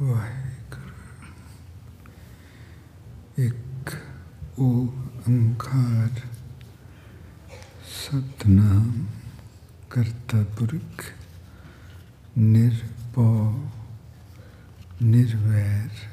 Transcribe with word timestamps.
ਵਾਹਿਗੁਰੂ 0.00 0.94
ਇੱਕ 3.38 3.96
ਓੰਕਾਰ 4.58 6.20
ਸਤਨਾਮ 7.92 9.06
ਕਰਤਾ 9.90 10.42
ਪੁਰਖ 10.58 11.04
ਨਿਰਭਉ 12.38 13.68
ਨਿਰਵੈਰ 15.02 16.06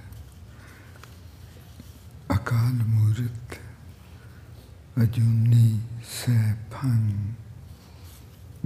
ਅਕਾਲ 2.35 2.73
ਮੂਰਤ 2.85 3.59
ਅਜੂਨੀ 5.03 5.79
ਸੈਭੰ 6.09 7.09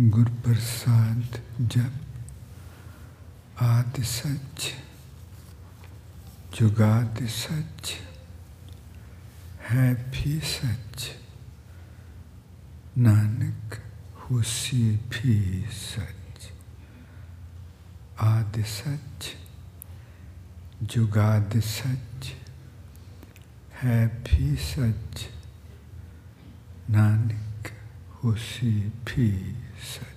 ਗੁਰ 0.09 0.29
ਪ੍ਰਸਾਦ 0.43 1.39
ਜਪ 1.63 3.63
ਆਦਿ 3.63 4.03
ਸੱਚ 4.03 4.73
ਜੁਗਾਦ 6.60 7.26
ਸੱਚ, 7.26 7.94
ਹੈ 9.70 9.94
ਵੀ 9.94 10.40
ਸੱਚ। 10.40 11.10
ਨਾਨਕ 12.98 13.78
ਹੁਸੀ 14.16 14.98
ਵੀ 15.08 15.64
ਸੱਚ। 15.72 16.50
ਆਦਿ 18.20 18.62
ਸੱਚ, 18.62 19.36
ਜੁਗਾਦ 20.82 21.60
ਸੱਚ, 21.60 22.32
ਹੈ 23.84 24.06
ਵੀ 24.06 24.56
ਸੱਚ। 24.56 25.28
ਨਾਨਕ 26.90 27.70
ਹੁਸੀ 28.24 28.90
ਵੀ 29.06 29.54
ਸੱਚ। 29.82 30.13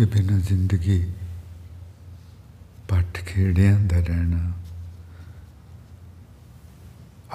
ਉਹਦੇ 0.00 0.20
ਬਿਨਾਂ 0.20 0.38
ਜ਼ਿੰਦਗੀ 0.38 1.12
ਪੱਟ 2.88 3.18
ਖੇੜਿਆਂ 3.18 3.80
ਦਾ 3.80 3.96
ਰਹਿਣਾ, 3.96 4.52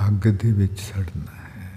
ਅੱਗ 0.08 0.28
ਦੇ 0.28 0.52
ਵਿੱਚ 0.52 0.80
ਸੜਨਾ 0.80 1.32
ਹੈ। 1.32 1.72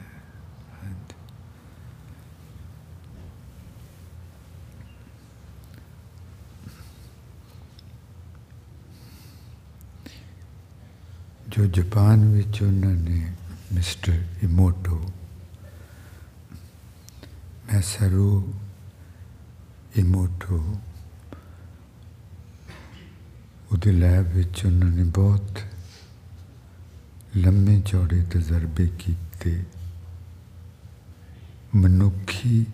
ਜੋ 11.49 11.67
ਜਾਪਾਨ 11.67 12.25
ਵਿੱਚ 12.33 12.63
ਉਹਨਾਂ 12.63 12.95
ਨੇ 12.95 13.33
ਮਿਸਟਰ 13.73 14.25
ਇਮੋਟੋ 14.43 15.13
ਮੈਸਰੂ 17.73 18.55
ਇਮੋਟੋ। 19.99 20.81
ਉਹਦੇ 23.73 23.93
ਲੈਬ 23.93 24.27
ਵਿੱਚ 24.29 24.65
ਉਹਨਾਂ 24.67 24.89
ਨੇ 24.89 25.05
ਬਹੁਤ 25.05 25.59
ਲੰਮੇ 27.37 27.81
ਚੌੜੇ 27.81 28.25
ਤਜਰਬੇ 28.25 28.87
ਕੀਤੇ। 28.99 29.65
ਮਨੁੱਖੀ 31.75 32.67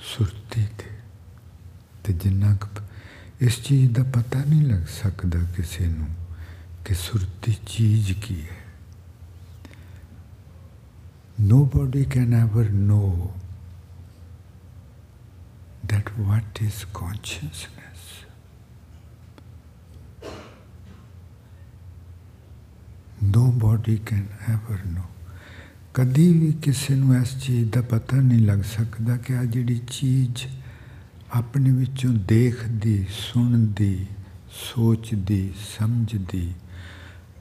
ਸੁਰਤੀ 0.00 0.66
ਤੇ 0.78 0.90
ਤੇ 2.04 2.12
ਜਿੰਨਾ 2.12 2.56
ਕੁ 2.56 2.82
ਇਸ 3.40 3.62
ਚੀਜ਼ 3.62 3.92
ਦਾ 3.92 4.02
ਪਤਾ 4.02 4.44
ਨਹੀਂ 4.44 4.62
ਲੱਗ 4.62 4.86
ਸਕਦਾ 4.86 5.38
ਕਿਸੇ 5.56 5.86
ਨੂੰ 5.86 6.08
ਕਿ 6.84 6.94
ਸੁਰਤੀ 6.94 7.56
ਚੀਜ਼ 7.66 8.12
ਕੀ 8.12 8.42
ਹੈ। 8.42 8.59
Nobody 11.40 12.04
can 12.04 12.34
ever 12.34 12.64
know 12.64 13.32
that 15.84 16.08
what 16.18 16.60
is 16.60 16.84
consciousness. 16.92 18.24
Nobody 23.22 23.96
can 24.00 24.28
ever 24.48 24.78
know. 24.86 25.06
ਕਦੀ 25.94 26.28
ਵੀ 26.32 26.52
ਕਿਸੇ 26.62 26.94
ਨੂੰ 26.94 27.16
ਇਸ 27.16 27.36
ਚੀਜ਼ 27.42 27.70
ਦਾ 27.70 27.80
ਪਤਾ 27.90 28.16
ਨਹੀਂ 28.16 28.40
ਲੱਗ 28.40 28.62
ਸਕਦਾ 28.76 29.16
ਕਿ 29.16 29.36
ਆ 29.36 29.44
ਜਿਹੜੀ 29.44 29.80
ਚੀਜ਼ 29.90 30.46
ਆਪਣੇ 31.32 31.70
ਵਿੱਚੋਂ 31.70 32.12
ਦੇਖਦੀ 32.28 33.04
ਸੁਣਦੀ 33.10 34.06
ਸੋਚਦੀ 34.60 35.42
ਸਮਝਦੀ 35.78 36.52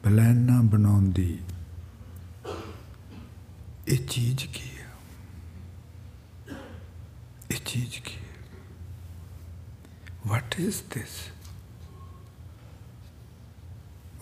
ਪਲਾਨਾਂ 0.04 0.64
ਬਣਾਉਂਦੀ 0.64 1.38
ਇਹ 3.90 3.98
ਚੀਜ਼ 3.98 4.46
ਕੀ 4.46 4.70
ਹੈ? 4.80 4.88
ਇਹ 7.52 7.60
ਚੀਜ਼ 7.66 8.00
ਕੀ 8.06 8.16
ਹੈ? 8.16 8.58
ਵਾਟ 10.28 10.56
ਇਜ਼ 10.60 10.76
ਦਿਸ 10.94 11.16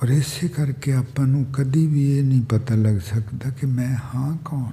ਔਰ 0.04 0.10
ਇਸੇ 0.10 0.48
ਕਰਕੇ 0.48 0.94
ਆਪਾਂ 0.94 1.28
ਨੂੰ 1.28 1.46
ਕਦੀ 1.46 1.88
ਵੀ 1.88 2.18
ਇਹ 2.18 2.24
ਨਹੀਂ 2.24 2.42
ਪਤਾ 2.42 2.76
ਲੱਗ 2.76 3.00
ਸਕਦਾ 3.00 3.50
ਕਿ 3.50 3.66
ਮੈਂ 3.66 3.96
ਹਾਂ 3.98 4.38
ਕੌਣ। 4.46 4.72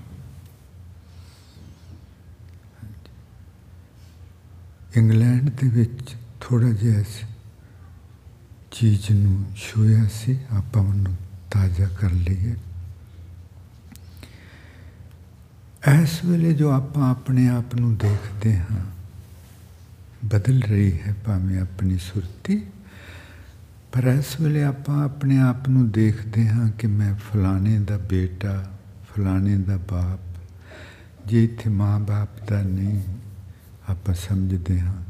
ਇੰਗਲੈਂਡ 4.97 5.50
ਦੇ 5.50 5.69
ਵਿੱਚ 5.69 6.15
ਥੋੜਾ 6.41 6.71
ਜਿਹਾ 6.71 7.00
ਇਸ 7.00 7.21
ਚੀਜ਼ 8.71 9.11
ਨੂੰ 9.11 9.44
ਛੂਇਆ 9.56 10.06
ਸੀ, 10.06 10.38
ਆਪਾਂ 10.50 10.82
ਉਹਨੂੰ 10.82 11.16
ਤਾਜ਼ਾ 11.50 11.88
ਕਰ 11.88 12.11
ਲਈਏ। 12.11 12.55
ਇਸ 15.89 16.25
ਵੇਲੇ 16.25 16.53
ਜੋ 16.53 16.71
ਆਪਾਂ 16.71 17.11
ਆਪਣੇ 17.11 17.49
ਆਪ 17.49 17.75
ਨੂੰ 17.75 17.97
ਦੇਖਦੇ 17.97 18.56
ਹਾਂ, 18.59 18.84
ਬਦਲ 20.25 20.61
ਰਹੀ 20.62 20.93
ਹੈ 21.00 21.15
ਭਾਵੇਂ 21.25 21.61
ਆਪਣੀ 21.61 21.99
ਸੁਰਤੀ, 21.99 22.61
ਪਰ 23.93 24.05
ਇਸ 24.05 24.41
ਵੇਲੇ 24.41 24.62
ਆਪਾਂ 24.65 25.03
ਆਪਣੇ 25.05 25.39
ਆਪ 25.39 25.69
ਨੂੰ 25.69 25.91
ਦੇਖਦੇ 25.91 26.49
ਹਾਂ 26.49 26.69
ਕਿ 26.69 26.87
ਮੈਂ 26.87 27.15
ਫਲਾਣੇ 27.15 27.78
ਦਾ 27.78 27.99
ਬੇਟਾ, 27.99 28.55
ਫਲਾਣੇ 29.11 29.56
ਦਾ 29.56 29.77
ਬਾਪ, 29.91 30.20
ਜੇ 31.26 31.44
ਇੱਥੇ 31.44 31.70
ਮਾਂ-ਬਾਪ 31.70 32.49
ਦਾ 32.49 32.62
ਨਹੀਂ, 32.62 33.03
ਆਪਾਂ 33.88 34.14
ਸਮਝਦੇ 34.14 34.81
ਹਾਂ, 34.81 35.03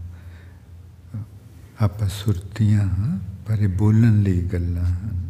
ਆਪਾਂ 1.83 2.09
ਸੁਰਤੀਆਂ 2.09 2.89
ਹਾਂ, 2.89 3.19
ਪਰ 3.47 3.63
ਇਹ 3.63 3.69
ਬੋਲਣ 3.69 4.23
ਲਈ 4.23 4.41
ਗੱਲਾਂ 4.43 4.85
ਹਨ। 4.85 5.29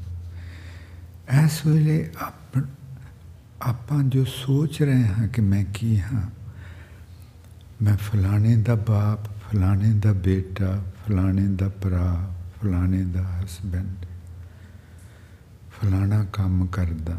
ਇਸ 1.44 1.66
ਵੇਲੇ 1.66 2.10
ਆਪ 2.20 2.34
ਆਪਾਂ 3.64 4.02
ਜੋ 4.04 4.24
ਸੋਚ 4.24 4.82
ਰਹੇ 4.82 5.06
ਹਾਂ 5.06 5.28
ਕਿ 5.28 5.40
ਮੈਂ 5.40 5.64
ਕੀ 5.74 6.00
ਹਾਂ, 6.00 6.30
ਮੈਂ 7.82 7.96
ਫਲਾਣੇ 7.96 8.56
ਦਾ 8.56 8.74
ਬਾਪ, 8.74 9.24
ਫਲਾਣੇ 9.24 9.92
ਦਾ 9.92 10.12
ਬੇਟਾ, 10.12 10.82
ਫਲਾਣੇ 11.04 11.46
ਦਾ 11.48 11.68
ਭਰਾ, 11.68 12.34
ਫਲਾਣੇ 12.60 13.02
ਦਾ 13.04 13.22
ਹਸਬੈਂਡ 13.22 14.06
ਫਲਾਣਾ 15.72 16.24
ਕੰਮ 16.24 16.66
ਕਰਦਾ, 16.66 17.16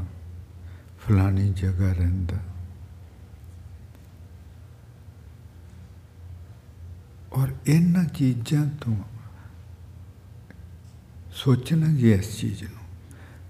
ਫਲਾਣੀ 1.00 1.54
ਜਗ੍ਹਾ 1.54 1.92
ਰਹਿੰਦਾ। 1.94 2.38
ਔਰ 7.34 7.54
ਇਹਨਾਂ 7.68 8.06
ਚੀਜ਼ਾਂ 8.06 8.66
ਤੋਂ 8.82 8.96
ਸੋਚਣਾ 11.36 11.88
ਜੀ 11.88 12.12
ਇਸ 12.12 12.40
ਚੀਜ਼ 12.40 12.64
ਨੂੰ। 12.64 12.75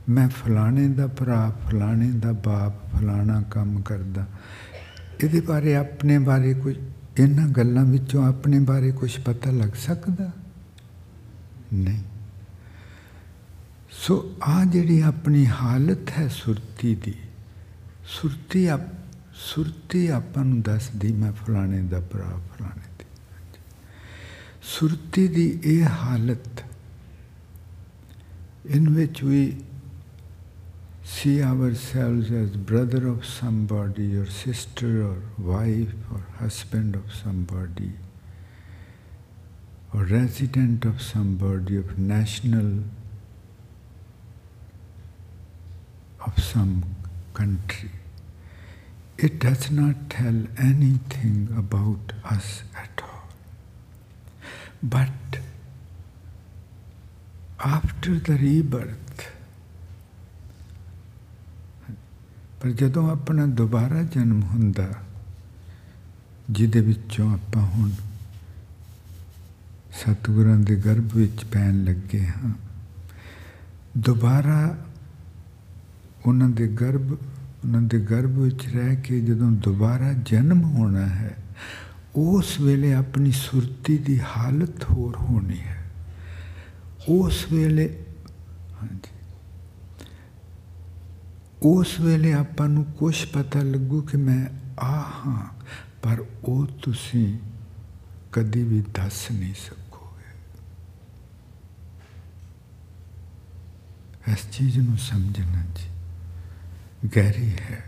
ਮੈਂ 0.10 0.30
ਫਲਾਣੇ 0.30 0.88
ਦਾ 0.88 1.08
ਭਰਾ, 1.08 1.56
ਫਲਾਣੇ 1.68 2.12
ਦਾ 2.12 2.32
ਬਾਪ, 2.32 2.96
ਫਲਾਣਾ 2.96 3.42
ਕੰਮ 3.42 3.82
ਕਰਦਾ। 3.82 4.28
ਇਹਦੇ 5.24 5.42
ਬਾਰੇ, 5.42 5.76
ਆਪਣੇ 5.76 6.18
ਬਾਰੇ 6.20 6.54
ਕੁਝ, 6.54 6.76
ਇਹਨਾਂ 7.20 7.48
ਗੱਲਾਂ 7.48 7.86
ਵਿੱਚੋਂ 7.86 8.28
ਆਪਣੇ 8.28 8.60
ਬਾਰੇ 8.60 8.92
ਕੁਝ 8.92 9.20
ਪਤਾ 9.20 9.52
ਲੱਗ 9.52 9.70
ਸਕਦਾ? 9.70 10.32
ਨਹੀਂ। 11.74 12.04
ਸੋ 13.90 14.36
ਆ 14.44 14.66
ਜਿਹੜੀ 14.66 15.02
ਆਪਣੀ 15.02 15.48
ਹਾਲਤ 15.48 16.10
ਹੈ 16.10 16.28
ਸੁਰਤੀ 16.28 16.96
ਦੀ, 16.96 17.14
ਸੁਰਤੀ 18.06 18.68
ਆਪ, 18.68 18.82
ਸੁਰਤੀ 19.34 20.08
ਆਪਾਂ 20.08 20.46
ਨੂੰ 20.46 20.62
ਦੱਸਦੀ 20.62 21.12
ਮੈਂ 21.12 21.32
ਫਲਾਣੇ 21.32 21.82
ਦਾ 21.82 22.00
ਭਰਾ, 22.00 22.40
ਫਲਾਣੇ 22.50 22.88
ਦੀ। 23.00 23.06
ਸੁਰਤੀ 24.62 25.28
ਦੀ 25.28 25.60
ਇਹ 25.64 25.84
ਹਾਲਤ 25.84 26.64
in 28.76 28.82
which 28.82 29.24
we 29.24 29.52
see 31.06 31.44
ourselves 31.44 32.32
as 32.32 32.50
brother 32.58 33.08
of 33.08 33.24
somebody 33.24 34.16
or 34.18 34.26
sister 34.26 35.04
or 35.04 35.22
wife 35.38 35.94
or 36.12 36.22
husband 36.40 36.96
of 36.96 37.14
somebody 37.14 37.92
or 39.94 40.04
resident 40.06 40.84
of 40.84 41.00
somebody 41.00 41.78
of 41.78 42.00
national 42.00 42.84
of 46.26 46.44
some 46.44 46.84
country. 47.36 47.92
It 49.20 49.38
does 49.38 49.70
not 49.70 50.10
tell 50.10 50.48
anything 50.58 51.54
about 51.56 52.14
us 52.24 52.64
at 52.76 53.00
all. 53.04 53.30
But 54.82 55.38
after 57.60 58.18
the 58.18 58.38
rebirth 58.38 59.05
ਪਰ 62.62 62.72
ਜਦੋਂ 62.72 63.12
ਆਪਣਾ 63.12 63.46
ਦੁਬਾਰਾ 63.46 64.04
ਜਨਮ 64.04 64.44
ਹੁੰਦਾ, 64.44 64.90
ਜਿਹਦੇ 66.50 66.82
ਵਿੱਚੋਂ 66.82 67.34
ਆਪਾਂ 67.34 67.62
ਹੁਣ 67.62 67.90
ਸਤਿਗੁਰਾਂ 69.92 70.58
ਦੇ 70.58 70.76
ਗਰਭ 70.76 71.16
ਵਿੱਚ 71.16 71.46
ਪੈਣ 71.46 71.84
ਲੱਗੇ 71.84 72.28
ਹਾਂ, 72.28 72.52
ਦੁਬਾਰਾ 73.98 74.78
ਉਹਨਾਂ 76.26 76.50
ਦੇ 76.50 76.68
ਗਰਭ, 76.68 77.12
ਉਹਨਾਂ 77.12 77.82
ਦੇ 77.82 78.00
ਗਰਭ 78.00 78.30
ਵਿੱਚ 78.30 78.68
ਰਹਿ 78.68 78.96
ਕੇ 78.96 79.22
ਜਦੋਂ 79.22 79.52
ਦੁਬਾਰਾ 79.52 80.14
ਜਨਮ 80.14 80.64
ਹੋਣਾ 80.64 81.06
ਹੈ, 81.06 81.38
ਉਸ 82.16 82.60
ਵੇਲੇ 82.62 82.94
ਆਪਣੀ 82.94 83.32
ਸੁਰਤੀ 83.32 83.98
ਦੀ 83.98 84.20
ਹਾਲਤ 84.20 84.84
ਹੋਰ 84.84 85.16
ਹੋਣੀ 85.16 85.60
ਹੈ। 85.60 85.92
ਉਸ 87.10 87.46
ਵੇਲੇ, 87.52 88.00
ਹਾਂਜੀ। 88.82 89.15
ਉਸ 91.66 92.00
ਵੇਲੇ 92.00 92.34
ਆਪਾਂ 92.34 92.70
ਨੂੰ 92.70 92.86
ਕੁਝ 92.86 93.26
ਪਤਾ 93.26 93.60
ਲੱਗੂ 93.62 94.02
ਕਿ 94.02 94.18
ਮੈਂ 94.18 94.48
ਆ 94.82 95.00
ਹਾਂ, 95.02 95.64
ਪਰ 96.04 96.26
ਉਹ 96.44 96.66
ਤੁਸੀਂ 96.66 97.40
ਕਦੀ 98.32 98.64
ਵੀ 98.64 98.82
ਦੱਸ 98.82 99.32
ਨਹੀਂ 99.32 99.54
ਸਕੋਗੇ। 99.54 100.24
ਇਸ 104.32 104.50
ਚੀਜ਼ 104.52 104.80
ਨੂੰ 104.80 104.98
ਸਮਝਣਾ 104.98 105.64
ਜੀ 105.76 105.90
ਗਹਿਰੀ 107.16 107.50
ਹੈ। 107.50 107.84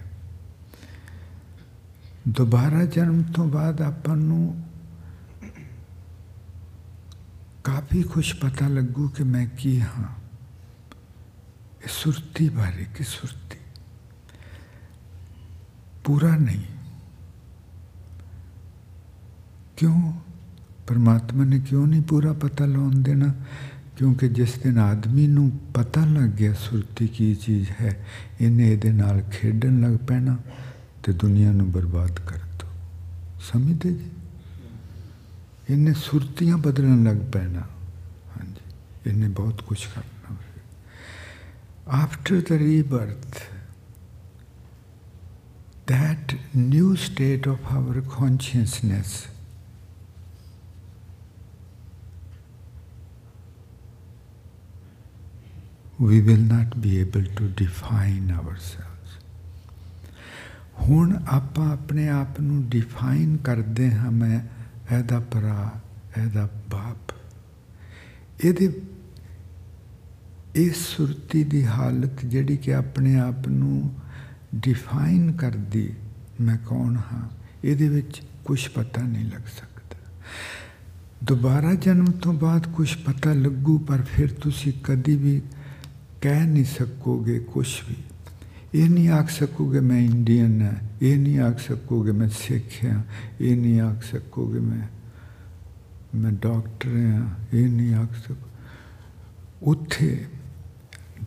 ਦੁਬਾਰਾ 2.28 2.86
ਜਨਮ 2.86 3.24
ਤੋਂ 3.24 3.46
ਬਾਅਦ 3.46 3.82
ਆਪਾਂ 3.82 4.16
ਨੂੰ 4.16 4.66
ਕਾਫੀ 7.64 8.04
ਕੁਝ 8.04 8.34
ਪਤਾ 8.34 8.68
ਲੱਗੂ 8.68 9.10
ਕਿ 9.10 9.24
ਮੈਂ 9.24 9.48
ਕੀ 9.48 9.82
ਹਾਂ। 9.82 10.16
ਇਹ 11.84 11.90
ਸੁਰਤੀ 11.90 12.50
ਬਾਰੇ, 12.50 12.86
ਕਿ 12.98 13.04
ਸੁਰਤੀ 13.04 13.47
ਪੂਰਾ 16.08 16.36
ਨਹੀਂ। 16.36 16.62
ਕਿਉਂ? 19.78 20.14
ਪਰਮਾਤਮਾ 20.88 21.44
ਨੇ 21.44 21.60
ਕਿਉਂ 21.60 21.88
ਨਹੀਂ 21.88 22.02
ਪੂਰਾ 22.02 22.34
ਪਤਾ 22.34 22.66
ਲਾਉਣ 22.66 23.02
ਦੇਣਾ? 23.02 23.34
ਕਿਉਂਕਿ 23.98 24.30
ਜਿਸ 24.30 24.54
ਦਿਨ 24.54 24.78
ਆਦਮੀ 24.78 25.28
ਨੂੰ 25.28 25.52
ਪਤਾ 25.74 26.06
ਲੱਗ 26.06 26.30
ਗਿਆ 26.30 26.54
ਸੁਰਤੀ 26.54 27.08
ਕੀ 27.08 27.36
ਚੀਜ਼ 27.36 27.70
ਹੈ, 27.82 28.06
ਇਹਨੇ 28.42 28.72
ਇਹਦੇ 28.74 28.92
ਨਾਲ 28.92 29.22
ਖੇਡਣ 29.22 29.82
ਲੱਗ 29.82 29.98
ਪੈਣਾ 30.08 30.38
ਤੇ 31.04 31.14
ਦੁਨੀਆ 31.14 31.52
ਨੂੰ 31.52 31.72
ਬਰਬਾਦ 31.72 32.20
ਕਰ 32.20 32.38
ਦੋ 32.38 32.68
ਸਮਝਦੇ 33.42 33.94
ਜੀ? 33.94 34.10
ਇਹਨੇ 35.70 35.94
ਸੁਰਤੀਆਂ 35.94 36.58
ਬਦਲਣ 36.58 37.04
ਲੱਗ 37.04 37.18
ਪੈਣਾ। 37.18 37.60
ਹਾਂਜੀ, 38.38 38.62
ਇਹਨੇ 39.10 39.28
ਬਹੁਤ 39.28 39.62
ਕੁਝ 39.62 39.86
ਕਰਨਾ। 39.96 40.36
After 42.04 42.42
the 42.50 42.52
rebirth 42.52 43.57
that 45.87 46.35
new 46.55 46.97
state 46.97 47.47
of 47.47 47.59
our 47.73 48.01
consciousness 48.11 49.29
we 56.01 56.21
will 56.21 56.45
not 56.47 56.81
be 56.81 57.01
able 57.01 57.27
to 57.37 57.49
define 57.61 58.31
ourselves 58.33 58.89
ਹੁਣ 60.81 61.13
ਆਪਾਂ 61.29 61.71
ਆਪਣੇ 61.73 62.09
ਆਪ 62.09 62.41
ਨੂੰ 62.41 62.63
ਡਿਫਾਈਨ 62.69 63.37
ਕਰਦੇ 63.45 63.91
ਹਾਂ 63.91 64.11
ਮੈਂ 64.11 64.41
ਇਹਦਾ 64.93 65.19
ਭਰਾ 65.33 65.71
ਇਹਦਾ 66.19 66.49
ਬਾਪ 66.71 67.13
ਇਹਦੇ 68.45 68.71
ਇਸ 70.55 70.77
ਸੁਰਤੀ 70.87 71.43
ਦੀ 71.45 71.65
ਹਾਲਤ 71.67 72.25
ਜਿਹੜੀ 72.25 72.57
ਕਿ 72.57 72.75
ਆਪਣੇ 72.75 73.19
ਆਪ 73.21 73.49
ਨੂੰ 73.49 73.91
ਡਿਫਾਈਨ 74.58 75.32
ਕਰਦੀ 75.32 75.94
ਮੈਂ 76.42 76.58
ਕੌਣ 76.58 76.96
ਹਾਂ, 76.96 77.30
ਇਹਦੇ 77.64 77.90
ਵਿੱਚ 77.90 78.22
ਕੁਝ 78.46 78.68
ਪਤਾ 78.68 79.02
ਨਹੀਂ 79.02 79.26
ਲੱਗ 79.26 79.48
ਸਕਦਾ। 79.48 79.96
ਦੁਬਾਰਾ 81.24 81.74
ਜਨਮ 81.74 82.06
ਤੋਂ 82.06 82.34
ਬਾਅਦ 82.34 82.68
ਕੁਝ 82.68 82.96
ਪਤਾ 82.96 83.34
ਲੱਗੂ, 83.34 83.78
ਪਰ 83.78 84.02
ਫਿਰ 84.02 84.32
ਤੁਸੀਂ 84.32 84.74
ਕਦੀ 84.84 85.16
ਵੀ 85.16 85.42
ਕਹਿ 86.22 86.46
ਨਹੀਂ 86.46 86.66
ਸਕੋਗੇ 86.66 87.40
ਕੁਝ 87.40 87.68
ਵੀ। 87.90 87.96
ਇਹ 88.74 88.90
ਨਹੀਂ 88.90 89.10
ਆਖ 89.10 89.30
ਸਕੋਗੇ 89.30 89.80
ਮੈਂ 89.80 90.00
ਇੰਡੀਅਨ 90.00 90.62
ਹਾਂ, 90.62 90.74
ਇਹ 91.02 91.18
ਨਹੀਂ 91.18 91.40
ਆਖ 91.40 91.60
ਸਕੋਗੇ 91.60 92.12
ਮੈਂ 92.12 92.30
ਸਿੱਖ 92.30 92.86
ਹਾਂ, 92.86 93.04
ਇਹ 93.42 93.58
ਨਹੀਂ 93.58 93.82
ਆਖ 93.82 94.04
ਸਕੋਗੇ 94.04 94.60
ਮੈਂ 94.60 94.88
ਮੈਂ 96.18 96.32
ਡਾਕਟਰ 96.32 96.90
ਹਾਂ, 96.90 97.28
ਇਹ 97.54 97.70
ਨਹੀਂ 97.70 97.94
ਆਖ 97.94 98.16
ਸਕੋ। 98.16 98.48
ਉੱਥੇ 99.62 100.26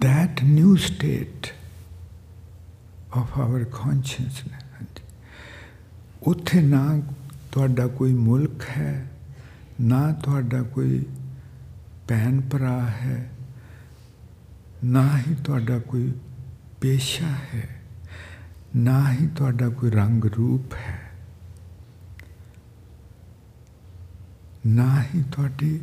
that 0.05 0.47
new 0.59 0.75
state 0.89 1.49
of 3.19 3.27
our 3.41 3.65
ਹਾਂਜੀ। 3.87 5.03
ਉੱਥੇ 6.23 6.61
ਨਾ 6.61 7.01
ਤੁਹਾਡਾ 7.53 7.87
ਕੋਈ 7.87 8.15
ਮੁਲਕ 8.15 8.65
ਹੈ, 8.65 9.11
ਨਾ 9.81 10.13
ਤੁਹਾਡਾ 10.13 10.63
ਕੋਈ 10.63 11.07
ਭੈਣ 12.09 12.41
ਭਰਾ 12.41 12.87
ਹੈ, 12.87 13.31
ਨਾ 14.85 15.19
ਹੀ 15.19 15.35
ਤੁਹਾਡਾ 15.45 15.79
ਕੋਈ 15.79 16.13
ਪੇਸ਼ਾ 16.81 17.27
ਹੈ, 17.27 17.83
ਨਾ 18.77 19.13
ਹੀ 19.13 19.27
ਤੁਹਾਡਾ 19.27 19.69
ਕੋਈ 19.69 19.91
ਰੰਗ 19.91 20.25
ਰੂਪ 20.25 20.75
ਹੈ, 20.75 21.11
ਨਾ 24.67 25.03
ਹੀ 25.03 25.23
ਤੁਹਾਡੀ, 25.33 25.81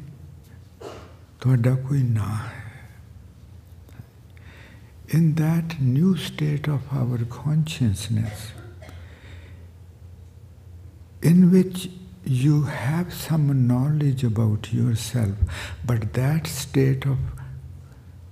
ਤੁਹਾਡਾ 1.40 1.76
ਕੋਈ 1.76 2.04
ਨਾਂ 2.04 2.38
ਹੈ। 2.38 2.67
In 5.10 5.36
that 5.36 5.80
new 5.80 6.18
state 6.18 6.68
of 6.68 6.82
our 6.92 7.20
consciousness, 7.30 8.52
in 11.22 11.52
which 11.52 11.90
you 12.26 12.64
have 12.64 13.14
some 13.14 13.68
knowledge 13.68 14.24
about 14.24 14.74
yourself, 14.74 15.36
but 15.86 16.14
that 16.14 16.46
state 16.46 17.06
of 17.06 17.18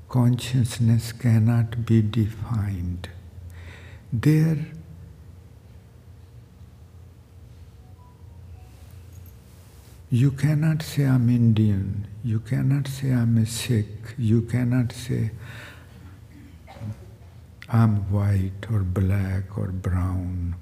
consciousness 0.10 1.14
cannot 1.14 1.86
be 1.86 2.02
defined. 2.02 3.08
There, 4.12 4.58
you 10.12 10.32
cannot 10.32 10.82
say 10.82 11.06
I'm 11.06 11.30
Indian, 11.30 12.08
you 12.24 12.40
cannot 12.40 12.88
say 12.88 13.12
I'm 13.12 13.38
a 13.38 13.46
Sikh, 13.46 14.16
you 14.18 14.42
cannot 14.42 14.92
say 14.92 15.32
I'm 17.76 18.10
white 18.10 18.72
or 18.72 18.80
black 18.80 19.58
or 19.58 19.68
brown 19.68 20.56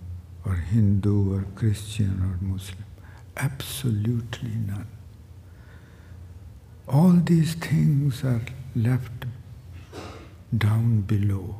or 0.43 0.55
Hindu 0.55 1.35
or 1.35 1.45
Christian 1.53 2.13
or 2.27 2.43
Muslim. 2.43 2.85
Absolutely 3.37 4.55
none. 4.65 4.87
All 6.87 7.11
these 7.11 7.53
things 7.53 8.23
are 8.23 8.41
left 8.75 9.27
down 10.57 11.01
below, 11.01 11.57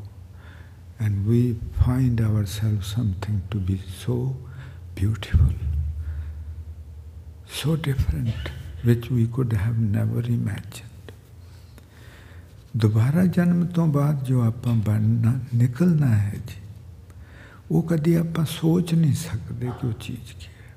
and 0.97 1.27
we 1.27 1.57
find 1.85 2.19
ourselves 2.19 2.87
something 2.87 3.43
to 3.51 3.57
be 3.57 3.79
so 4.05 4.35
beautiful, 4.95 5.53
so 7.45 7.75
different, 7.75 8.49
which 8.83 9.11
we 9.11 9.27
could 9.27 9.53
have 9.53 9.77
never 9.77 10.21
imagined. 10.21 10.92
ਦੁਬਾਰਾ 12.77 13.25
ਜਨਮ 13.25 13.65
ਤੋਂ 13.65 13.87
ਬਾਅਦ 13.87 14.23
ਜੋ 14.23 14.41
ਆਪਾਂ 14.41 14.73
ਬਣਨਾ, 14.75 15.39
ਨਿਕਲਣਾ 15.55 16.15
ਹੈ 16.15 16.35
ਜੀ, 16.47 16.61
ਉਹ 17.71 17.83
ਕਦੀ 17.83 18.13
ਆਪਾਂ 18.13 18.45
ਸੋਚ 18.45 18.93
ਨਹੀਂ 18.93 19.13
ਸਕਦੇ 19.13 19.71
ਕਿ 19.81 19.87
ਉਹ 19.87 19.93
ਚੀਜ਼ 19.93 20.33
ਕੀ 20.39 20.45
ਹੈ। 20.45 20.75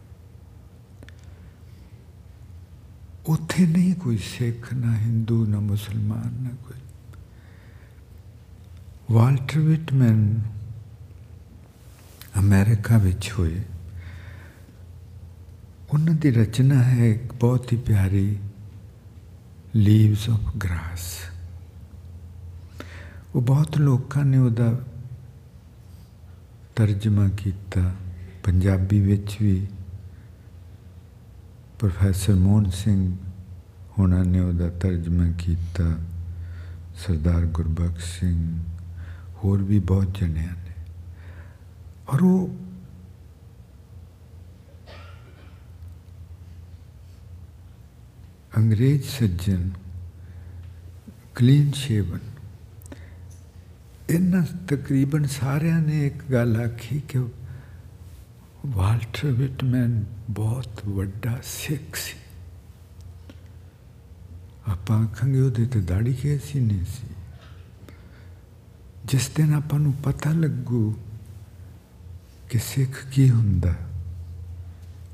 ਉੱਥੇ 3.26 3.66
ਨਹੀਂ 3.66 3.94
ਕੋਈ 3.94 4.16
ਸਿੱਖ, 4.16 4.74
ਨਾ 4.74 4.96
ਹਿੰਦੂ, 4.96 5.46
ਨਾ 5.46 5.60
ਮੁਸਲਮਾਨ, 5.60 6.42
ਨਾ 6.42 6.50
ਕੋਈ। 6.50 6.80
ਵਾਲਟਰ 9.14 9.58
ਵਿਟਮੈਨ 9.58 10.42
ਅਮਰੀਕਾ 12.38 12.98
ਵਿੱਚ 12.98 13.32
ਹੋਏ। 13.38 13.62
ਉਹਨਾਂ 15.92 16.14
ਦੀ 16.14 16.30
ਰਚਨਾ 16.30 16.82
ਹੈ 16.82 17.06
ਇੱਕ 17.06 17.32
ਬਹੁਤ 17.32 17.72
ਹੀ 17.72 17.78
ਪਿਆਰੀ 17.78 18.38
ਲੀਵਸ 19.76 20.30
ਆਫ 20.30 20.56
ਗ੍ਰਾਸ 20.56 21.35
ਉਹ 23.36 23.42
ਬਹੁਤ 23.42 23.78
ਲੋਕਾਂ 23.78 24.24
ਨੇ 24.24 24.38
ਉਹਦਾ 24.38 24.80
ਤਰਜਮਾ 26.76 27.28
ਕੀਤਾ। 27.28 27.94
ਪੰਜਾਬੀ 28.44 29.00
ਵਿੱਚ 29.00 29.36
ਵੀ 29.42 29.66
ਪ੍ਰੋਫੈਸਰ 31.78 32.34
ਮੋਹਨ 32.34 32.70
ਸਿੰਘ 32.70 33.16
ਉਹਨਾਂ 33.98 34.24
ਨੇ 34.24 34.40
ਉਹਦਾ 34.40 34.68
ਤਰਜਮਾ 34.68 35.30
ਕੀਤਾ। 35.38 35.98
ਸਰਦਾਰ 36.96 37.46
ਗੁਰਬਖਸ਼ 37.46 38.20
ਸਿੰਘ, 38.20 38.58
ਹੋਰ 39.44 39.62
ਵੀ 39.62 39.78
ਬਹੁਤ 39.78 40.14
ਜਣਿਆਂ 40.14 40.52
ਨੇ। 40.52 40.74
ਔਰ 42.08 42.22
ਉਹ 42.22 42.56
ਅੰਗਰੇਜ਼ 48.56 49.04
ਸੱਜਣ 49.04 49.70
ਕਲੀਨ 51.34 51.72
ਸ਼ੇਵਨ 51.72 52.35
ਇਹਨਾਂ 54.10 54.42
ਤਕਰੀਬਨ 54.68 55.25
ਸਾਰਿਆਂ 55.26 55.80
ਨੇ 55.80 56.06
ਇੱਕ 56.06 56.22
ਗੱਲ 56.32 56.56
ਆਖੀ 56.56 57.00
ਕਿ 57.08 57.18
ਵਾਲਟਰ 58.66 59.30
ਵਿਟਮੈਨ 59.30 60.04
ਬਹੁਤ 60.30 60.84
ਵੱਡਾ 60.86 61.38
ਸਿੱਖ 61.44 61.96
ਸੀ। 61.96 62.16
ਆਪਾਂ 64.68 64.98
ਆਖਾਂਗੇ 65.04 65.40
ਉਹਦੇ 65.40 65.66
ਤੇ 65.66 65.80
ਦਾੜੀ 65.80 66.12
ਕੈਸੀ 66.12 66.60
ਨਹੀਂ 66.60 66.84
ਸੀ। 66.84 67.08
ਜਿਸ 69.04 69.28
ਦਿਨ 69.28 69.54
ਆਪਾਂ 69.54 69.78
ਨੂੰ 69.78 69.92
ਪਤਾ 69.92 70.32
ਲੱਗੂ 70.32 70.94
ਕਿ 72.50 72.58
ਸਿੱਖ 72.58 73.04
ਕੀ 73.12 73.28
ਹੁੰਦਾ, 73.30 73.75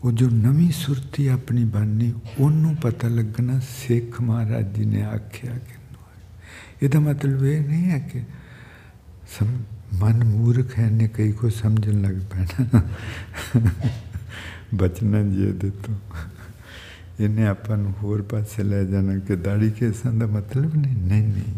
ਉਹ 0.04 0.12
ਜੋ 0.12 0.28
ਨਵੀਂ 0.28 0.70
ਸੁਰਤੀ 0.72 1.26
ਆਪਣੀ 1.26 1.64
ਬਣਨੀ, 1.64 2.12
ਉਹਨੂੰ 2.38 2.76
ਪਤਾ 2.76 3.08
ਲੱਗਣਾ 3.08 3.61
ਸਿੱਖ 3.68 4.20
ਮਹਾਰਾਜ 4.20 4.75
ਜੀ 4.75 4.84
ਨੇ 4.84 5.02
ਆਖਿਆ 5.02 5.58
ਕਿ 5.58 5.80
ਇਹਦਾ 6.82 7.00
ਮਤਲਬ 7.00 7.44
ਇਹ 7.44 7.66
ਨਹੀਂ 7.66 7.90
ਹੈ 7.90 7.99
ਕਿ 7.99 8.22
ਸਮ 9.38 9.62
ਮਨ 9.94 10.24
ਮੂਰਖ 10.24 10.78
ਹੈ 10.78 10.90
ਨੇ 10.90 11.08
ਕਈ 11.08 11.32
ਕੋ 11.32 11.48
ਸਮਝਣ 11.48 12.02
ਲੱਗ 12.02 12.14
ਪੈਣਾ। 12.14 12.82
ਬਚਨਾ 14.74 15.22
ਜੀ 15.22 15.48
ਇਹਦੇ 15.48 15.70
ਤੋਂ 15.70 15.94
ਇਹਨੇ 17.20 17.46
ਆਪਾਂ 17.46 17.76
ਨੂੰ 17.76 17.94
ਹੋਰ 18.02 18.22
ਪਾਸੇ 18.22 18.62
ਲੈ 18.62 18.84
ਜਾਣਾ 18.84 19.18
ਕਿ 19.18 19.36
ਦਾੜੀ 19.36 19.70
ਕੇਸਾਂ 19.70 20.12
ਦਾ 20.12 20.26
ਮਤਲਬ 20.26 20.74
ਨਹੀਂ 20.74 20.96
ਨਹੀਂ 20.96 21.22
ਨਹੀਂ। 21.22 21.54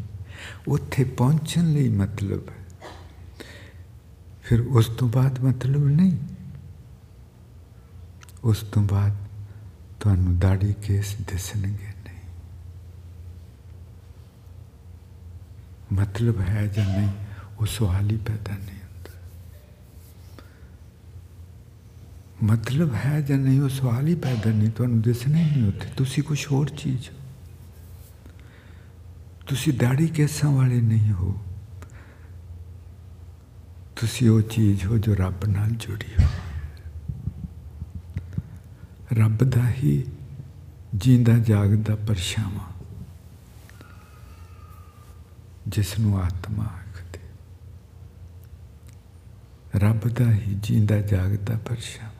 ਉੱਥੇ 0.69 1.04
ਪਹੁੰਚਣ 1.04 1.73
ਲਈ 1.73 1.88
ਮਤਲਬ 1.88 2.40
ਹੈ। 2.49 2.88
ਫਿਰ 4.43 4.61
ਉਸ 4.61 4.87
ਤੋਂ 4.87 5.09
ਬਾਅਦ 5.09 5.40
ਮਤਲਬ 5.40 5.87
ਨਹੀਂ। 5.87 6.16
ਉਸ 8.45 8.59
ਤੋਂ 8.61 8.83
ਬਾਅਦ 8.83 9.12
ਤੁਹਾਨੂੰ 10.00 10.38
ਦਾੜੀ 10.38 10.75
ਕੇਸ 10.83 11.14
ਦਿਸਣਗੇ 11.14 11.88
ਨਹੀਂ। 12.04 12.21
ਮਤਲਬ 15.93 16.40
ਹੈ 16.40 16.66
ਜਾਂ 16.66 16.99
ਨਹੀਂ? 16.99 17.24
ਉਹ 17.61 17.67
ਸਵਾਲ 17.67 18.11
ਹੀ 18.11 18.17
ਪੈਦਾ 18.17 18.53
ਨਹੀਂ 18.53 18.79
ਹੁੰਦਾ। 18.79 19.11
ਮਤਲਬ 22.43 22.95
ਹੈ 22.95 23.21
ਜਾਂ 23.21 23.39
ਨਹੀਂ 23.39 23.61
ਉਹ 23.61 23.69
ਸਵਾਲ 23.69 24.07
ਹੀ 24.07 24.15
ਪੈਦਾ 24.15 24.51
ਨਹੀਂ, 24.51 24.71
ਤੁਹਾਨੂੰ 24.71 25.01
ਦਿਸਣਾ 25.01 25.39
ਹੀ 25.39 25.45
ਨਹੀਂ 25.45 25.69
ਉੱਥੇ। 25.69 25.89
ਤੁਸੀਂ 25.97 26.23
ਕੁਝ 26.23 26.47
ਹੋਰ 26.47 26.69
ਚੀਜ਼ 26.69 27.09
ਹੋ। 27.09 27.15
ਤੁਸੀਂ 29.47 29.73
ਦਾੜੀ 29.73 30.07
ਕੇਸਾਂ 30.07 30.51
ਵਾਲੇ 30.51 30.81
ਨਹੀਂ 30.81 31.13
ਹੋ। 31.13 31.45
ਤੁਸੀਂ 33.97 34.31
ਉਹ 34.31 34.41
ਚੀਜ਼ 34.41 34.85
ਹੋ 34.85 34.99
ਜੋ 34.99 35.15
ਰੱਬ 35.15 35.45
ਨਾਲ 35.45 35.71
ਜੁੜੀ 35.71 36.25
ਹੋ। 36.25 36.29
ਰੱਬ 39.13 39.45
ਦਾ 39.45 39.71
ਹੀ 39.71 40.05
ਜੀਂਦਾ 40.97 41.39
ਜਾਗਦਾ 41.39 41.97
ਪਰਛਾਵਾਂ 41.97 42.73
ਜਿਸ 45.69 45.99
ਨੂੰ 45.99 46.23
ਆਤਮਾ 46.23 46.65
ਆਖਦੇ 46.65 47.19
ਰੱਬ 49.84 50.08
ਦਾ 50.08 50.32
ਹੀ 50.32 50.58
ਜੀਂਦਾ 50.63 51.01
ਜਾਗਦਾ 51.01 51.58
ਪਰਛਾਵਾਂ 51.66 52.20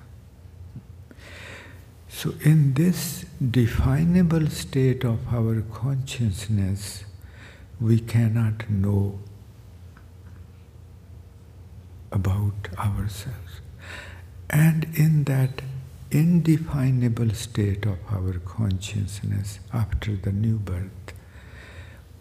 So, 2.12 2.32
in 2.44 2.74
this 2.74 3.02
definable 3.40 4.48
state 4.50 5.04
of 5.06 5.28
our 5.40 5.62
consciousness, 5.76 7.06
we 7.80 8.00
cannot 8.14 8.64
know 8.70 9.20
about 12.12 12.68
ourselves. 12.78 13.62
And 14.50 14.88
in 14.96 15.24
that 15.26 15.62
indefinable 16.12 17.30
state 17.36 17.86
of 17.86 18.00
our 18.12 18.34
consciousness 18.40 19.60
after 19.72 20.16
the 20.16 20.32
new 20.32 20.58
birth, 20.58 21.14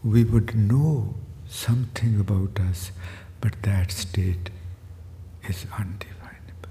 we 0.04 0.22
would 0.22 0.54
know 0.54 1.14
something 1.48 2.20
about 2.20 2.60
us, 2.60 2.92
but 3.40 3.62
that 3.62 3.90
state 3.90 4.50
is 5.50 5.55
undefinable. 5.55 6.69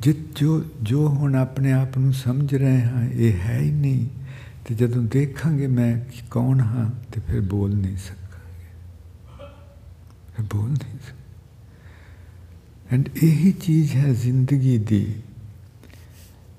ਜਿ 0.00 0.12
ਜੋ 0.36 0.64
ਜੋ 0.82 1.08
ਹੁਣ 1.08 1.34
ਆਪਣੇ 1.34 1.72
ਆਪ 1.72 1.98
ਨੂੰ 1.98 2.12
ਸਮਝ 2.12 2.54
ਰਹੇ 2.54 2.82
ਹਾਂ, 2.82 3.08
ਇਹ 3.08 3.40
ਹੈ 3.40 3.58
ਹੀ 3.58 3.70
ਨਹੀਂ, 3.70 4.08
ਤੇ 4.64 4.74
ਜਦੋਂ 4.74 5.02
ਦੇਖਾਂਗੇ 5.02 5.66
ਮੈਂ 5.66 6.00
ਕੌਣ 6.30 6.60
ਹਾਂ, 6.60 7.12
ਤੇ 7.12 7.20
ਫਿਰ 7.20 7.40
ਬੋਲ 7.40 7.74
ਨਹੀਂ 7.74 7.96
ਸਕਾਂਗੇ। 7.96 8.68
ਫਿਰ 10.36 10.44
ਬੋਲ 10.44 10.70
ਨਹੀਂ 10.70 10.98
ਸਕ 10.98 11.14
ਐਂਡ 12.92 13.08
ਇਹੀ 13.22 13.52
ਚੀਜ਼ 13.52 13.96
ਹੈ 13.96 14.12
ਜ਼ਿੰਦਗੀ 14.12 14.78
ਦੀ, 14.78 15.22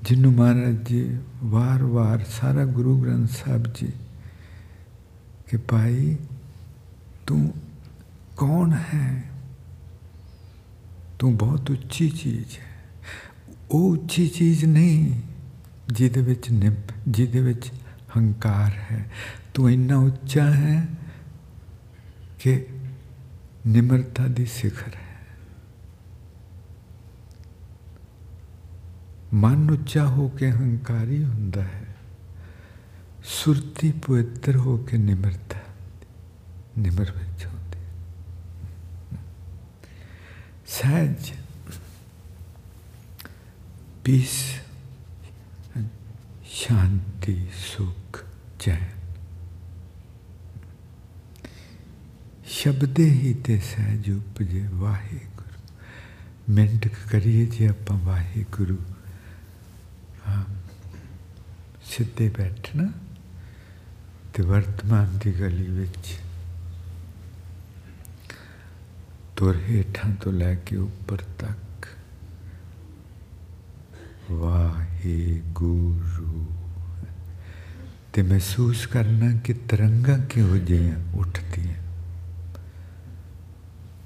ਜਿਹਨੂੰ 0.03 0.33
ਮਹਾਰਾਜ 0.33 0.87
ਜੀ 0.89 1.17
ਵਾਰ-ਵਾਰ 1.43 2.23
ਸਾਰਾ 2.23 2.65
ਗੁਰੂ 2.65 3.01
ਗ੍ਰੰਥ 3.01 3.29
ਸਾਹਿਬ 3.29 3.63
ਜੀ 3.63 3.93
ਕਿ 5.49 5.57
ਭਾਈ 5.57 6.17
ਤੂੰ 7.27 7.53
ਕੌਣ 8.37 8.73
ਹੈ? 8.93 9.30
ਤੂੰ 11.21 11.37
ਬਹੁਤ 11.37 11.71
ਉੱਚੀ 11.71 12.09
ਚੀਜ਼ 12.09 12.59
ਹੈ। 12.59 12.83
ਉਹ 13.71 13.91
ਉੱਚੀ 13.91 14.27
ਚੀਜ਼ 14.27 14.65
ਨਹੀਂ, 14.65 15.21
ਜਿਹਦੇ 15.87 16.21
ਵਿੱਚ 16.21 16.51
ਨਿਪ, 16.51 16.93
ਜਿਹਦੇ 17.07 17.41
ਵਿੱਚ 17.41 17.71
ਹੰਕਾਰ 18.17 18.71
ਹੈ। 18.91 19.11
ਤੂੰ 19.53 19.71
ਇੰਨਾ 19.71 19.97
ਉੱਚਾ 19.97 20.53
ਹੈ 20.53 20.87
ਕਿ 22.39 22.65
ਨਿਮਰਤਾ 23.67 24.27
ਦੀ 24.27 24.45
ਸਿਖਰ 24.45 24.95
ਹੈ। 24.95 25.27
ਮਨ 29.33 29.71
ਉੱਚਾ 29.71 30.07
ਹੋ 30.07 30.29
ਕੇ 30.29 30.51
ਹੰਕਾਰੀ 30.51 31.23
ਹੁੰਦਾ 31.23 31.61
ਹੈ। 31.61 31.95
ਸੁਰਤੀ 33.23 33.91
ਪਵਿੱਤਰ 33.91 34.55
ਹੋ 34.55 34.77
ਕੇ 34.77 34.97
ਨਿਮਰਤਾ, 34.97 35.59
ਨਿਮਰ 36.77 37.11
ਵਿੱਚ 37.11 37.45
sahaj, 40.71 41.31
peace 44.03 44.59
and 45.75 45.89
shanti, 46.47 47.37
sukh, 47.65 48.23
jain. 48.59 48.89
ਸ਼ਬਦੇ 52.53 53.03
ਹੀ 53.09 53.33
ਤੇ 53.45 53.57
ਸਹਿਜ 53.59 54.09
ਉਪਜੇ 54.11 54.61
ਵਾਹਿਗੁਰੂ 54.71 56.53
ਮਿੰਟ 56.55 56.87
ਕਰੀਏ 57.11 57.45
ਜੇ 57.45 57.67
ਆਪਾਂ 57.67 57.97
ਵਾਹਿਗੁਰੂ 57.97 58.77
ਹਾਂ 60.27 60.43
ਸਿੱਧੇ 61.91 62.27
ਬੈਠਣਾ 62.37 62.89
ਤੇ 64.33 64.43
ਵਰਤਮਾਨ 64.43 65.17
ਦੀ 65.23 65.31
ਗਲੀ 65.39 65.67
ਵਿੱਚ 65.69 66.13
ਤੁਰ 69.40 69.60
ਹੇਠਾਂ 69.68 70.14
ਤੋਂ 70.14 70.32
ਲੈ 70.32 70.54
ਕੇ 70.54 70.76
ਉੱਪਰ 70.76 71.22
ਤੱਕ 71.38 71.86
ਵਾਹਿਗੁਰੂ 74.30 76.46
ਤੇ 78.12 78.22
ਮਹਿਸੂਸ 78.22 78.86
ਕਰਨਾ 78.86 79.40
ਕਿ 79.44 79.54
ਤਰੰਗਾਂ 79.68 80.18
ਕਿਹੋ 80.18 80.56
ਜਿਹੀਆਂ 80.56 80.96
ਉੱਠਦੀਆਂ 81.14 81.86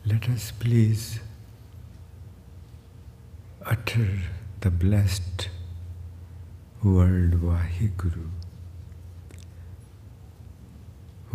let 0.04 0.28
us 0.28 0.44
please 0.61 1.20
utter 3.73 4.06
the 4.62 4.70
blessed 4.85 5.49
word 6.85 7.35
Vaheguru 7.42 8.30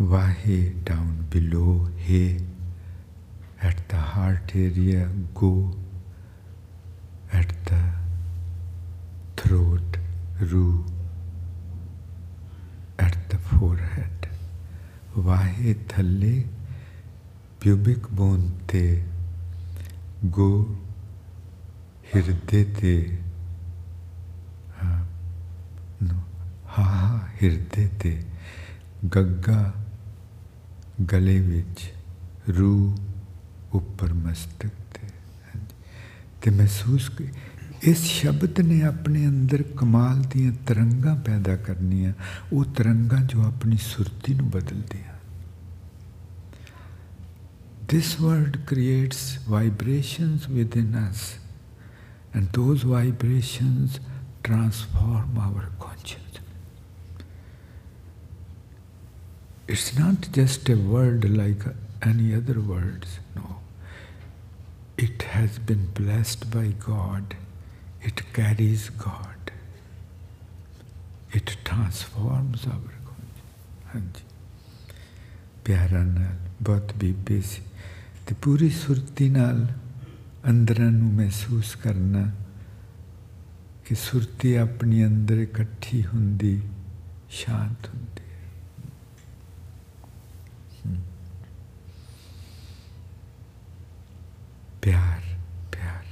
Vahe 0.00 0.84
down 0.84 1.26
below, 1.30 1.88
He 1.98 2.38
at 3.61 3.87
the 3.89 3.95
heart 3.95 4.51
area, 4.55 5.09
go 5.33 5.71
at 7.31 7.53
the 7.65 7.81
throat, 9.37 9.97
ru, 10.39 10.85
at 12.99 13.17
the 13.29 13.37
forehead. 13.37 14.29
Vahe 15.15 15.75
thalle 15.87 16.47
pubic 17.59 18.09
bone 18.09 18.51
te, 18.67 19.01
go 20.31 20.49
hirde 22.13 22.59
te, 22.79 22.95
uh, 24.81 25.01
no, 25.99 26.15
ha 26.65 26.83
ha 26.83 27.29
hirde 27.39 27.85
te, 27.99 28.17
gagga 29.09 29.61
गले 31.09 31.39
विच 31.39 31.81
रू 32.57 32.71
ਉੱਪਰ 33.73 34.13
ਮਸਤਕ 34.13 34.69
ਤੇ 34.93 35.07
ਤੇ 36.41 36.51
ਮਹਿਸੂਸ 36.51 37.11
ਇਸ 37.83 38.03
ਸ਼ਬਦ 38.03 38.59
ਨੇ 38.59 38.81
ਆਪਣੇ 38.83 39.27
ਅੰਦਰ 39.27 39.63
ਕਮਾਲ 39.77 40.21
ਦੀਆਂ 40.33 40.51
ਤਰੰਗਾਂ 40.67 41.15
ਪੈਦਾ 41.15 41.55
ਕਰਨੀਆਂ 41.55 42.13
ਉਹ 42.53 42.65
ਤਰੰਗਾਂ 42.65 43.21
ਜੋ 43.25 43.43
ਆਪਣੀ 43.43 43.77
ਸੁਰਤੀ 43.77 44.33
ਨੂੰ 44.33 44.49
ਬਦਲਦੀਆਂ 44.49 45.11
This 47.91 48.09
word 48.21 48.53
creates 48.65 49.21
vibrations 49.45 50.47
within 50.47 50.93
us, 50.95 51.23
and 52.33 52.47
those 52.53 52.83
vibrations 52.83 53.99
transform 54.43 55.37
our 55.37 55.63
consciousness. 55.77 56.45
It's 59.67 59.99
not 59.99 60.29
just 60.31 60.69
a 60.69 60.77
word 60.93 61.29
like 61.31 61.65
any 62.03 62.33
other 62.33 62.61
words, 62.61 63.19
no. 63.35 63.59
It 64.97 65.23
has 65.23 65.59
been 65.59 65.87
blessed 65.93 66.51
by 66.51 66.73
God, 66.79 67.35
it 68.01 68.21
carries 68.33 68.89
God, 68.89 69.51
it 71.31 71.57
transforms 71.63 72.67
our 72.67 72.93
consciousness. 73.07 73.95
ਹਾਂਜੀ 73.95 74.23
ਪਿਆਰਾਂ 75.65 76.05
ਨਾਲ 76.05 76.35
ਬਹੁਤ 76.61 76.93
ਬੀਬੇ 76.95 77.41
ਸੀ 77.41 77.61
ਤੇ 78.27 78.35
ਪੂਰੀ 78.41 78.69
ਸੁਰਤੀ 78.69 79.29
ਨਾਲ 79.29 79.67
ਅੰਦਰਾਂ 80.49 80.91
ਨੂੰ 80.91 81.13
ਮਹਿਸੂਸ 81.13 81.75
ਕਰਨਾ 81.75 82.31
ਕਿ 83.85 83.95
ਸੁਰਤੀ 83.95 84.55
ਆਪਣੀ 84.55 85.05
ਅੰਦਰ 85.05 85.37
ਇਕੱਠੀ 85.37 86.05
ਹੁੰਦੀ 86.05 86.61
ਸ਼ਾਂਤ 87.29 87.87
ਹੁੰਦੀ 87.87 88.10
ਹੈ 94.87 94.91
ਪਿਆਰ 94.91 95.21
ਪਿਆਰ 95.71 96.05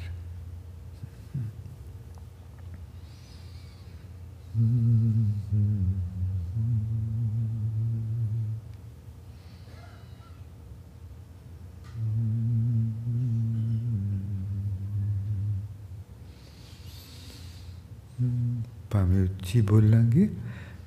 ਭਾਵੇਂ 18.91 19.23
ਉੱਚੀ 19.23 19.61
ਬੋਲਾਂਗੇ 19.61 20.29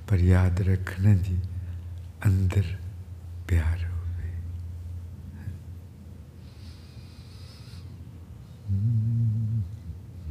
ਪਰ 0.09 0.19
ਯਾਦ 0.19 0.61
ਰੱਖਣਾ 0.61 1.15
ਜੀ 1.15 1.39
ਅੰਦਰ 2.27 2.77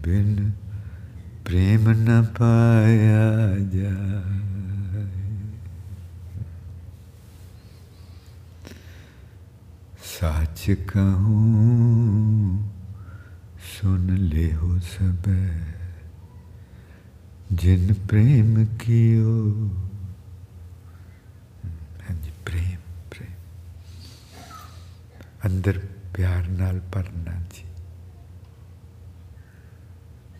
ਪਿਆਰ 0.05 0.21
ਹੋਵੇ 0.21 0.31
ਬਿਨ 0.31 0.51
ਪ੍ਰੇਮ 1.45 1.89
ਨ 1.91 2.25
ਪਾਇਆ 2.39 3.55
ਜਾਏ 3.57 5.05
ਸੱਚ 10.03 10.71
ਕਹੂੰ 10.71 12.63
ਸੁਨ 13.73 14.15
ਲੈ 14.15 14.53
ਹੋ 14.53 14.79
ਸਬੈ 14.79 15.61
ਜਿਨ 17.53 17.93
ਪ੍ਰੇਮ 17.93 18.65
ਕੀਓ 18.79 19.69
ਹਾਂਜੀ 22.09 22.31
ਪ੍ਰੇਮ 22.45 22.77
ਪ੍ਰੇਮ 23.11 23.33
ਅੰਦਰ 25.45 25.79
ਪਿਆਰ 26.13 26.47
ਨਾਲ 26.47 26.79
ਭਰਨਾ 26.79 27.41
ਜੀ 27.53 27.70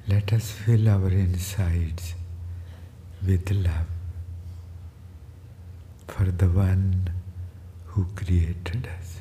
let 0.08 0.34
us 0.34 0.52
fill 0.52 0.88
our 0.90 1.10
insides 1.10 2.14
with 3.26 3.52
love 3.52 3.90
for 6.08 6.26
the 6.32 6.48
one 6.48 7.10
who 7.86 8.06
created 8.16 8.88
us 8.98 9.18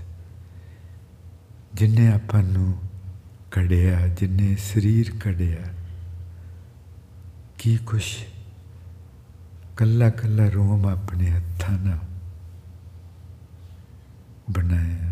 ਜਿਨੇ 1.74 2.06
ਆਪਾਂ 2.12 2.42
ਨੂੰ 2.42 2.78
ਕੜਿਆ 3.50 4.06
ਜਿਨੇ 4.08 4.54
ਸਰੀਰ 4.56 5.10
ਕੜਿਆ 5.20 5.66
ਕੀ 7.58 7.76
ਕੁਛ 7.86 8.08
ਕੱਲਾ 9.76 10.08
ਕੱਲਾ 10.10 10.48
ਰੋਮ 10.48 10.86
ਆਪਣੇ 10.86 11.30
ਹੱਥਾਂ 11.30 11.78
ਨਾਲ 11.78 11.98
ਬਣਾਇਆ 14.50 15.10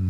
Let 0.00 0.06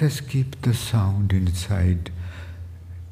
us 0.00 0.20
keep 0.20 0.62
the 0.62 0.74
sound 0.74 1.32
inside 1.32 2.12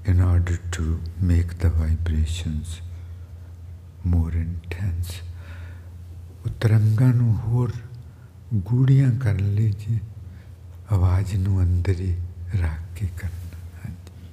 in 0.05 0.21
order 0.21 0.61
to 0.71 1.01
make 1.21 1.59
the 1.59 1.69
vibrations 1.69 2.81
more 4.09 4.33
intense. 4.33 5.13
ਉਤਰੰਗਾਂ 6.47 7.15
ਨੂੰ 7.15 7.39
ਹੋਰ 7.39 7.73
ਗੂੜੀਆਂ 8.55 9.19
ਕਰਨ 9.19 9.55
ਲਈ 9.55 9.71
ਜੀ 9.71 10.01
ਆਵਾਜ਼ 10.93 11.35
ਨੂੰ 11.35 11.63
ਅੰਦਰ 11.63 12.01
ਹੀ 12.01 12.21
ਰੱਖ 12.57 12.99
ਕੇ 12.99 13.07
ਕਰਨਾ। 13.07 13.59
ਹਾਂਜੀ। 13.87 14.29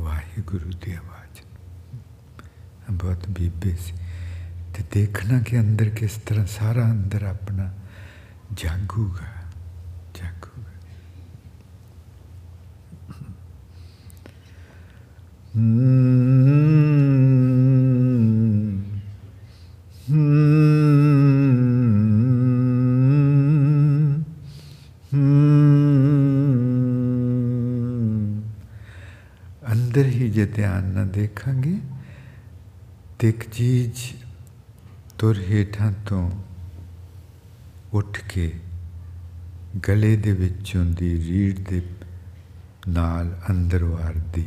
ਵਾਹਿਗੁਰੂ 0.00 0.70
ਦੀ 0.84 0.92
ਆਵਾਜ਼ 0.92 1.40
ਬਹੁਤ 2.90 3.28
ਬੀਬੇ 3.28 3.76
ਸੀ। 3.76 3.92
ਤੇ 4.74 4.84
ਦੇਖਣਾ 4.92 5.40
ਕਿ 5.40 5.60
ਅੰਦਰ 5.60 5.88
ਕਿਸ 5.88 6.10
ਤਰ੍ਹਾਂ 6.10 6.46
ਸਾਰਾ 6.46 6.90
ਅੰਦਰ 6.90 7.22
ਆਪਣਾ 7.22 7.74
ਜਾਗੂਗਾ। 8.52 9.26
ਜਾਗੂਗਾ। 10.14 10.70
ਅੰਦਰ 15.56 15.99
ਧਿਆਨ 30.56 30.84
ਨਾਲ 30.84 31.08
ਦੇਖਾਂਗੇ। 31.08 31.78
ਤੇ 33.18 33.28
ਇੱਕ 33.28 33.48
ਚੀਜ਼ 33.50 34.00
ਤੁਰ 35.18 35.38
ਹੇਠਾਂ 35.38 35.92
ਤੋਂ 36.06 36.30
ਉੱਠ 37.92 38.18
ਕੇ 38.28 38.52
ਗਲੇ 39.88 40.16
ਦੇ 40.16 40.32
ਵਿੱਚੋਂ 40.32 40.84
ਦੀ 40.84 41.10
ਰੀੜ 41.24 41.58
ਦੇ 41.68 41.82
ਨਾਲ 42.88 43.40
ਅੰਦਰ 43.50 43.84
ਵਾਰਦੀ, 43.84 44.44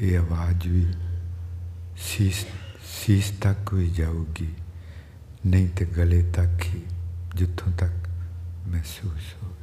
ਇਹ 0.00 0.18
ਆਵਾਜ਼ 0.18 0.68
ਵੀ 0.68 0.86
ਸੀਸ 1.98 2.46
ਸੀਸ 2.86 3.30
ਤੱਕ 3.40 3.74
ਵੀ 3.74 3.88
ਜਾਊਗੀ, 3.90 4.48
ਨਹੀਂ 5.46 5.68
ਤੇ 5.68 5.84
ਗਲੇ 5.84 6.22
ਤੱਕ 6.32 6.64
ਹੀ, 6.64 6.82
ਜਿੱਥੋਂ 7.34 7.72
ਤੱਕ 7.72 8.08
ਮਹਿਸੂਸ 8.68 9.34
ਹੋਵੇ। 9.42 9.54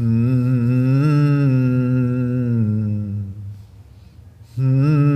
ਹਮ 0.00 0.53
嗯。 4.56 5.13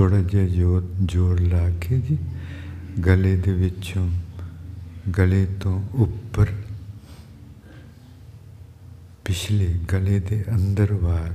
ਥੋੜਾ 0.00 0.20
ਜਿਹਾ 0.22 0.46
ਜੋਰ 0.46 0.82
ਜੋਰ 1.02 1.40
ਲਾ 1.40 1.70
ਕੇ 1.70 1.98
ਜੀ, 2.00 2.16
ਗਲੇ 3.06 3.36
ਦੇ 3.36 3.52
ਵਿੱਚੋਂ, 3.52 4.08
ਗਲੇ 5.18 5.46
ਤੋਂ 5.60 5.82
ਉੱਪਰ, 5.94 6.52
ਪਿਛਲੇ 9.24 9.66
ਗਲੇ 9.92 10.20
ਦੇ 10.20 10.44
ਅੰਦਰ 10.54 10.92
ਵਾਰ 10.92 11.34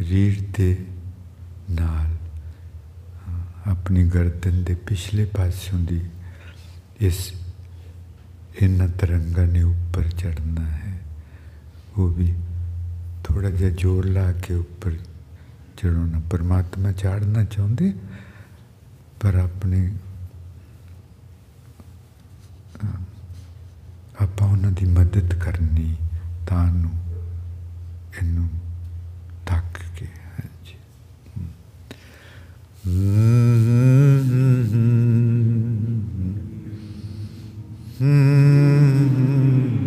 ਰੀੜ 0.00 0.42
ਦੇ 0.56 0.76
ਨਾਲ 1.70 2.14
ਆਪਣੀ 3.66 4.04
ਗਰਦਨ 4.04 4.62
ਦੇ 4.64 4.74
ਪਿਛਲੇ 4.74 5.24
ਪਾਸਿਓਂ 5.24 5.80
ਦੀ 5.80 6.00
ਇਸ 7.00 7.32
ਇਹਨਾਂ 8.62 8.88
ਤਰੰਗਾਂ 8.88 9.46
ਨੇ 9.46 9.62
ਉੱਪਰ 9.62 10.08
ਚੜਨਾ 10.08 10.66
ਹੈ। 10.66 10.98
ਉਹ 11.98 12.08
ਵੀ 12.08 12.32
ਥੋੜਾ 13.24 13.50
ਜਿਹਾ 13.50 13.70
ਜ਼ੋਰ 13.70 14.06
ਲਾ 14.06 14.32
ਕੇ 14.32 14.54
ਉੱਪਰ 14.54 14.96
ਜਿਹੜੋਂ 15.78 16.06
ਨਾ 16.06 16.20
ਪਰਮਾਤਮਾ 16.30 16.92
ਚਾੜਨਾ 16.92 17.44
ਚਾਹੁੰਦੇ, 17.44 17.92
ਪਰ 19.20 19.34
ਆਪਣੇ 19.36 19.80
ਆਪਾਂ 24.22 24.48
ਉਹਨਾਂ 24.48 24.70
ਦੀ 24.72 24.86
ਮਦਦ 24.88 25.34
ਕਰਨੀ 25.34 25.94
ਤਾਂ 26.48 26.64
ਨੂੰ 26.66 26.90
ਇਹਨੂੰ 28.18 28.48
ਤੱਕ 29.46 29.78
ਕੇ 29.96 30.06
ਹਾਂਜੀ। 30.06 30.76
ਹੂੰ 32.86 32.94
ਹੂੰ 38.00 39.85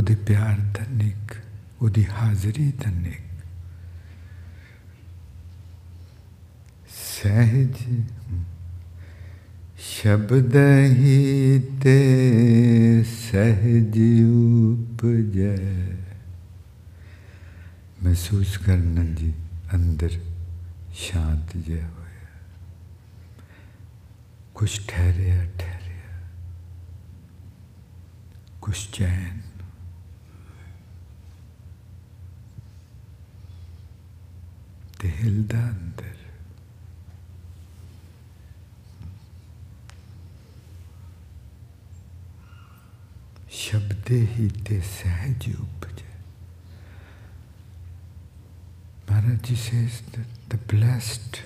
ਉਹਦੇ 0.00 0.14
ਪਿਆਰ 0.26 0.58
ਦਾ 0.74 0.84
ਨਿੱਘ 0.90 1.34
ਉਹਦੀ 1.82 2.04
ਹਾਜ਼ਰੀ 2.10 2.70
ਦਾ 2.84 2.90
ਨਿੱਘ 2.90 3.16
ਸਹਿਜ 6.90 7.76
ਸ਼ਬਦ 9.80 10.56
ਹੀ 10.92 11.58
ਤੇ 11.82 11.92
ਸਹਿਜ 13.04 13.98
ਉਪਜੈ 14.22 15.56
ਮਹਿਸੂਸ 18.02 18.56
ਕਰਨਾ 18.58 19.04
ਜੀ 19.14 19.32
ਅੰਦਰ 19.74 20.18
ਸ਼ਾਂਤ 21.00 21.56
ਜਿਹਾ 21.58 21.88
ਹੋਇਆ 21.88 22.26
ਕੁਛ 24.54 24.80
ਠਹਿਰਿਆ 24.88 25.44
ਠਹਿਰਿਆ 25.58 26.18
ਕੁਛ 28.60 28.88
ਚੈਨ 28.92 29.49
the 35.00 35.08
Heldander. 35.08 36.16
शब्दे 43.60 44.18
ही 44.34 44.48
ते 44.66 44.80
सहज 44.80 45.46
उपजे. 45.60 46.08
Maharaji 49.08 49.56
says 49.56 50.02
that 50.12 50.26
the 50.50 50.58
blessed, 50.72 51.42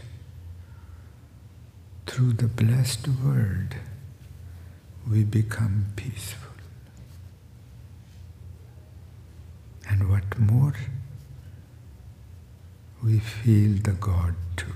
through 2.07 2.33
the 2.33 2.49
blessed 2.49 3.09
word, 3.23 3.77
we 5.09 5.23
become 5.23 5.87
peaceful. 5.97 6.53
And 9.89 10.11
what 10.11 10.39
more? 10.39 10.75
We 13.05 13.11
feel 13.11 13.89
the 13.89 14.09
God 14.09 14.35
too. 14.57 14.73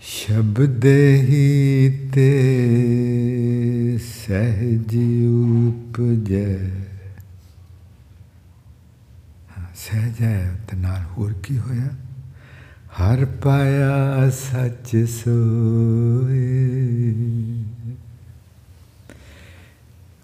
ਸ਼ਬਦ 0.00 0.84
ਹੀ 1.20 2.10
ਤੇ 2.14 3.98
ਸਹਿਜ 3.98 4.96
ਉਪਜੈ। 5.66 6.70
ਸਹਿਜ 9.76 10.20
ਹੈ 10.20 10.60
ਤੇ 10.70 10.76
ਨਾਲ 10.76 11.02
ਹੋਰ 11.02 11.32
ਕੀ 11.32 11.58
ਹੋਇਆ? 11.58 11.88
ਹਰ 13.00 13.24
ਪਾਇਆ 13.24 14.30
ਸੱਚ 14.30 14.96
ਸੋਏ। 14.96 16.74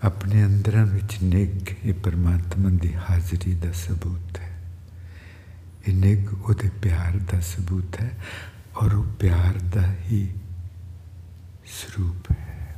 ਆਪਣੇ 0.02 0.44
ਅੰਦਰਾਂ 0.44 0.86
ਵਿੱਚ 0.86 1.18
ਨਿੱਘ 1.22 1.74
ਇਹ 1.84 1.94
ਪਰਮਾਤਮਾ 1.94 2.70
ਦੀ 2.70 2.94
ਹਾਜ਼ਰੀ 2.94 3.54
ਦਾ 3.54 3.72
ਸਬੂਤ 3.72 4.38
ਹੈ। 4.38 4.47
ਇਹ 5.88 5.94
ਨਿੱਘ 5.94 6.28
ਉਹਦੇ 6.30 6.68
ਪਿਆਰ 6.82 7.16
ਦਾ 7.30 7.38
ਸਬੂਤ 7.40 8.00
ਹੈ 8.00 8.10
ਔਰ 8.76 8.94
ਉਹ 8.94 9.04
ਪਿਆਰ 9.20 9.58
ਦਾ 9.74 9.84
ਹੀ 10.02 10.28
ਸਰੂਪ 11.66 12.30
ਹੈ 12.32 12.76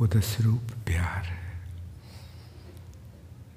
ਉਹਦਾ 0.00 0.20
ਸਰੂਪ 0.20 0.72
ਪਿਆਰ 0.86 1.24
ਹੈ 1.24 1.60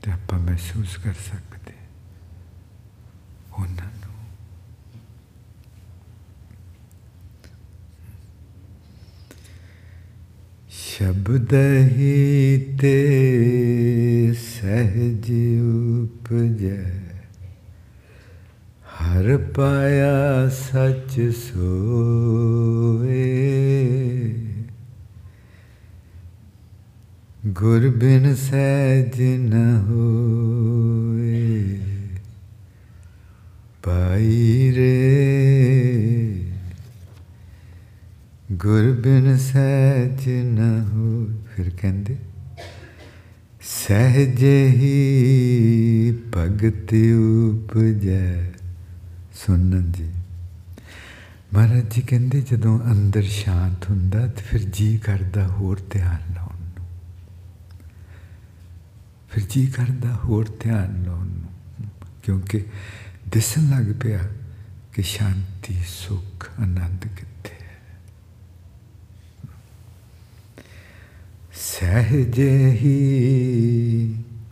ਤੇ 0.03 0.11
ਆਪਾਂ 0.11 0.39
ਮਹਿਸੂਸ 0.39 0.97
ਕਰ 0.97 1.13
ਸਕਦੇ 1.21 1.73
ਉਹਨਾਂ 3.51 3.91
ਨੂੰ 3.95 4.15
ਸ਼ਬਦ 10.71 11.53
ਹੀ 11.91 12.77
ਤੇ 12.81 12.95
ਸਹਿਜ 14.33 15.31
ਉਪਜੈ 15.61 17.06
ਹਰ 18.97 19.37
ਪਾਇਆ 19.37 20.49
ਸੱਚ 20.49 21.33
ਸੋਏ। 21.35 23.23
ਗੁਰ 27.47 27.89
ਬਿਨ 27.89 28.35
ਸਹਿਜ 28.35 29.21
ਨ 29.21 29.53
ਹੋਏ। 29.87 31.79
ਪਾਈ 33.83 34.73
ਰੇ। 34.75 34.93
ਗੁਰ 38.51 38.91
ਬਿਨ 38.91 39.37
ਸਹਿਜ 39.37 40.29
ਨ 40.29 40.59
ਹੋ 40.91 41.27
ਫਿਰ 41.55 41.69
ਕਹਿੰਦੇ, 41.81 42.15
ਸਹਿਜ 43.61 44.43
ਹੀ 44.75 44.95
ਭਗਤ 46.35 46.93
ਉਪਜੈ। 47.17 48.51
ਸੁਣਨ 49.37 49.91
ਜੀ 49.91 50.11
ਮਹਾਰਾਜ 51.53 51.93
ਜੀ 51.93 52.01
ਕਹਿੰਦੇ 52.01 52.41
ਜਦੋਂ 52.41 52.79
ਅੰਦਰ 52.91 53.23
ਸ਼ਾਂਤ 53.23 53.89
ਹੁੰਦਾ 53.89 54.27
ਤੇ 54.27 54.41
ਫਿਰ 54.41 54.63
ਜੀ 54.63 54.97
ਕਰਦਾ 54.97 55.47
ਹੋਰ 55.47 55.81
ਧਿਆਨ 55.91 56.33
ਲਾਉਣ 56.35 56.61
ਨੂੰ। 56.61 56.85
ਫਿਰ 59.29 59.43
ਜੀ 59.49 59.65
ਕਰਦਾ 59.67 60.13
ਹੋਰ 60.23 60.47
ਧਿਆਨ 60.63 61.03
ਲਾਉਣ 61.05 61.27
ਨੂੰ, 61.27 61.89
ਕਿਉਂਕਿ 62.23 62.63
ਦਿਸਣ 63.27 63.69
ਲੱਗ 63.69 63.93
ਪਿਆ 64.01 64.19
ਕਿ 64.93 65.01
ਸ਼ਾਂਤੀ, 65.01 65.75
ਸੁਖ, 65.87 66.49
ਆਨੰਦ 66.59 67.07
ਕਿੱਥੇ 67.17 67.53
ਹੈ। 67.53 67.77
ਸਹਿਜ 71.53 72.39
ਹੀ 72.81 72.97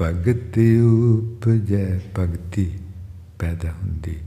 ਭਗਤ 0.01 0.57
ਉਪਜੈ, 0.83 1.99
ਭਗਤੀ 2.19 2.79
ਪੈਦਾ 3.39 3.71
ਹੁੰਦੀ 3.71 4.17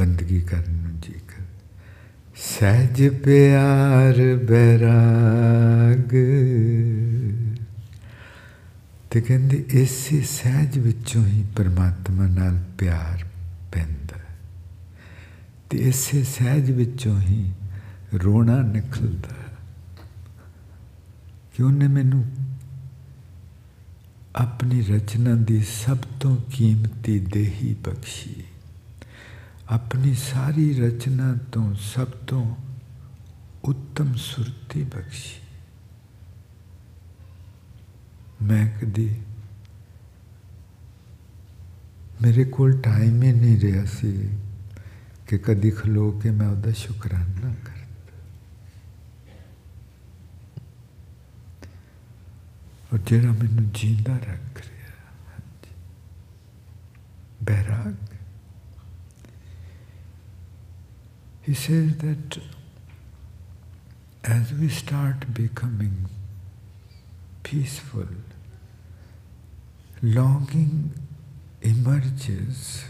ਬੰਦਗੀ 0.00 0.40
ਕਰਨ 0.40 0.72
ਨੂੰ 0.72 1.00
ਜੀ 1.00 1.12
ਕਰ। 1.12 1.44
ਸਹਿਜ 2.36 3.08
ਪਿਆਰ 3.08 4.36
ਬੈਰਾਗ। 4.36 6.14
ਤੇ 9.10 9.20
ਕਹਿੰਦੇ 9.20 9.64
ਇਸੇ 9.68 10.20
ਸਹਿਜ 10.20 10.78
ਵਿੱਚੋਂ 10.78 11.26
ਹੀ 11.26 11.44
ਪਰਮਾਤਮਾ 11.56 12.26
ਨਾਲ 12.26 12.64
ਪਿਆਰ 12.78 13.28
ਪੈਂਦਾ 13.72 14.20
ਤੇ 15.70 15.78
ਇਸੇ 15.78 16.24
ਸਹਿਜ 16.24 16.70
ਵਿੱਚੋਂ 16.70 17.20
ਹੀ 17.20 17.52
ਰੋਣਾ 18.14 18.62
ਨਿਕਲਦਾ 18.62 19.36
ਕਿ 21.56 21.62
ਉਹਨੇ 21.62 21.88
ਮੈਨੂੰ 21.88 22.30
ਆਪਣੀ 24.36 24.82
ਰਚਨਾ 24.82 25.34
ਦੀ 25.34 25.64
ਸਭ 25.86 25.96
ਤੋਂ 26.20 26.36
ਕੀਮਤੀ 26.52 27.18
ਦੇਹੀ 27.18 27.76
ਬਖਸ਼ੀ। 27.84 28.44
ਆਪਣੀ 29.70 30.14
ਸਾਰੀ 30.14 30.74
ਰਚਨਾ 30.80 31.34
ਤੋਂ 31.52 31.74
ਸਭ 31.74 32.06
ਤੋਂ 32.06 32.56
ਉੱਤਮ 33.64 34.14
ਸੁਰਤੀ 34.14 34.82
ਬਖਸ਼ੀ। 34.84 35.40
ਮੈਂ 38.42 38.66
ਕਦੀ 38.80 39.20
ਮੇਰੇ 42.22 42.44
ਕੋਲ 42.44 42.80
ਟਾਈਮ 42.80 43.22
ਹੀ 43.22 43.32
ਨਹੀਂ 43.32 43.60
ਰਿਹਾ 43.60 43.84
ਸੀ 43.84 44.30
ਕਿ 45.28 45.38
ਕਦੀ 45.38 45.70
ਖਲੋ 45.70 46.10
ਕੇ 46.12 46.30
ਮੈਂ 46.30 46.48
ਉਹਦਾ 46.48 46.72
ਸ਼ੁਕਰਾਨਾ 46.72 47.54
ਕਰਦਾ 47.64 48.18
ਔਰ 52.92 52.98
ਜਿਹੜਾ 52.98 53.32
ਮੈਨੂੰ 53.32 53.70
ਜਿੰਦਾ 53.74 54.16
ਰੱਖ 54.16 54.60
ਰਿਹਾ 54.68 55.40
ਬੈਰਾਗ। 57.42 58.09
He 61.42 61.54
says 61.54 61.96
that 61.98 62.38
as 64.24 64.52
we 64.52 64.68
start 64.68 65.32
becoming 65.32 66.06
peaceful, 67.42 68.08
longing 70.02 70.92
emerges 71.62 72.84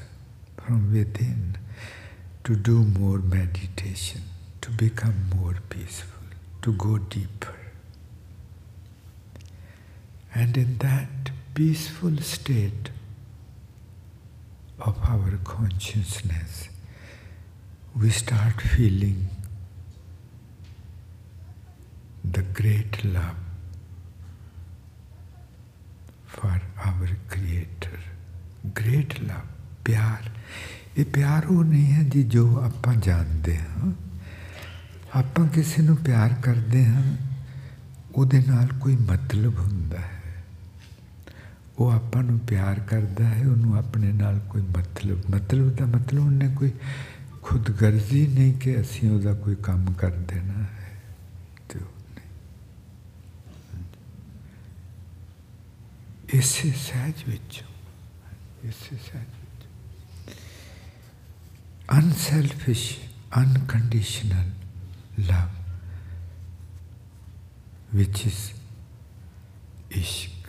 from 0.56 0.92
within 0.92 1.56
to 2.44 2.56
do 2.56 2.82
more 2.84 3.18
meditation, 3.18 4.22
to 4.60 4.70
become 4.70 5.30
more 5.36 5.56
peaceful, 5.68 6.26
to 6.62 6.72
go 6.72 6.98
deeper. 6.98 7.54
And 10.34 10.56
in 10.56 10.78
that 10.78 11.30
peaceful 11.54 12.16
state 12.18 12.90
of 14.80 14.96
our 15.04 15.38
consciousness, 15.44 16.69
we 17.94 18.10
start 18.10 18.60
feeling 18.60 19.28
the 22.24 22.42
great 22.54 23.04
love 23.04 23.36
for 26.26 26.60
our 26.78 27.08
Creator. 27.28 27.98
Great 28.74 29.18
love, 29.22 29.46
ਪਿਆਰ 29.84 30.28
ਇਹ 30.98 31.04
ਪਿਆਰ 31.04 31.46
ਉਹ 31.46 31.64
ਨਹੀਂ 31.64 31.92
ਹੈ 31.92 32.02
ਜੀ 32.02 32.22
ਜੋ 32.22 32.44
ਆਪਾਂ 32.58 32.94
ਜਾਣਦੇ 32.96 33.56
ਹਾਂ 33.56 33.92
ਆਪਾਂ 35.14 35.46
ਕਿਸੇ 35.46 35.82
ਨੂੰ 35.82 35.96
ਪਿਆਰ 35.96 36.34
ਕਰਦੇ 36.42 36.84
ਹਾਂ 36.84 37.02
ਉਹਦੇ 38.14 38.40
ਨਾਲ 38.48 38.72
ਕੋਈ 38.80 38.96
ਮਤਲਬ 39.10 39.58
ਹੁੰਦਾ 39.58 39.98
ਹੈ 39.98 40.18
ਉਹ 41.78 41.90
ਆਪਾਂ 41.90 42.22
ਨੂੰ 42.22 42.38
ਪਿਆਰ 42.38 42.80
ਕਰਦਾ 42.80 43.24
ਹੈ 43.24 43.46
ਉਹਨੂੰ 43.46 43.76
ਆਪਣੇ 43.78 44.12
ਨਾਲ 44.12 44.38
ਕੋਈ 44.48 44.62
ਮਤਲਬ 44.76 45.30
ਮਤਲਬ 45.34 45.74
ਦਾ 45.76 45.86
ਮਤਲਬ 45.86 46.24
ਉਹਨੇ 46.24 46.48
ਕੋਈ 46.54 46.70
ਖੁਦਗਰਜ਼ੀ 47.50 48.26
ਨਹੀਂ 48.26 48.54
ਕਿ 48.54 48.80
ਅਸੀਂ 48.80 49.10
ਉਹਦਾ 49.10 49.34
ਕੋਈ 49.34 49.54
ਕੰਮ 49.54 49.92
ਕਰ 49.92 50.10
ਦੇਣਾ 50.10 50.62
ਹੈ 50.62 50.76
ਇਸੇ 56.34 56.70
ਸਹਿਜ 56.70 57.14
ਵਿੱਚ, 57.28 57.64
ਇਸੇ 58.64 58.96
ਸਹਿਜ 58.96 59.28
ਵਿੱਚ। 59.40 59.66
Unselfish 61.92 62.98
unconditional 63.36 64.50
love 65.20 65.48
which 67.98 68.18
is 68.26 68.40
ਇਸ਼ਕ। 69.90 70.39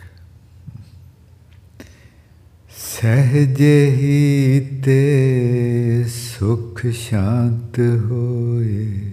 ਸਹਜੇ 3.00 3.90
ਹੀ 3.90 4.60
ਤੇ 4.84 6.04
ਸੁਖ 6.08 6.86
ਸ਼ਾਂਤ 6.86 7.78
ਹੋਏ। 7.78 9.12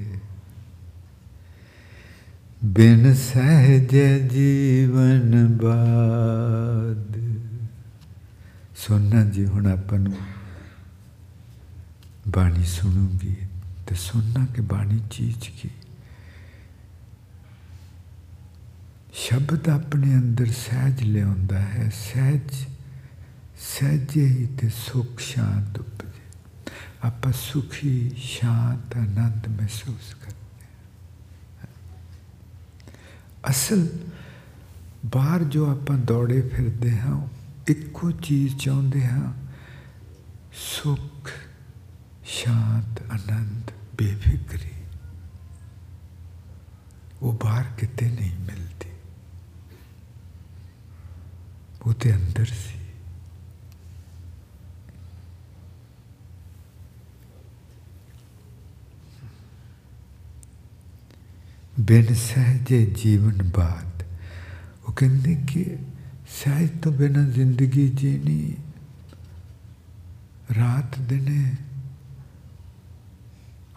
ਬਿਨ 2.66 3.14
ਸਹਜ 3.14 3.98
ਜੀਵਨ 4.34 5.58
ਬਾਦ। 5.62 7.20
ਸੁਣਨਾ 8.76 9.24
ਜੀ, 9.24 9.46
ਹੁਣ 9.46 9.68
ਆਪਾਂ 9.68 10.00
ਨੂੰ 10.00 10.14
ਬਾਣੀ 12.28 12.66
ਸੁਣੂਗੀ 12.66 13.36
ਤੇ 13.88 13.96
ਸੁਣਨਾ 13.96 14.46
ਕਿ 14.46 14.62
ਬਾਣੀ 14.62 15.00
ਚੀਜ਼ 15.12 15.50
ਕੀ। 15.62 15.70
ਸ਼ਬਦ 19.14 19.70
ਆਪਣੇ 19.70 20.14
ਅੰਦਰ 20.14 20.46
ਸਹਿਜ 20.46 21.04
ਲਿਆਉਂਦਾ 21.04 21.60
ਹੈ, 21.60 21.92
ਸਹਿਜ 22.14 22.66
ਸਹਿਜੇ 23.60 24.26
ਹੀ 24.28 24.46
ਤੇ 24.60 24.70
ਸੁਖ 24.70 25.20
ਸ਼ਾਂਤ 25.20 25.80
ਉਪਜੇ 25.80 26.72
ਆਪਾਂ 27.04 27.32
ਸੁਖੀ 27.32 28.10
ਸ਼ਾਂਤ 28.18 28.96
ਆਨੰਦ 28.98 29.48
ਮਹਿਸੂਸ 29.52 30.14
ਕਰਦੇ 30.16 30.38
ਅਸਲ 33.50 33.88
ਬਾਹਰ 35.06 35.44
ਜੋ 35.44 35.70
ਆਪਾਂ 35.72 35.98
ਦੌੜੇ 35.98 36.42
ਫਿਰਦੇ 36.50 36.92
ਹਾਂ 36.92 37.22
ਇੱਕੋ 37.70 38.12
ਚੀਜ਼ 38.12 38.58
ਚਾਹੁੰਦੇ 38.58 39.06
ਹਾਂ 39.06 39.34
ਸੁਖ 40.54 41.30
ਸ਼ਾਂਤ 42.26 43.02
ਆਨੰਦ 43.12 43.72
ਬੇਫਿਕਰੀ 43.98 44.72
ਉਹ 47.22 47.34
ਬਾਹਰ 47.44 47.66
ਕਿਤੇ 47.78 48.10
ਨਹੀਂ 48.10 48.32
ਮਿਲਦੀ 48.40 48.92
ਉਹ 51.86 51.94
ਤੇ 51.94 52.14
ਅੰਦਰ 52.16 52.46
ਸੀ 52.46 52.79
ਬਿਨ 61.80 62.14
ਸਹਜੇ 62.14 62.86
ਜੀਵਨ 63.04 63.50
ਬਾਦ 63.58 64.04
ਉਹ 64.88 64.94
ਕਹਿੰਦੇ 64.94 65.42
ਕਿ 65.48 65.76
ਸਹਿਜ 66.46 66.70
ਤੋਂ 66.82 66.92
ਬਿਨਾਂ 66.92 67.26
ਜ਼ਿੰਦਗੀ 67.30 67.90
ਜੀਣੀ, 67.90 68.56
ਰਾਤ 70.58 71.00
ਦਿਨੇ 71.00 71.52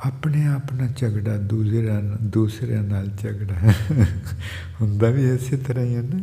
ਆਪਣੇ 0.05 0.47
ਆਪ 0.47 0.73
ਨਾਲ 0.73 0.89
ਝਗੜਾ 0.97 1.37
ਦੂਸਰਿਆਂ 1.37 2.03
ਨਾਲ 2.03 2.19
ਦੂਸਰਿਆਂ 2.23 2.83
ਨਾਲ 2.83 3.09
ਝਗੜਾ। 3.23 3.73
ਹੁੰਦਾ 4.81 5.11
ਵੀ 5.11 5.31
ਇਸੇ 5.31 5.57
ਤਰ੍ਹਾਂ 5.57 5.85
ਹੀ 5.85 5.95
ਹੈ 5.95 6.03
ਨਾ। 6.03 6.21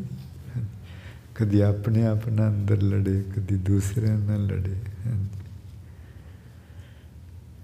ਕਦੀ 1.35 1.61
ਆਪਣੇ 1.61 2.05
ਆਪ 2.05 2.29
ਨਾਲ 2.29 2.49
ਅੰਦਰ 2.49 2.81
ਲੜੇ, 2.81 3.23
ਕਦੀ 3.35 3.55
ਦੂਸਰਿਆਂ 3.55 4.17
ਨਾਲ 4.17 4.45
ਲੜੇ। 4.45 4.75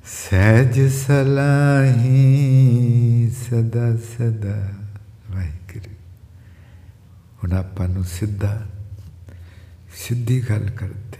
ਸਹਿਜ 0.05 0.81
ਸਲਾਹੀ 0.81 2.05
ਸਦਾ 3.29 3.97
ਸਦਾ 3.97 4.71
ਵਾਹਿਗੁਰੂ। 5.31 5.93
ਹੁਣ 7.43 7.53
ਆਪਾਂ 7.53 7.87
ਨੂੰ 7.87 8.03
ਸਿੱਧਾ, 8.03 8.67
ਸਿੱਧੀ 9.95 10.41
ਗੱਲ 10.49 10.69
ਕਰਦੇ। 10.69 11.17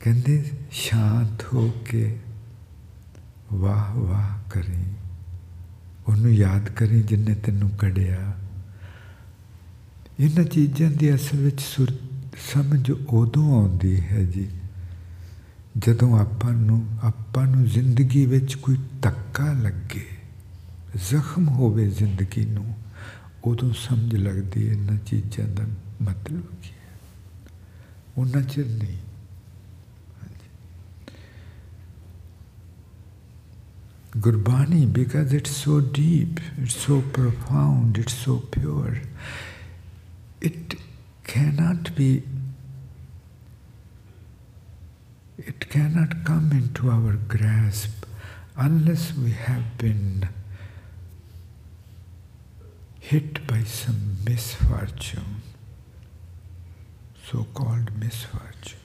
ਕਹਿੰਦੇ, 0.00 0.50
ਸ਼ਾਂਤ 0.70 1.44
ਹੋ 1.54 1.70
ਕੇ 1.70 2.18
ਵਾਹ 3.52 3.94
ਵਾਹ 3.94 4.50
ਕਰੀ। 4.50 4.84
ਉਹਨੂੰ 6.08 6.32
ਯਾਦ 6.32 6.68
ਕਰੀ 6.68 7.02
ਜਿੰਨੇ 7.02 7.34
ਤੈਨੂੰ 7.34 7.70
ਕੜਿਆ। 7.70 8.34
ਇਹਨਾਂ 10.20 10.44
ਚੀਜ਼ਾਂ 10.44 10.90
ਦੀ 10.90 11.14
ਅਸਲ 11.14 11.38
ਵਿੱਚ 11.38 11.60
ਸੁਰ 11.60 11.92
ਸਮਝ 12.52 12.90
ਉਦੋਂ 12.90 13.62
ਆਉਂਦੀ 13.62 14.00
ਹੈ 14.00 14.22
ਜੀ 14.22 14.48
ਜਦੋਂ 15.78 16.20
ਆਪਾਂ 16.20 16.52
ਨੂੰ 16.52 16.98
ਆਪਾਂ 17.02 17.46
ਨੂੰ 17.46 17.66
ਜ਼ਿੰਦਗੀ 17.66 18.26
ਵਿੱਚ 18.26 18.54
ਕੋਈ 18.54 18.76
ਧੱਕਾ 19.02 19.52
ਲੱਗੇ 19.52 20.06
ਜ਼ਖਮ 21.10 21.48
ਹੋਵੇ 21.48 21.90
ਜ਼ਿੰਦਗੀ 21.90 22.44
ਨੂੰ 22.44 22.78
ਉਦੋਂ 23.44 23.72
ਸਮਝ 23.72 24.16
ਲੱਗਦੀ 24.16 24.68
ਹੈ 24.68 24.72
ਇਹਨਾਂ 24.72 24.96
ਚੀਜ਼ਾਂ 24.96 25.48
ਦਾ 25.48 25.64
ਮਤਲਬ 26.02 26.40
ਕੀ 26.40 26.70
ਹੈ। 26.70 27.00
ਉਹਨਾਂ 28.18 28.42
ਚਿਰ 28.42 28.66
ਨਹੀਂ। 28.66 28.98
Gurbani 34.18 34.92
because 34.92 35.36
it's 35.36 35.50
so 35.50 35.80
deep 35.80 36.60
it's 36.60 36.76
so 36.76 37.02
profound, 37.18 37.98
it's 37.98 38.12
so 38.12 38.38
pure 38.38 38.96
it 40.42 40.74
cannot 41.38 41.82
be 41.82 42.37
it 45.47 45.69
cannot 45.69 46.23
come 46.23 46.51
into 46.51 46.89
our 46.89 47.13
grasp 47.27 48.05
unless 48.55 49.13
we 49.15 49.31
have 49.31 49.77
been 49.77 50.29
hit 52.99 53.45
by 53.47 53.63
some 53.63 54.17
misfortune, 54.25 55.41
so 57.25 57.45
called 57.53 57.91
misfortune. 57.99 58.79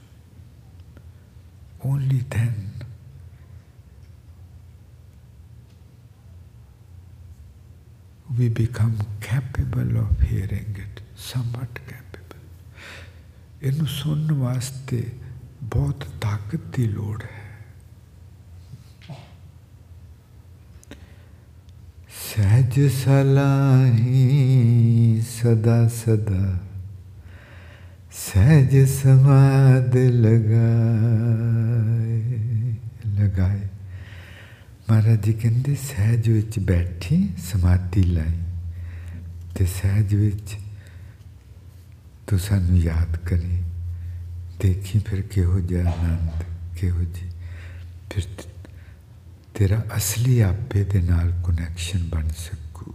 Only 1.85 2.25
then 2.31 2.75
we 8.37 8.49
become 8.49 8.99
capable 9.21 9.97
of 9.99 10.21
hearing 10.21 10.77
it, 10.77 11.01
somewhat 11.15 11.75
capable. 11.87 12.39
ਇਹਨੂੰ 13.63 13.87
ਸੁਣਨ 13.87 14.33
ਵਾਸਤੇ 14.33 15.11
ਬਹੁਤ 15.74 16.04
ਤਾਕਤ 16.22 16.60
ਦੀ 16.76 16.88
ਲੋੜ 16.88 17.24
ਹੈ। 17.24 17.44
ਸਹਿਜ 22.36 22.92
ਸਲਾਹੀ 22.92 24.12
ਸਦਾ 25.22 25.88
ਸਦਾ 25.88 26.60
ਸਹਿਜ 28.12 28.90
ਸਮਾਦ 28.90 29.96
ਲਗਾਏ 29.96 30.54
ਲਗਾਏ। 33.08 33.62
ਮਹਾਰਾਜ 34.90 35.24
ਜੀ 35.24 35.34
ਕਹਿੰਦੇ, 35.34 35.76
ਸਹਿਜ 35.76 36.30
ਵਿੱਚ 36.30 36.60
ਬੈਠੀ, 36.60 37.30
ਸਮਾਧੀ 37.38 38.04
ਲਾਈ। 38.04 38.40
ਤੇ 39.56 39.66
ਸਹਿਜ 39.66 40.16
ਵਿੱਚ 40.16 40.56
ਤੂੰ 42.28 42.40
ਸਾਨੂੰ 42.40 42.78
ਯਾਦ 42.78 43.18
ਕਰੀ। 43.18 43.64
ਦੇਖੀ 44.64 45.00
ਫਿਰ 45.00 45.22
ਕਿਹੋ 45.22 45.60
ਜਿਹਾ 45.60 45.92
ਆਨੰਦ, 45.92 46.44
ਕਿਹੋ 46.78 47.04
ਜੀ 47.04 47.30
ਫਿਰ 48.10 48.24
ਤੇਰਾ 49.54 49.84
ਅਸਲੀ 49.98 50.40
ਆਪੇ 50.40 50.84
ਦੇ 50.84 51.02
ਨਾਲ 51.02 51.32
ਕਨੈਕਸ਼ਨ 51.46 52.10
ਬਣ 52.10 52.28
ਸਕੂ। 52.28 52.94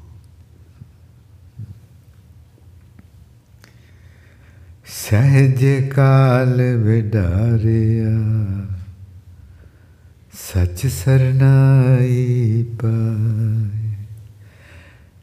ਸਹਿਜ 4.86 5.64
ਕਾਲ 5.88 6.62
ਵਿਡਾਰਿਆ 6.76 8.14
ਸੱਚ 10.32 10.86
ਸਰਨਾਈ 10.86 12.62
ਪਾਏ। 12.82 13.94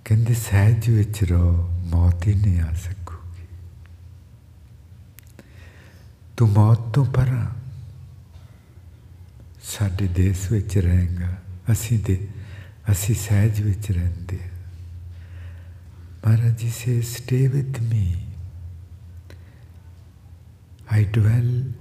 ਕਹਿੰਦੇ 0.05 0.33
ਸਹਿਜ 0.33 0.89
ਵਿੱਚ 0.89 1.23
ਰੋ 1.23 1.69
ਮੌਤ 1.85 2.27
ਹੀ 2.27 2.33
ਨਹੀਂ 2.33 2.59
ਆ 2.61 2.73
ਸਕੂਗੀ 2.73 2.94
ਤੂੰ 6.37 6.49
ਮੌਤ 6.49 6.79
ਤੋਂ 6.79 7.05
ਪਰਾਂ। 7.05 7.51
ਸਾਡੇ 9.63 10.07
ਦੇਸ਼ 10.07 10.51
ਵਿੱਚ 10.51 10.77
ਰਹੇਗਾ। 10.77 11.37
ਅਸੀਂ 11.71 11.99
ਤੇ 11.99 12.27
ਅਸੀਂ 12.91 13.15
ਸਹਿਜ 13.15 13.61
ਵਿੱਚ 13.61 13.91
ਰਹਿੰਦੇ 13.91 14.43
ਹਾਂ। 14.43 14.49
Maharaj 16.27 16.57
ji 16.57 16.69
says 16.69 17.01
stay 17.01 17.47
with 17.47 17.79
me 17.79 18.21
I 20.95 20.97
dwell 20.97 21.71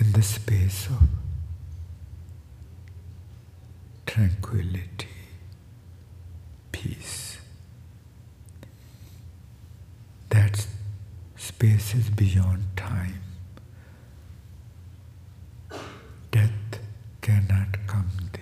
in 0.00 0.12
the 0.12 0.22
space 0.22 0.94
of 0.94 1.06
tranquility, 4.06 5.14
peace. 6.72 7.24
That 10.34 10.73
spaces 11.44 12.08
beyond 12.08 12.64
time. 12.76 13.20
Death 16.32 16.80
cannot 17.20 17.76
come 17.86 18.10
there. 18.32 18.40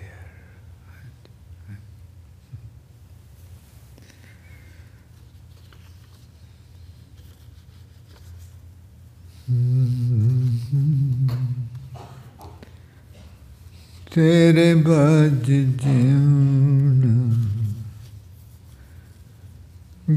Tere 14.13 14.75
bhaj 14.87 15.31
jiva 15.49 16.82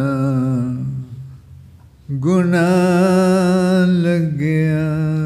ਗੁਨਾ 2.12 2.68
ਲੱਗਿਆ। 3.86 5.25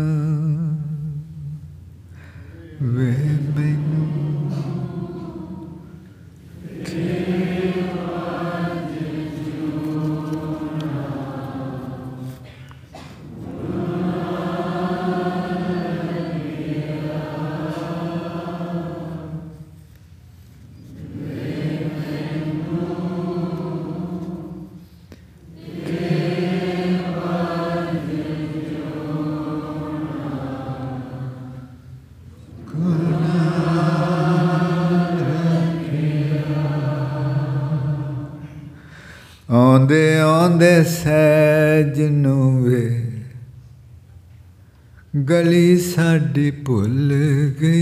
அடி 46.30 46.50
பொல்லுகை 46.66 47.80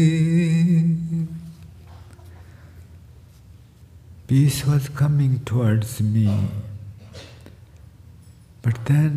Peace 4.30 4.60
was 4.70 4.86
coming 5.00 5.34
towards 5.50 5.92
me. 6.14 6.32
But 8.64 8.78
then 8.90 9.14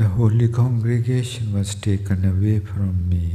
the 0.00 0.08
holy 0.18 0.48
congregation 0.60 1.46
was 1.58 1.72
taken 1.88 2.20
away 2.34 2.58
from 2.70 2.92
me 3.12 3.26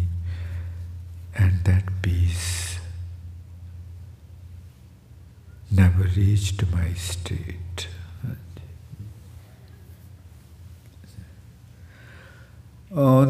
and 1.43 1.55
that 1.69 1.87
peace 2.05 2.51
never 5.81 6.05
reached 6.21 6.61
my 6.77 6.89
state. 7.09 7.68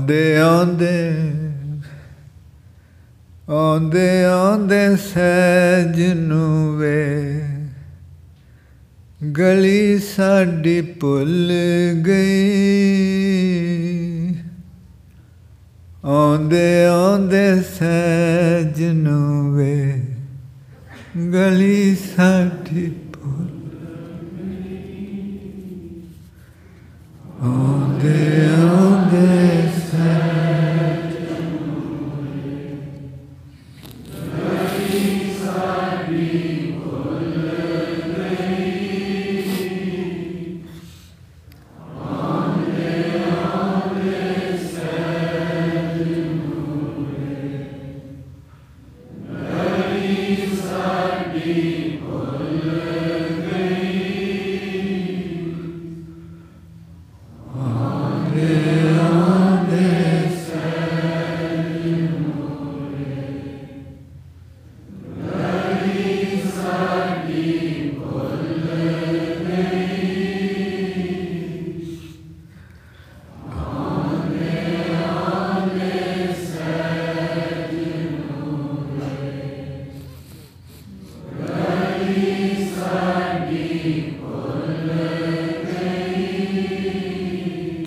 ਆਉਂਦੇ 0.10 0.38
ਆਉਂਦੇ 0.38 1.32
ਆਉਂਦੇ 3.50 4.24
ਆਉਂਦੇ 4.24 4.96
ਸਹਿਜ 4.96 6.02
ਨੂੰ 6.16 6.78
ਵੇ। 6.78 7.42
ਗਲੀ 9.38 10.00
ਸਾਡੀ 10.00 10.82
ਭੁੱਲ 10.82 11.52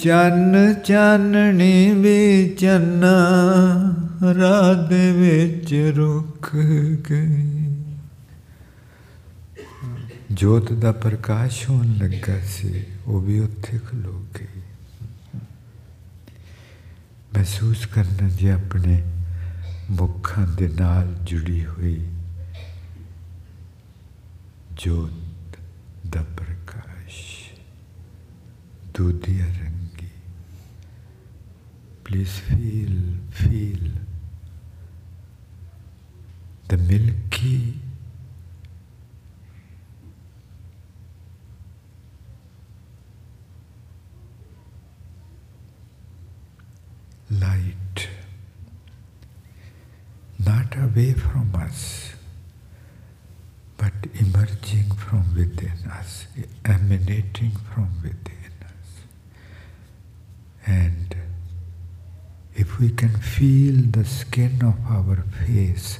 ਚੰਨ 0.03 0.74
ਚਾਨਣੀ 0.74 1.92
ਵੀ 1.92 2.48
ਚੰਨਾ, 2.48 3.14
ਰਾਤ 4.34 4.88
ਦੇ 4.88 5.12
ਵਿੱਚ 5.12 5.74
ਰੁਕ 5.96 6.57
ਗਈ। 7.11 7.76
ਜੋਤ 10.30 10.72
ਦਾ 10.72 10.92
ਪ੍ਰਕਾਸ਼ 10.92 11.70
ਹੋਣ 11.70 11.86
ਲੱਗਾ 11.86 12.40
ਸੀ, 12.40 12.84
ਉਹ 13.07 13.20
ਵੀ 13.20 13.38
ਉੱਥੇ 13.38 13.78
ਖਲੋ 13.78 14.24
ਗਈ। 14.40 14.61
ਮਹਿਸੂਸ 17.34 17.86
ਕਰਨਾ 17.86 18.28
ਜੀ 18.28 18.48
ਆਪਣੇ 18.48 19.03
ਮੁੱਖਾਂ 19.90 20.46
ਦੇ 20.46 20.68
ਨਾਲ 20.68 21.14
ਜੁੜੀ 21.24 21.66
ਹੋਈ 21.66 22.09
ਜੋਤ 24.72 25.57
ਦਾ 26.09 26.22
ਪ੍ਰਕਾਸ਼ 26.22 27.53
ਦੁਧੀਆ 28.94 29.44
ਰੰਗੀ 29.44 29.72
Please 32.13 32.41
feel, 32.41 32.93
feel 33.31 33.79
the 36.69 36.77
milky 36.77 37.73
light 47.31 48.09
not 50.45 50.77
away 50.77 51.15
from 51.15 51.51
us 51.55 52.13
but 53.79 53.93
emerging 54.21 54.91
from 54.97 55.35
within 55.35 55.91
us 55.91 56.27
emanating 56.67 57.53
from 57.73 57.89
within 58.03 58.53
us. 58.65 59.01
And 60.67 61.17
if 62.57 62.72
if 62.72 62.78
we 62.78 62.90
can 62.90 63.09
feel 63.09 63.74
the 63.90 64.05
skin 64.05 64.62
of 64.62 64.76
our 64.90 65.16
face, 65.16 65.98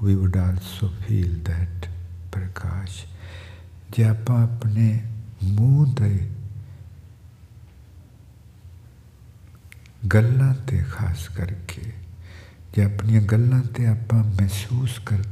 we 0.00 0.16
would 0.16 0.36
also 0.36 0.88
feel 1.06 1.28
that 1.44 1.88
prakash. 2.30 3.06
ਜੇ 3.90 4.04
ਆਪਾਂ 4.04 4.42
ਆਪਣੇ 4.42 5.00
ਮੂੰਹ 5.44 5.94
ਦੇ 5.94 6.30
ਗੱਲਾਂ 10.14 10.54
ਤੇ 10.54 10.82
ਖਾਸ 10.90 11.28
ਕਰਕੇ 11.28 11.92
ਜੇ 12.74 12.84
ਆਪਣੀਆਂ 12.84 13.22
ਗੱਲਾਂ 13.22 13.62
ਤੇ 13.62 13.86
ਆਪਾਂ 13.86 14.24
ਮਹਿਸੂਸ 14.24 14.98
ਕਰ 14.98 15.22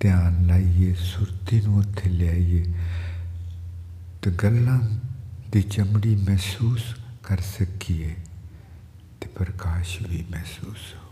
ਧਿਆਨ 0.00 0.46
ਲਾਈਏ 0.46 0.94
ਸੁਰਤੀ 0.94 1.60
ਨੂੰ 1.60 1.78
ਉੱਥੇ 1.78 2.10
ਲਿਆਈਏ 2.10 2.64
ਤੇ 4.22 4.30
ਗੱਲਾਂ 4.30 4.78
ਦੀ 5.52 5.62
ਚਮੜੀ 5.62 6.16
ਮਹਿਸੂਸ 6.16 6.82
ਕਰ 7.22 7.40
ਸਕੀਏ 7.40 8.14
ਤੇ 9.21 9.27
ਪ੍ਰਕਾਸ਼ 9.27 10.01
ਵੀ 10.01 10.23
ਮਹਿਸੂਸ 10.31 10.93
ਹੋ 10.95 11.03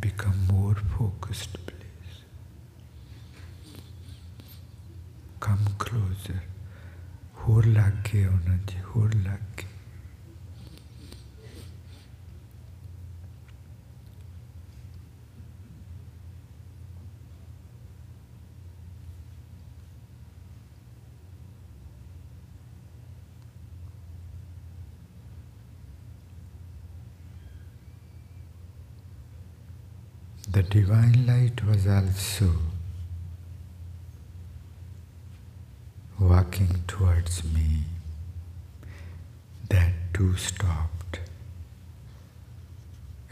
become 0.00 0.38
more 0.48 0.76
focused 0.96 1.56
please 1.68 2.18
come 5.46 5.66
closer 5.84 6.38
ਹੋਰ 7.38 7.66
ਲੱਗ 7.66 8.02
ਕੇ 8.04 8.24
ਉਹਨਾਂ 8.26 8.56
ਜੀ 8.68 8.80
ਹੋਰ 8.86 9.14
ਲੱਗ 9.14 9.56
ਕੇ 9.56 9.66
divine 30.73 31.27
light 31.27 31.63
was 31.67 31.85
also 31.85 32.49
walking 36.19 36.83
towards 36.87 37.43
me. 37.43 37.83
That 39.69 39.93
too 40.15 40.35
stopped 40.35 41.19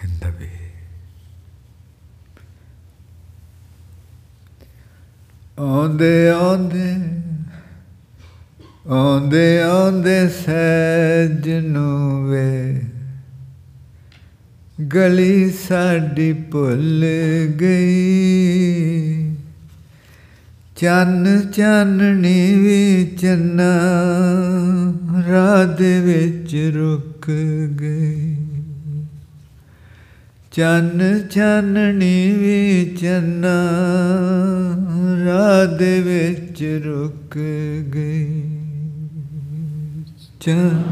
in 0.04 0.20
the 0.20 0.32
way. 0.40 0.60
On 5.58 5.98
the, 5.98 6.32
on 6.36 6.70
the, 6.70 7.22
Onde, 8.86 9.64
onde, 9.64 9.64
onde, 9.66 10.06
onde, 10.06 10.30
sajno 10.30 11.90
ਵੇ 12.30 13.01
ਗਲੀ 14.94 15.50
ਸਾਡੀ 15.50 16.34
ਭੁੱਲ 16.34 17.06
ਗਈ। 17.62 19.36
ਚੰਨ 20.76 21.52
ਚਾਨਣੀ 21.56 22.56
ਵੀ 22.56 23.06
ਚੰਨਾ 23.06 23.80
ਰਾਹ 25.30 25.66
ਦੇ 25.66 26.00
ਵਿੱਚ 26.00 26.56
ਰੁਕ 26.76 27.32
ਗਈ। 27.80 28.36
ਚੰਨ 30.52 31.28
ਚਾਨਣੀ 31.28 32.32
ਵੀ 32.32 32.86
ਚੰਨਾ 33.02 33.70
ਰਾਹ 35.26 35.78
ਦੇ 35.78 36.02
ਵਿੱਚ 36.02 36.82
ਰੁਕ 36.86 37.38
ਗਈ। 37.94 38.42
ਚੰਨ 40.40 40.84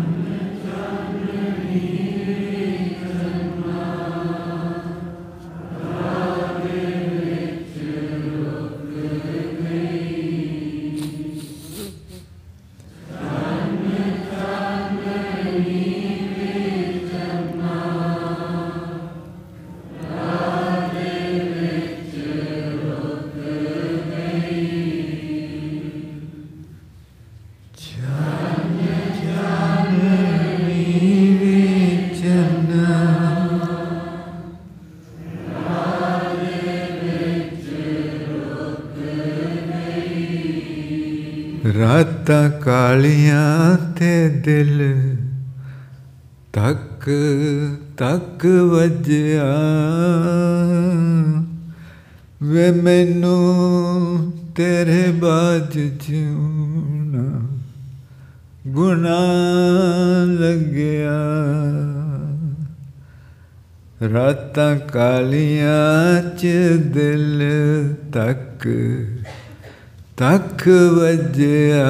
ਰਾਤਾਂ 42.90 42.96
ਕਾਲੀਆਂ 42.96 43.78
ਤੇ 44.00 44.30
ਦਿਲ 44.30 45.18
ਤੱਕ 46.54 47.10
ਤੱਕ 47.98 48.46
ਵਜਿਆ 48.46 49.44
ਵੇ 52.44 52.72
ਮੈਨੂੰ 52.72 54.32
ਤੇਰੇ 54.56 55.12
ਬਾਝ 55.12 55.78
ਜਿਉਣਾ 55.78 57.48
ਗੁਨਾ 58.68 59.20
ਲੱਗਿਆ 60.26 61.20
ਰਾਤਾਂ 64.14 64.76
ਕਾਲੀਆਂ 64.80 66.22
ਚ 66.22 66.48
ਦਿਲ 66.94 67.44
ਤੱਕ 68.14 68.68
ਤੱਕ 70.20 70.68
ਵਜਿਆ 70.94 71.86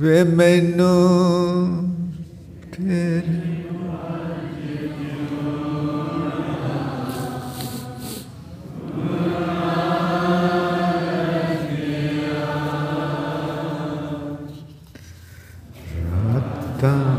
ਵੇ 0.00 0.22
ਮੈਨੂੰ 0.24 0.88
ਤੇਰੇ 2.72 3.54
ਰਾਤਾਂ 16.24 17.13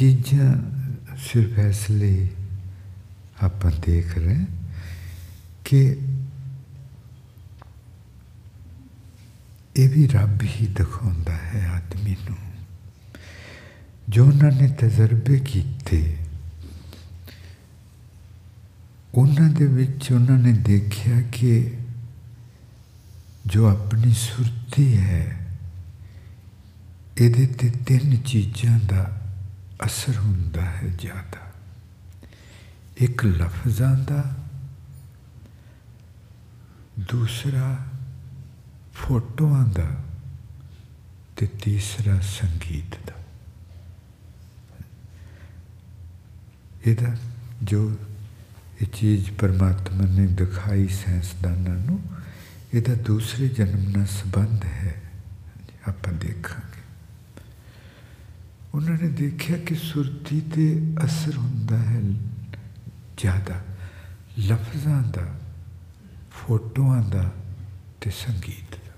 ਜੋ 0.00 0.06
ਜਾਪਾਨ 0.06 0.16
ਵਿੱਚ 0.16 0.32
ਇਹ 0.32 0.32
ਚੀਜ਼ਾਂ 0.32 0.54
ਸਿਰਫ 1.16 1.58
ਇਸ 1.58 1.90
ਲਈ 1.90 2.28
ਆਪਾਂ 3.42 3.72
ਦੇਖ 3.86 4.18
ਰਹੇ 4.18 4.46
ਕਿ 5.64 5.96
ਇਹ 9.76 9.88
ਵੀ 9.90 10.06
ਰੱਬ 10.06 10.42
ਹੀ 10.42 10.66
ਦਿਖਾਉਂਦਾ 10.66 11.32
ਹੈ 11.32 11.68
ਆਦਮੀ 11.68 12.16
ਨੂੰ। 12.30 12.36
ਜੋ 14.08 14.26
ਉਹਨਾਂ 14.26 14.52
ਨੇ 14.52 14.68
ਤਜਰਬੇ 14.68 15.38
ਕੀਤੇ, 15.38 16.16
ਉਹਨਾਂ 19.14 19.48
ਦੇ 19.50 19.66
ਵਿੱਚ 19.66 20.12
ਉਹਨਾਂ 20.12 20.38
ਨੇ 20.38 20.52
ਦੇਖਿਆ 20.52 21.20
ਕਿ 21.20 21.74
ਜੋ 23.46 23.68
ਆਪਣੀ 23.68 24.14
ਸੁਰਤੀ 24.14 24.96
ਹੈ, 24.96 25.46
ਇਹਦੇ 27.18 27.46
ਤੇ 27.46 27.70
ਤਿੰਨ 27.70 28.16
ਚੀਜ਼ਾਂ 28.16 28.80
ਦਾ 28.80 29.25
ਅਸਰ 29.84 30.16
ਹੁੰਦਾ 30.16 30.62
ਹੈ 30.64 30.86
ਜ਼ਿਆਦਾ। 30.86 31.52
ਇੱਕ 32.96 33.24
ਲਫ਼ਜ਼ਾਂ 33.24 33.98
ਦਾ 33.98 34.34
ਦੂਸਰਾ 36.98 37.86
ਫੋਟੋਆਂ 38.94 39.66
ਦਾ 39.66 40.04
ਤੇ 41.36 41.46
ਤੀਸਰਾ 41.46 42.20
ਸੰਗੀਤ 42.20 43.06
ਦਾ। 43.06 43.12
ਇਹਦਾ 46.86 47.16
ਜੋ 47.62 47.96
ਇਹ 48.82 48.86
ਚੀਜ਼ 48.86 49.30
ਪਰਮਾਤਮਾ 49.30 50.04
ਨੇ 50.04 50.26
ਦਿਖਾਈ 50.26 50.88
ਸਾਇੰਸਦਾਨਾਂ 50.88 51.74
ਨੂੰ, 51.74 52.02
ਇਹਦਾ 52.74 52.94
ਦੂਸਰੇ 52.94 53.48
ਜਨਮ 53.48 53.90
ਨਾਲ 53.90 54.06
ਸੰਬੰਧ 54.06 54.64
ਹੈ। 54.64 55.02
ਆਪਾਂ 55.88 56.12
ਦੇਖਾਂਗੇ। 56.12 56.75
ਉਹਨਾਂ 58.76 58.96
ਨੇ 58.98 59.08
ਦੇਖਿਆ 59.08 59.56
ਕਿ 59.58 59.74
ਸੁਰਤੀ 59.74 60.40
ਤੇ 60.54 60.64
ਅਸਰ 61.04 61.36
ਹੁੰਦਾ 61.36 61.76
ਹੈ 61.78 62.00
ਜ਼ਿਆਦਾ 63.18 63.54
ਲਫ਼ਜ਼ਾਂ 64.40 65.02
ਦਾ 65.02 65.24
ਫੋਟੋਆਂ 66.30 67.00
ਦਾ 67.02 67.22
ਤੇ 68.00 68.10
ਸੰਗੀਤ 68.10 68.76
ਦਾ 68.76 68.92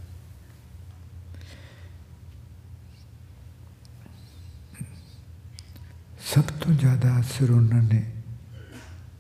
ਸਭ 6.32 6.50
ਤੋਂ 6.58 6.74
ਜ਼ਿਆਦਾ 6.74 7.20
ਅਸਰ 7.20 7.50
ਉਹਨਾਂ 7.50 7.82
ਨੇ 7.82 8.02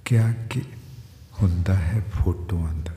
ਕਿਹਾ 0.04 0.32
ਕਿ 0.50 0.62
ਹੁੰਦਾ 1.42 1.74
ਹੈ 1.74 2.04
ਫੋਟੋਆਂ 2.14 2.74
ਦਾ 2.74 2.96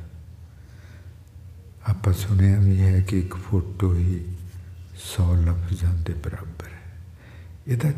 ਆਪਾਂ 1.89 2.13
ਸੁਣਿਆ 2.13 2.59
ਵੀ 2.59 2.81
ਹੈ 2.81 2.99
ਕਿ 3.01 3.19
ਇੱਕ 3.19 3.35
ਫੋਟੋ 3.35 3.93
ਹੀ 3.95 4.19
100 4.97 5.33
ਲਫ਼ਜ਼ਾਂ 5.45 5.93
ਦੇ 6.03 6.13
ਬਰਾਬਰ 6.13 6.70
ਹੈ 7.67 7.73
ਇਹਦਾ 7.73 7.91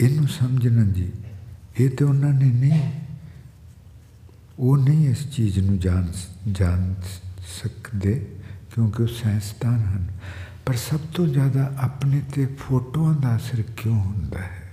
ਇਹਨੂੰ 0.00 0.28
ਸਮਝਣਾ 0.28 0.84
ਜੀ। 0.84 1.12
ਇਹ 1.80 1.90
ਤੇ 1.90 2.04
ਉਹਨਾਂ 2.04 2.32
ਨੇ 2.32 2.46
ਨਹੀਂ, 2.46 2.92
ਉਹ 4.58 4.76
ਨਹੀਂ 4.76 5.08
ਇਸ 5.08 5.30
ਚੀਜ਼ 5.30 5.58
ਨੂੰ 5.58 5.78
ਜਾਣ 5.78 6.06
ਜਾਣ 6.52 6.94
ਸਕਦੇ 7.62 8.26
ਕਿਉਂਕਿ 8.74 9.02
ਉਹ 9.02 9.08
ਸਾਇੰਸਦਾਨ 9.08 9.80
ਹਨ। 9.80 10.06
ਪਰ 10.66 10.74
ਸਭ 10.74 11.00
ਤੋਂ 11.14 11.28
ਜ਼ਿਆਦਾ 11.28 11.74
ਆਪਣੇ 11.78 12.22
ਤੇ 12.34 12.46
ਫੋਟੋਆਂ 12.46 13.14
ਦਾ 13.14 13.36
ਅਸਰ 13.36 13.62
ਕਿਉਂ 13.62 14.00
ਹੁੰਦਾ 14.00 14.38
ਹੈ? 14.38 14.72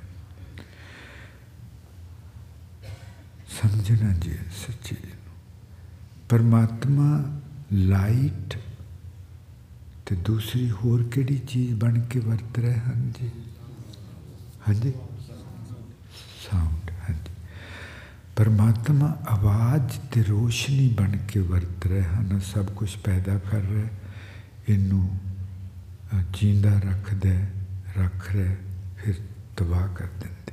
ਸਮਝਣਾ 3.61 4.13
ਜੀ 4.13 4.33
ਸੱਚੀ 4.67 4.95
ਪਰਮਾਤਮਾ 6.29 7.39
ਲਾਈਟ 7.73 8.57
ਤੇ 10.05 10.15
ਦੂਸਰੀ 10.15 10.71
ਹੋਰ 10.71 11.03
ਕਿਹੜੀ 11.03 11.37
ਚੀਜ਼ 11.37 11.73
ਬਣ 11.75 11.99
ਕੇ 11.99 12.19
ਵਰਤ 12.19 12.59
ਰਹੇ 12.59 12.73
ਹਨ 12.73 13.11
ਜੀ? 13.21 13.29
ਹਾਂਜੀ। 14.67 14.93
ਸਾਊਂਡ 16.51 16.91
ਹਾਂਜੀ। 16.91 17.31
ਪਰਮਾਤਮਾ 18.35 19.17
ਆਵਾਜ਼ 19.27 19.99
ਤੇ 20.11 20.23
ਰੋਸ਼ਨੀ 20.23 20.89
ਬਣ 20.89 21.17
ਕੇ 21.17 21.39
ਵਰਤ 21.39 21.87
ਰਹੇ 21.87 22.03
ਹਨ, 22.03 22.39
ਸਭ 22.39 22.65
ਕੁਝ 22.65 22.95
ਪੈਦਾ 22.95 23.37
ਕਰ 23.37 23.61
ਰਿਹਾ, 23.61 23.87
ਇਹਨੂੰ 24.69 25.17
ਜੀਂਦਾ 26.33 26.79
ਰੱਖਦਾ, 26.79 27.29
ਰੱਖ 27.97 28.31
ਰਿਹਾ, 28.31 28.55
ਫਿਰ 28.97 29.15
ਤਬਾਹ 29.57 29.87
ਕਰ 29.87 30.05
ਦਿੰਦੇ। 30.05 30.51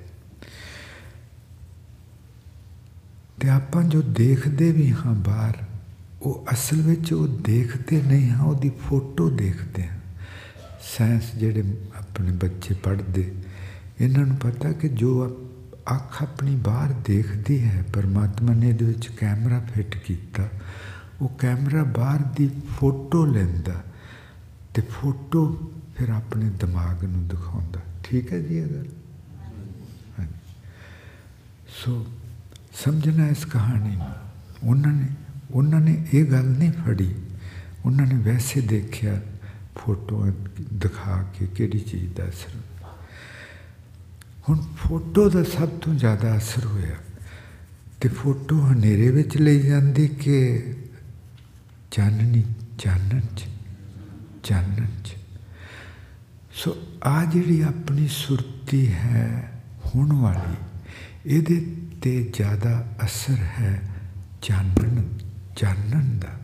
ਤੇ 3.41 3.49
ਆਪਾਂ 3.49 3.83
ਜੋ 3.83 4.03
ਦੇਖਦੇ 4.03 4.73
ਵੀ 4.73 4.93
ਹਾਂ 4.93 5.15
ਬਾਹਰ, 5.15 5.57
ਉਹ 6.23 6.47
ਅਸਲ 6.53 6.83
ਵਿੱਚ 6.83 7.13
ਉਹ 7.13 7.29
ਦੇਖਦੇ 7.29 8.03
ਨਹੀਂ 8.03 8.31
ਹਾਂ, 8.31 8.45
ਉਹਦੀ 8.45 8.71
ਫੋਟੋ 8.71 9.31
ਦੇਖਦੇ 9.31 9.87
ਹਾਂ। 9.87 9.99
ਸਾਇੰਸ 10.99 11.35
ਜਿਹੜੇ 11.35 11.65
ਆਪਣੇ 11.97 12.33
ਬੱਚੇ 12.33 12.75
ਪੜ੍ਹਦੇ 12.75 13.35
ਇਹਨਾਂ 14.01 14.27
ਨੂੰ 14.27 14.37
ਪਤਾ 14.37 14.73
ਕਿ 14.73 14.89
ਜੋ 14.89 15.27
ਅੱਖ 15.95 16.23
ਆਪਣੀ 16.23 16.57
ਬਾਹਰ 16.57 16.93
ਦੇਖਦੀ 16.93 17.65
ਹੈ, 17.65 17.85
ਪਰਮਾਤਮਾ 17.93 18.55
ਨੇ 18.55 18.69
ਇਹਦੇ 18.69 18.85
ਵਿੱਚ 18.85 19.09
ਕੈਮਰਾ 19.09 19.61
ਫਿੱਟ 19.61 19.97
ਕੀਤਾ। 19.97 20.49
ਉਹ 21.21 21.29
ਕੈਮਰਾ 21.39 21.85
ਬਾਹਰ 21.85 22.19
ਦੀ 22.37 22.51
ਫੋਟੋ 22.69 23.27
ਲੈਂਦਾ 23.27 23.85
ਤੇ 24.75 24.83
ਫੋਟੋ 24.83 25.73
ਫਿਰ 25.97 26.09
ਆਪਣੇ 26.09 26.51
ਦਿਮਾਗ 26.51 27.05
ਨੂੰ 27.05 27.29
ਦਿਖਾਉਂਦਾ। 27.29 27.81
ਠੀਕ 28.05 28.33
ਹੈ 28.33 28.39
ਜੀ 28.39 28.57
ਇਹ 28.57 28.67
ਅਗਰ 28.67 28.85
ਸੋ 31.85 32.07
ਸਮਝਣਾ 32.85 33.29
ਇਸ 33.29 33.45
ਕਹਾਣੀ 33.45 33.97
ਨੂੰ। 33.97 34.13
ਉਹਨਾਂ 34.63 34.93
ਨੇ 34.93 35.07
ਉਹਨਾਂ 35.51 35.81
ਨੇ 35.81 36.07
ਇਹ 36.13 36.25
ਗੱਲ 36.25 36.45
ਨਹੀਂ 36.45 36.73
ਫੜੀ। 36.73 37.15
ਉਹਨਾਂ 37.85 38.07
ਨੇ 38.07 38.15
ਵੈਸੇ 38.15 38.61
ਦੇਖਿਆ 38.61 39.21
ਫੋਟੋ 39.75 40.33
ਦਿਖਾ 40.73 41.23
ਕੇ 41.23 41.47
ਕਿਹੜੀ 41.47 41.79
ਚੀਜ਼ 41.79 42.15
ਦਾ 42.15 42.25
ਅਸਰ। 42.25 42.59
ਹੁਣ 44.49 44.63
ਫੋਟੋ 44.77 45.31
ਦਾ 45.31 45.43
ਸਭ 45.43 45.69
ਤੋਂ 45.69 45.95
ਜ਼ਿਆਦਾ 45.95 46.37
ਅਸਰ 46.37 46.67
ਹੋਇਆ। 46.67 46.97
ਤੇ 48.01 48.09
ਫੋਟੋ 48.09 48.67
ਹਨੇਰੇ 48.73 49.11
ਵਿੱਚ 49.11 49.37
ਲਈ 49.37 49.61
ਜਾਂਦੀ 49.61 50.09
ਕਿ 50.09 50.63
ਚਾਨਣੀ, 51.91 52.45
ਚਾਨਣ 52.79 53.21
ਚ 53.21 53.45
ਚਾਨਣ 54.43 54.87
ਚ। 55.05 55.13
ਸੋ 56.53 56.77
ਆ 57.05 57.25
ਜਿਹੜੀ 57.25 57.63
ਆਪਣੀ 57.63 58.09
ਸੁਰਤੀ 58.09 58.93
ਹੈ 58.93 59.53
ਹੋਣ 59.87 60.13
ਵਾਲੀ, 60.13 60.57
ਇਹਦੇ 61.27 61.77
ਤੇ 62.03 62.31
ਜ਼ਿਆਦਾ 62.37 62.87
ਅਸਰ 63.05 63.35
ਹੈ 63.35 63.83
ਚਾਨਣ 64.43 65.03
ਚਾਨਣ 65.57 66.19
ਦਾ 66.19 66.41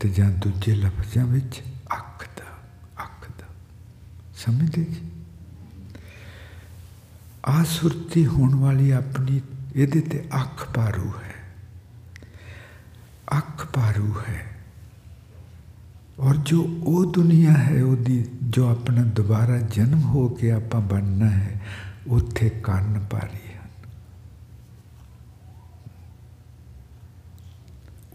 ਤੇ 0.00 0.08
ਜਾਂ 0.08 0.30
ਦੂਜੇ 0.30 0.74
ਲਫ਼ਜ਼ਾਂ 0.74 1.24
ਵਿੱਚ 1.24 1.62
ਅੱਖ 1.92 2.28
ਦਾ 2.36 2.58
ਅੱਖ 3.04 3.28
ਦਾ। 3.38 3.46
ਸਮਝਦੇ 4.36 4.84
ਜੀ? 4.84 5.10
ਆਸੁਰਤੀ 7.46 8.26
ਹੋਣ 8.26 8.54
ਵਾਲੀ 8.54 8.90
ਆਪਣੀ 8.90 9.40
ਇਹਦੇ 9.74 10.00
ਤੇ 10.00 10.28
ਅੱਖ 10.40 10.72
ਪਾਰੂ 10.72 11.08
ਹੈ। 11.08 11.34
ਅੱਖ 13.38 13.66
ਪਾਰੂ 13.66 14.14
ਹੈ। 14.28 14.46
ਔਰ 16.18 16.36
ਜੋ 16.36 16.62
ਉਹ 16.82 17.12
ਦੁਨੀਆ 17.12 17.50
ਹੈ, 17.50 17.82
ਉਹਦੀ 17.82 18.26
ਜੋ 18.42 18.68
ਆਪਣਾ 18.68 19.02
ਦੁਬਾਰਾ 19.02 19.58
ਜਨਮ 19.58 20.02
ਹੋ 20.02 20.28
ਕੇ 20.28 20.52
ਆਪਾਂ 20.52 20.80
ਬਣਨਾ 20.80 21.30
ਹੈ, 21.30 21.62
ਉੱਥੇ 22.06 22.50
ਕੰਨ 22.50 23.06
ਪਾਰੀ 23.10 23.54
ਹਨ। 23.54 23.68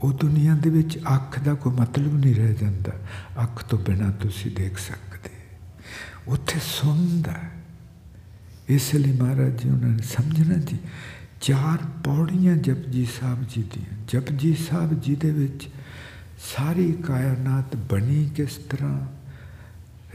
ਉਹ 0.02 0.14
ਦੁਨੀਆ 0.14 0.56
ਦੇ 0.56 0.70
ਵਿੱਚ 0.70 0.98
ਅੱਖ 0.98 1.40
ਦਾ 1.40 1.54
ਕੋਈ 1.54 1.74
ਮਤਲਬ 1.74 2.14
ਨਹੀਂ 2.14 2.36
ਰਹਿ 2.36 2.54
ਜਾਂਦਾ। 2.54 2.92
ਅੱਖ 3.44 3.64
ਤੋਂ 3.64 3.80
ਬਿਨਾ 3.80 4.12
ਤੁਸੀਂ 4.12 4.52
ਦੇਖ 4.52 4.78
ਸਕਦੇ। 4.78 5.30
ਉੱਥੇ 6.28 6.60
ਸੁਣਦਾ 6.64 7.59
ਇਸ 8.70 8.94
ਲਈ 8.96 9.12
ਮਹਾਰਾਜ 9.12 9.62
ਜੀ 9.62 9.70
ਉਹਨਾਂ 9.70 9.90
ਨੇ 9.90 10.04
ਸਮਝਣਾ 10.06 10.56
ਜੀ, 10.62 10.78
ਚਾਰ 11.42 11.86
ਪੌੜੀਆਂ 12.04 12.56
ਜਪਜੀ 12.58 13.06
ਸਾਹਿਬ 13.20 13.44
ਜੀ 13.50 13.64
ਦੀਆਂ। 13.74 13.98
ਜਪਜੀ 14.08 14.54
ਸਾਹਿਬ 14.70 15.00
ਜੀ 15.02 15.16
ਦੇ 15.16 15.32
ਵਿੱਚ 15.32 15.68
ਸਾਰੀ 16.46 16.92
ਕਾਇਨਾਤ 17.08 17.76
ਬਣੀ 17.90 18.30
ਕਿਸ 18.36 18.58
ਤਰ੍ਹਾਂ, 18.70 19.00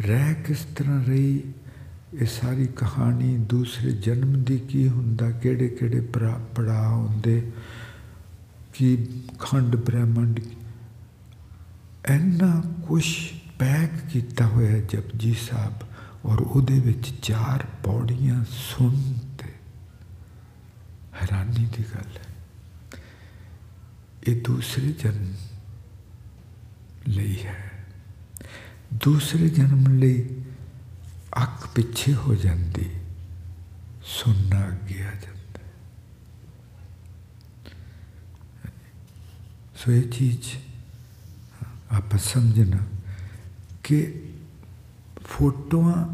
ਰਹਿ 0.00 0.34
ਕਿਸ 0.46 0.64
ਤਰ੍ਹਾਂ 0.76 1.02
ਰਹੀ, 1.04 1.42
ਇਹ 2.14 2.26
ਸਾਰੀ 2.26 2.66
ਕਹਾਣੀ 2.76 3.36
ਦੂਸਰੇ 3.50 3.92
ਜਨਮ 3.92 4.42
ਦੀ 4.44 4.58
ਕੀ 4.58 4.86
ਹੁੰਦਾ, 4.88 5.30
ਕਿਹੜੇ 5.30 5.68
ਕਿਹੜੇ 5.68 6.00
ਪੜਾਅ 6.54 6.88
ਹੁੰਦੇ, 6.88 7.40
ਕੀ 8.74 8.96
ਖੰਡ 9.38 9.76
ਬ੍ਰਹਮੰਡ, 9.76 10.40
ਇੰਨਾ 12.08 12.62
ਕੁਛ 12.86 13.06
ਪੈਕ 13.58 13.90
ਕੀਤਾ 14.12 14.46
ਹੋਇਆ 14.46 14.78
ਜਪਜੀ 14.88 15.34
ਸਾਹਿਬ। 15.42 15.82
ਔਰ 16.24 16.40
ਉਹਦੇ 16.40 16.80
ਵਿੱਚ 16.80 17.14
ਚਾਰ 17.22 17.66
ਪੌੜੀਆਂ 17.82 18.44
ਸੁਣ 18.50 19.12
ਤੇ 19.38 19.52
ਹੈਰਾਨੀ 21.22 21.66
ਦੀ 21.66 21.84
ਗੱਲ 21.94 22.18
ਹੈ। 22.18 22.24
ਇਹ 24.26 24.42
ਦੂਸਰੇ 24.42 24.92
ਜਨਮ 24.92 25.34
ਲਈ 27.08 27.42
ਹੈ। 27.44 27.86
ਦੂਸਰੇ 28.94 29.48
ਜਨਮ 29.48 29.98
ਲਈ 29.98 30.42
ਅੱਖ 31.42 31.68
ਪਿੱਛੇ 31.68 32.14
ਹੋ 32.14 32.34
ਜਾਂਦੀ 32.34 32.90
ਸੁਣਨਾ 34.02 34.68
ਅੱਗੇ 34.68 35.02
ਆ 35.02 35.10
ਜਾਂਦਾ 35.10 35.60
ਸੋ 39.76 39.92
ਇਹ 39.92 40.02
ਚੀਜ਼ 40.02 40.52
ਆਪਾਂ 41.90 42.18
ਸਮਝਣਾ 42.18 42.78
ਕਿ 43.84 44.23
ਫੋਟੋਆਂ 45.24 46.04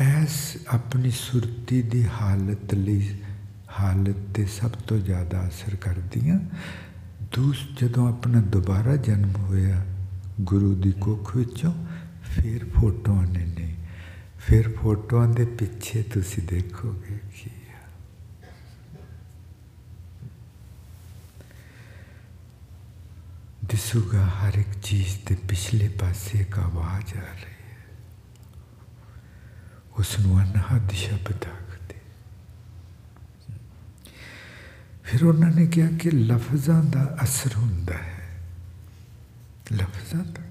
ਐਸ 0.00 0.36
ਆਪਣੀ 0.68 1.10
ਸੁਰਤੀ 1.10 1.80
ਦੀ 1.82 2.04
ਹਾਲਤ 2.20 2.74
ਲਈ 2.74 3.08
ਹਾਲਤ 3.80 4.16
ਤੇ 4.34 4.44
ਸਭ 4.46 4.70
ਤੋਂ 4.88 4.98
ਜ਼ਿਆਦਾ 4.98 5.46
ਅਸਰ 5.48 5.76
ਕਰਦੀਆਂ 5.76 6.38
ਦੂਸ 7.34 7.58
ਜਦੋਂ 7.80 8.08
ਆਪਣਾ 8.08 8.40
ਦੁਬਾਰਾ 8.40 8.96
ਜਨਮ 8.96 9.36
ਹੋਇਆ 9.36 9.84
ਗੁਰੂ 10.40 10.74
ਦੀ 10.74 10.92
ਕੁੱਖ 11.00 11.36
ਵਿੱਚੋਂ 11.36 11.72
ਫਿਰ 12.24 12.64
ਫੋਟੋਆਂ 12.74 13.26
ਨੇ 13.26 13.44
ਨਹੀਂ 13.46 13.74
ਫਿਰ 14.38 14.68
ਫੋਟੋਆਂ 14.76 15.28
ਦੇ 15.28 15.44
ਪਿੱਛੇ 15.58 16.02
ਤੁਸੀਂ 16.02 16.42
ਦੇਖੋਗੇ 16.42 17.18
ਕੀ 17.34 17.50
ਦਿਸੂਗਾ 23.64 24.24
ਹਰ 24.26 24.58
ਇੱਕ 24.58 24.78
ਚੀਜ਼ 24.82 25.16
ਦੇ 25.28 25.34
ਪਿਛਲੇ 25.48 25.88
ਪਾਸੇ 26.00 26.38
ਇੱਕ 26.38 26.58
ਆਵਾਜ਼ 26.58 27.14
ਆ 27.16 27.20
ਰਹੀ 27.20 27.52
ਹੈ 27.62 27.69
ਉਸ 30.00 30.20
ਨੂੰ 30.20 30.40
ਅਨਹਦ 30.40 30.90
ਸ਼ਬਦ 30.90 31.44
ਆਖਦੇ। 31.44 31.94
ਫਿਰ 35.02 35.24
ਉਹਨਾਂ 35.24 35.50
ਨੇ 35.50 35.66
ਕਿਹਾ 35.66 35.88
ਕਿ 35.90 36.10
ਲਫ਼ਜ਼ਾਂ 36.10 36.84
ਦਾ 36.84 37.18
ਅਸਰ 37.24 37.50
ਹੁੰਦਾ 37.56 37.94
ਹੈ। 37.94 38.28
ਲਫ਼ਜ਼ਾਂ 39.72 40.24
ਦਾ। 40.24 40.42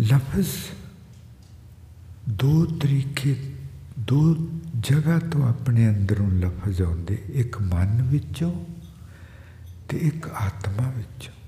ਲਫ਼ਜ਼ 0.00 0.48
ਦੋ 2.28 2.64
ਤਰੀਕੇ, 2.64 3.54
ਦੋ 3.98 4.34
ਜਗ੍ਹਾ 4.80 5.18
ਤੋਂ 5.18 5.48
ਆਪਣੇ 5.48 5.88
ਅੰਦਰੋਂ 5.88 6.30
ਲਫ਼ਜ਼ 6.30 6.82
ਆਉਂਦੇ। 6.82 7.24
ਇੱਕ 7.32 7.62
ਮਨ 7.62 8.02
ਵਿੱਚੋਂ 8.02 8.64
ਤੇ 9.88 9.96
ਇੱਕ 9.96 10.28
ਆਤਮਾ 10.28 10.90
ਵਿੱਚੋਂ। 10.90 11.43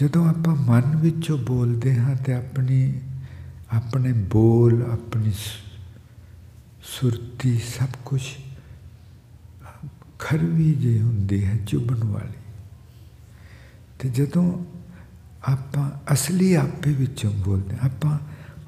ਜਦੋਂ 0.00 0.28
ਆਪਾਂ 0.28 0.56
ਮਨ 0.56 0.96
ਵਿੱਚੋਂ 0.96 1.38
ਬੋਲਦੇ 1.38 1.96
ਹਾਂ 1.96 2.16
ਤੇ 2.16 2.32
ਆਪਣੀ, 2.32 3.00
ਆਪਣੇ 3.72 4.12
ਬੋਲ, 4.12 4.82
ਆਪਣੀ 4.92 5.32
ਸੁਰਤੀ 6.82 7.58
ਸਭ 7.58 7.88
ਕੁਝ 8.04 8.22
ਖਰਵੀ 10.18 10.74
ਜੇ 10.74 11.00
ਹੁੰਦੀ 11.00 11.44
ਹੈ 11.44 11.56
ਚੁਬਣ 11.66 12.04
ਵਾਲੀ। 12.04 12.38
ਤੇ 13.98 14.08
ਜਦੋਂ 14.08 14.64
ਆਪਾਂ 15.44 15.90
ਅਸਲੀ 16.12 16.54
ਆਪੇ 16.54 16.92
ਵਿੱਚੋਂ 16.92 17.32
ਬੋਲਦੇ 17.32 17.76
ਆਪਾਂ 17.82 18.18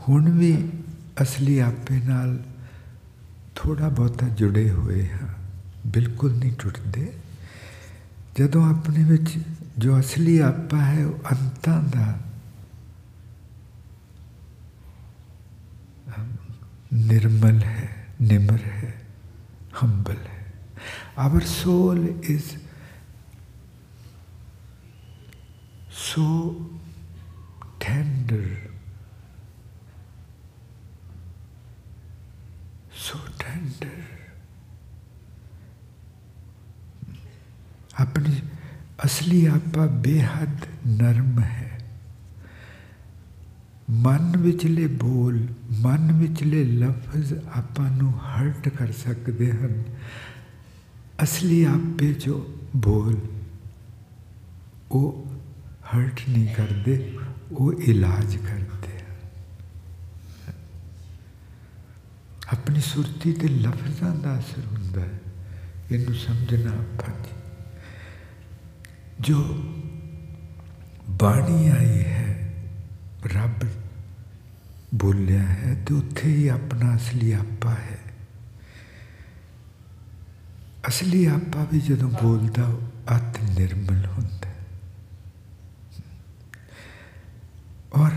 ਹੁਣ 0.09 0.31
ਵੀ 0.31 0.69
ਅਸਲੀ 1.23 1.59
ਆਪੇ 1.59 2.01
ਨਾਲ 2.01 2.43
ਥੋੜਾ 3.55 3.89
ਬਹੁਤਾ 3.89 4.29
ਜੁੜੇ 4.29 4.71
ਹੋਏ 4.71 5.09
ਹਾਂ, 5.09 5.29
ਬਿਲਕੁਲ 5.87 6.39
ਨਹੀਂ 6.39 6.53
ਟੁੱਟਦੇ। 6.59 7.13
ਜਦੋਂ 8.39 8.71
ਆਪਣੇ 8.71 9.05
ਵਿੱਚ 9.05 9.39
ਜੋ 9.80 10.00
ਅਸਲੀ 10.00 10.40
ਆਪਾ 10.40 10.78
ਹੈ 10.78 11.06
ਉਹ 11.06 11.20
ਅੰਤਾਂ 11.32 11.82
ਦਾ 11.84 12.18
ਨਿਰਮਲ 16.94 17.64
ਹੈ 17.64 18.08
ਨਿਮਰ 18.22 18.60
ਹੈ 18.60 18.94
ਹੰਬਲ 19.84 20.18
ਹੈ 20.18 20.36
our 21.18 21.40
soul 21.42 22.00
is 22.24 22.48
so 25.90 26.26
tender 27.80 28.48
so 32.98 33.20
tender 33.40 33.96
अपनी 37.98 38.42
ਅਸਲੀ 39.05 39.47
ਆਪਾ 39.47 39.87
ਬੇਹੱਦ 39.87 40.57
ਨਰਮ 40.87 41.41
ਹੈ। 41.41 41.81
ਮਨ 43.91 44.37
ਵਿਚਲੇ 44.37 44.87
ਬੋਲ, 44.87 45.47
ਮਨ 45.79 46.13
ਵਿਚਲੇ 46.13 46.65
ਲਫ਼ਜ਼ 46.65 47.35
ਆਪਾਂ 47.55 47.91
ਨੂੰ 47.91 48.13
ਹਰਟ 48.27 48.69
ਕਰ 48.69 48.93
ਸਕਦੇ 48.93 49.53
ਹਨ। 49.53 49.83
ਅਸਲੀ 51.23 51.65
ਆਪੇ 51.65 52.15
ਜੋ 52.15 52.55
ਬੋਲ, 52.77 53.17
ਉਹ 54.91 55.33
ਹਰਟ 55.97 56.21
ਨਹੀਂ 56.29 56.55
ਕਰਦੇ, 56.55 57.19
ਉਹ 57.53 57.73
ਇਲਾਜ 57.73 58.37
ਕਰਦੇ 58.37 58.99
ਹਨ। 58.99 59.17
ਆਪਣੀ 62.53 62.81
ਸੁਰਤੀ 62.81 63.33
ਤੇ 63.33 63.49
ਲਫ਼ਜ਼ਾਂ 63.49 64.15
ਦਾ 64.15 64.39
ਅਸਰ 64.39 64.63
ਹੁੰਦਾ 64.77 65.01
ਹੈ। 65.01 65.21
ਇਹਨੂੰ 65.91 66.15
ਸਮਝਣਾ 66.15 66.71
ਆਪਾਂ 66.71 67.15
ਜੋ 69.21 69.43
ਬਾਣੀ 71.11 71.69
ਆਈ 71.69 72.03
ਹੈ 72.05 72.53
ਰੱਬ 73.27 73.67
ਬੋਲਿਆ 74.95 75.43
ਹੈ 75.43 75.75
ਤੇ 75.85 75.95
ਉੱਥੇ 75.95 76.29
ਹੀ 76.29 76.47
ਆਪਣਾ 76.49 76.95
ਅਸਲੀ 76.97 77.33
ਆਪਾ 77.33 77.71
ਹੈ 77.71 77.99
ਅਸਲੀ 80.89 81.25
ਆਪਾ 81.27 81.67
ਵੀ 81.73 81.81
ਜਦੋਂ 81.81 82.09
ਬੋਲਦਾ 82.23 82.71
ਅਤ 83.17 83.39
ਨਿਰਮਲ 83.59 84.07
ਹੁੰਦਾ 84.07 84.49
ਔਰ 87.95 88.11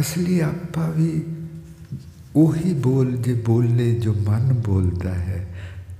ਅਸਲੀ 0.00 0.40
ਆਪਾ 0.40 0.88
ਵੀ 0.90 1.10
ਉਹੀ 2.36 2.74
ਬੋਲ 2.74 3.16
ਜੇ 3.16 3.34
ਬੋਲੇ 3.34 3.94
ਜੋ 3.94 4.14
ਮਨ 4.14 4.52
ਬੋਲਦਾ 4.52 5.14
ਹੈ 5.14 5.46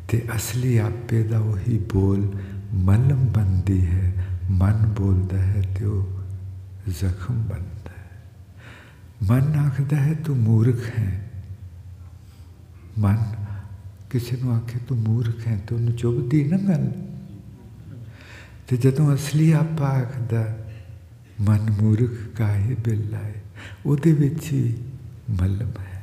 ਤੇ 0.09 0.23
ਅਸਲੀ 0.37 0.77
ਆਪੇ 0.79 1.23
ਦਾ 1.23 1.39
ਉਹੀ 1.39 1.79
ਬੋਲ 1.93 2.21
ਮਲਮ 2.75 3.27
ਬੰਦੀ 3.27 3.87
ਹੈ 3.87 4.13
ਮਨ 4.51 4.87
ਬੋਲਦਾ 4.87 5.39
ਹੈ 5.39 5.63
ਤੇ 5.79 5.85
ਉਹ 5.85 6.91
ਜ਼ਖਮ 6.91 7.43
ਬਣਦਾ 7.43 7.91
ਹੈ 7.91 8.21
ਮਨ 9.23 9.55
ਆਖਦਾ 9.59 9.97
ਹੈ 9.97 10.15
ਤੂੰ 10.15 10.37
ਮੂਰਖ 10.37 10.89
ਹੈ 10.99 11.31
ਮਨ 12.99 13.25
ਕਿਸੇ 14.11 14.37
ਨੂੰ 14.37 14.55
ਆਖੇ 14.55 14.79
ਤੂੰ 14.89 14.99
ਮੂਰਖ 14.99 15.47
ਹੈ 15.47 15.57
ਤੇ 15.69 15.75
ਉਹਨੂੰ 15.75 15.93
ਚੁਭਦੀ 15.93 16.45
ਨਾ 16.45 16.59
ਗੱਲ 16.69 16.91
ਤੇ 18.69 18.77
ਜਦੋਂ 18.77 19.15
ਅਸਲੀ 19.15 19.51
ਆਪਾ 19.53 19.89
ਆਖਦਾ 19.89 20.45
ਮਨ 21.41 21.71
ਮੂਰਖ 21.71 22.17
ਕਾਹੇ 22.37 22.75
ਬਿੱਲਾ 22.75 23.19
ਹੈ 23.19 23.43
ਉਹਦੇ 23.87 24.13
ਵਿੱਚ 24.13 24.53
ਹੀ 24.53 24.77
ਮਲਮ 25.31 25.73
ਹੈ 25.81 26.03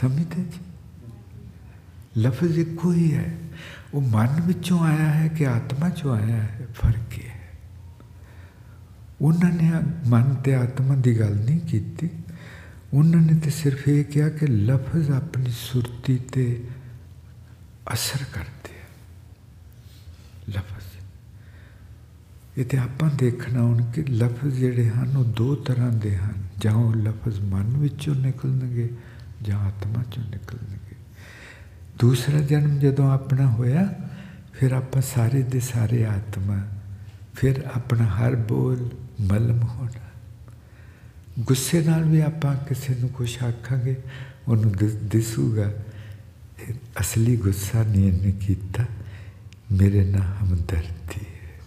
ਸਮਝਦੇ 0.00 0.42
ਜੀ 0.42 0.60
ਲਫ਼ਜ਼ 2.18 2.58
ਇੱਕੋ 2.58 2.92
ਹੀ 2.92 3.14
ਹੈ। 3.14 3.34
ਉਹ 3.94 4.00
ਮਨ 4.00 4.40
ਵਿੱਚੋਂ 4.46 4.80
ਆਇਆ 4.80 5.10
ਹੈ 5.10 5.28
ਕਿ 5.28 5.46
ਆਤਮਾ 5.46 5.88
ਚੋਂ 5.88 6.16
ਆਇਆ 6.16 6.36
ਹੈ। 6.36 6.66
ਫ਼ਰਕ 6.74 7.12
ਹੈ। 7.24 7.32
ਉਹਨਾਂ 9.20 9.50
ਨੇ 9.50 9.72
ਮਨ 10.06 10.34
ਤੇ 10.34 10.54
ਆਤਮਾ 10.54 10.94
ਦੀ 10.94 11.20
ਗੱਲ 11.20 11.36
ਨਹੀਂ 11.36 11.60
ਕੀਤੀ। 11.60 12.10
ਉਹਨਾਂ 12.94 13.20
ਨੇ 13.20 13.38
ਤੇ 13.38 13.50
ਸਿਰਫ 13.50 13.88
ਇਹ 13.88 14.04
ਕਿਹਾ 14.04 14.28
ਕਿ 14.28 14.46
ਲਫ਼ਜ਼ 14.46 15.10
ਆਪਣੀ 15.10 15.50
ਸੁਰਤੀ 15.50 16.16
ਤੇ 16.16 16.64
ਅਸਰ 17.92 18.24
ਕਰਦੇ 18.32 18.70
ਆ। 18.70 18.84
ਲਫ਼ਜ਼। 20.58 20.86
ਇਹ 22.58 22.64
ਤੇ 22.64 22.78
ਆਪਾਂ 22.78 23.10
ਦੇਖਣਾ 23.16 23.62
ਹੁਣ 23.62 23.84
ਕਿ 23.84 24.02
ਲਫ਼ਜ਼ 24.02 24.54
ਜਿਹੜੇ 24.54 24.88
ਹਨ, 24.88 25.16
ਉਹ 25.16 25.24
ਦੋ 25.24 25.54
ਤਰ੍ਹਾਂ 25.54 25.92
ਦੇ 25.92 26.16
ਹਨ। 26.16 26.42
ਜਾਂ 26.58 26.74
ਉਹ 26.74 26.94
ਲਫ਼ਜ਼ 26.94 27.40
ਮਨ 27.40 27.76
ਵਿੱਚੋਂ 27.76 28.14
ਨਿਕਲਣਗੇ 28.14 28.90
ਜਾਂ 29.42 29.58
ਆਤਮਾ 29.58 30.02
ਚੋਂ 30.02 30.24
ਨਿਕਲਣਗੇ। 30.24 30.81
ਦੂਸਰਾ 31.98 32.38
ਜਨਮ 32.40 32.78
ਜਦੋਂ 32.78 33.12
ਆਪਣਾ 33.12 33.46
ਹੋਇਆ, 33.46 33.94
ਫਿਰ 34.52 34.72
ਆਪਾਂ 34.72 35.02
ਸਾਰੇ 35.02 35.42
ਦੇ 35.42 35.60
ਸਾਰੇ 35.60 36.06
ਆਤਮਾ, 36.06 36.62
ਫਿਰ 37.34 37.64
ਆਪਣਾ 37.74 38.04
ਹਰ 38.04 38.36
ਬੋਲ 38.36 38.90
ਮਲਮ 39.20 39.62
ਹੋਣਾ। 39.62 40.10
ਗੁੱਸੇ 41.38 41.84
ਨਾਲ 41.84 42.04
ਵੀ 42.04 42.20
ਆਪਾਂ 42.20 42.56
ਕਿਸੇ 42.56 42.94
ਨੂੰ 42.94 43.08
ਕੁਝ 43.08 43.42
ਆਖਾਂਗੇ, 43.42 43.96
ਉਹਨੂੰ 44.48 44.72
ਦਿਸੂਗਾ 45.08 45.72
ਅਸਲੀ 47.00 47.36
ਗੁੱਸਾ 47.36 47.82
ਨਹੀਂ 47.82 48.12
ਇਹਨੇ 48.12 48.32
ਕੀਤਾ, 48.32 48.84
ਮੇਰੇ 49.72 50.04
ਨਾਲ 50.04 50.36
ਹਮਦਰਦੀ 50.42 51.26
ਹੈ। 51.26 51.60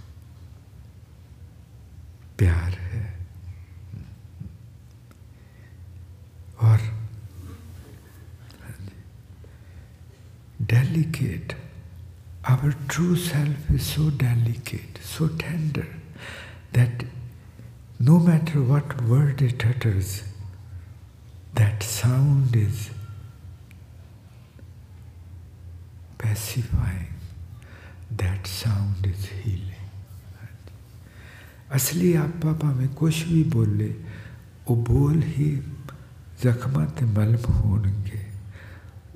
ਪਿਆਰ 2.38 2.72
ਹੈ। 2.82 3.16
ਔਰ 6.64 6.78
delicate. 10.68 11.56
Our 12.44 12.74
true 12.88 13.16
self 13.16 13.70
is 13.70 13.86
so 13.86 14.10
delicate, 14.10 15.00
so 15.02 15.28
tender, 15.28 15.88
that 16.74 17.06
no 18.00 18.20
matter 18.20 18.62
what 18.62 19.02
word 19.04 19.42
it 19.42 19.66
utters, 19.66 20.24
that 21.56 21.82
sound 21.82 22.56
is 22.56 22.90
pacifying, 26.18 27.14
that 28.12 28.48
sound 28.48 29.06
is 29.06 29.26
healing. 29.26 29.72
ਅਸਲੀ 31.76 32.14
ਆਪਾ 32.16 32.54
ਭਾਵੇਂ 32.54 32.88
ਕੁਛ 32.88 33.24
ਵੀ 33.28 33.44
ਬੋਲੇ 33.44 33.94
ਉਹ 34.68 34.76
ਬੋਲ 34.86 35.22
ਹੀ 35.22 35.62
ਜ਼ਖਮਾਂ 36.42 36.86
ਤੇ 36.88 37.06
ਮਲਮ 37.06 37.52
ਹੋਣਗੇ 37.52 38.25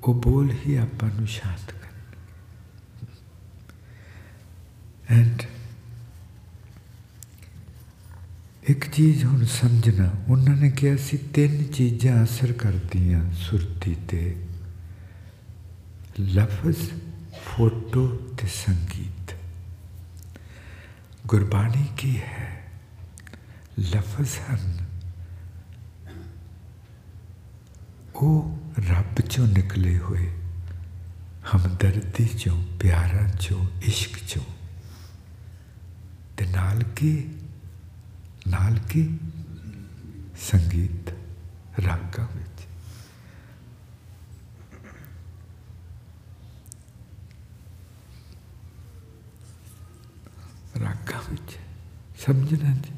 ਉਹ 0.03 0.13
ਬੋਲ 0.21 0.51
ਹੀ 0.51 0.75
ਆਪਾਂ 0.75 1.09
ਨੂੰ 1.09 1.27
ਸ਼ਾਂਤ 1.27 1.71
ਕਰਨ 1.71 2.03
ਐਂਡ 5.09 5.41
ਇੱਕ 8.69 8.85
ਚੀਜ਼ 8.89 9.23
ਹੁਣ 9.25 9.45
ਸਮਝਣਾ 9.45 10.11
ਉਹਨਾਂ 10.27 10.55
ਨੇ 10.55 10.69
ਕਿਹਾ 10.71 10.95
ਸੀ 10.95 11.17
ਤਿੰਨ 11.17 11.63
ਚੀਜ਼ਾਂ 11.63 12.23
ਅਸਰ 12.23 12.53
ਕਰਦੀਆਂ 12.53 13.31
ਸੁਰਤੀ 13.33 13.95
ਤੇ 14.07 14.35
ਲਫ਼ਜ਼ 16.19 16.89
ਫੋਟੋ 17.45 18.07
ਤੇ 18.37 18.47
ਸੰਗੀਤ 18.47 19.35
ਗੁਰਬਾਣੀ 21.27 21.85
ਕੀ 21.97 22.17
ਹੈ 22.17 22.47
ਲਫ਼ਜ਼ 23.79 24.37
ਹਨ 24.51 24.77
ਉਹ 28.15 28.57
ਰੱਬ 28.89 29.18
ਚੋਂ 29.29 29.47
ਨਿਕਲੇ 29.47 29.99
ਹੋਏ? 29.99 30.31
ਹਮਦਰਦੀ 31.55 32.27
ਚੋਂ, 32.27 32.65
ਪਿਆਰਾਂ 32.79 33.29
ਚੋਂ, 33.29 33.67
ਇਸ਼ਕ 33.81 34.19
ਚੋਂ। 34.27 34.43
ਤੇ 36.37 36.45
ਨਾਲ 36.45 36.83
ਕੀ? 36.83 37.23
ਨਾਲ 38.47 38.79
ਕੀ? 38.79 39.17
ਸੰਗੀਤ 40.51 41.09
ਰਾਗਾਂ 41.85 42.27
ਵਿੱਚ। 42.37 42.67
ਰਾਗਾਂ 50.79 51.21
ਵਿੱਚ। 51.29 51.57
ਸਮਝਣਾ 52.25 52.73
ਜੀ। 52.73 52.93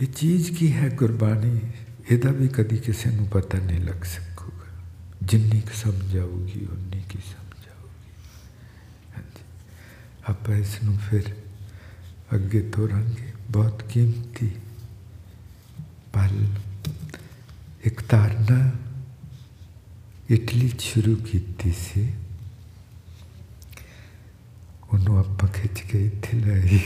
ਇਹ 0.00 0.06
ਚੀਜ਼ 0.06 0.58
ਕੀ 0.58 0.72
ਹੈ 0.72 0.90
ਗੁਰਬਾਣੀ? 0.90 1.60
ਇਹਦਾ 2.10 2.30
ਵੀ 2.30 2.48
ਕਦੀ 2.48 2.76
ਕਿਸੇ 2.76 3.10
ਨੂੰ 3.10 3.26
ਪਤਾ 3.26 3.58
ਨਹੀਂ 3.58 3.80
ਲੱਗ 3.80 4.02
ਸਕਦਾ। 4.02 4.35
ਜਿੰਨੀ 5.26 5.60
ਕੁ 5.60 5.74
ਸਮਝ 5.74 6.16
ਆਊਗੀ 6.16 6.66
ਉਨੀ 6.66 7.02
ਕੁ 7.02 7.18
ਸਮਝ 7.18 7.68
ਆਊਗੀ 7.68 8.12
ਹਾਂਜੀ। 9.16 9.42
ਆਪਾਂ 10.28 10.56
ਇਸ 10.56 10.82
ਨੂੰ 10.84 10.98
ਫਿਰ 10.98 11.22
ਅੱਗੇ 12.34 12.60
ਤੋਰਾਂਗੇ। 12.60 13.32
ਬਹੁਤ 13.50 13.82
ਕੀਮਤੀ 13.82 14.50
ਪਲ। 16.12 16.46
ਇੱਕ 17.84 18.02
ਧਾਰਨਾ 18.08 18.72
ਇਟਲੀ 20.30 20.68
'ਚ 20.68 20.80
ਸ਼ੁਰੂ 20.80 21.16
ਕੀਤੀ 21.16 21.72
ਸੀ। 21.72 22.14
ਉਹਨੂੰ 24.92 25.18
ਆਪਾਂ 25.18 25.48
ਖਿੱਚ 25.48 25.80
ਕੇ 25.80 26.06
ਇੱਥੇ 26.06 26.38
ਲੈ 26.38 26.54
ਆਏ 26.54 26.78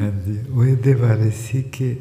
ਹਾਂਜੀ। 0.00 0.38
ਉਹ 0.50 0.64
ਇਹਦੇ 0.64 0.94
ਬਾਰੇ 0.94 1.30
ਸੀ 1.30 1.62
ਕਿ 1.62 1.96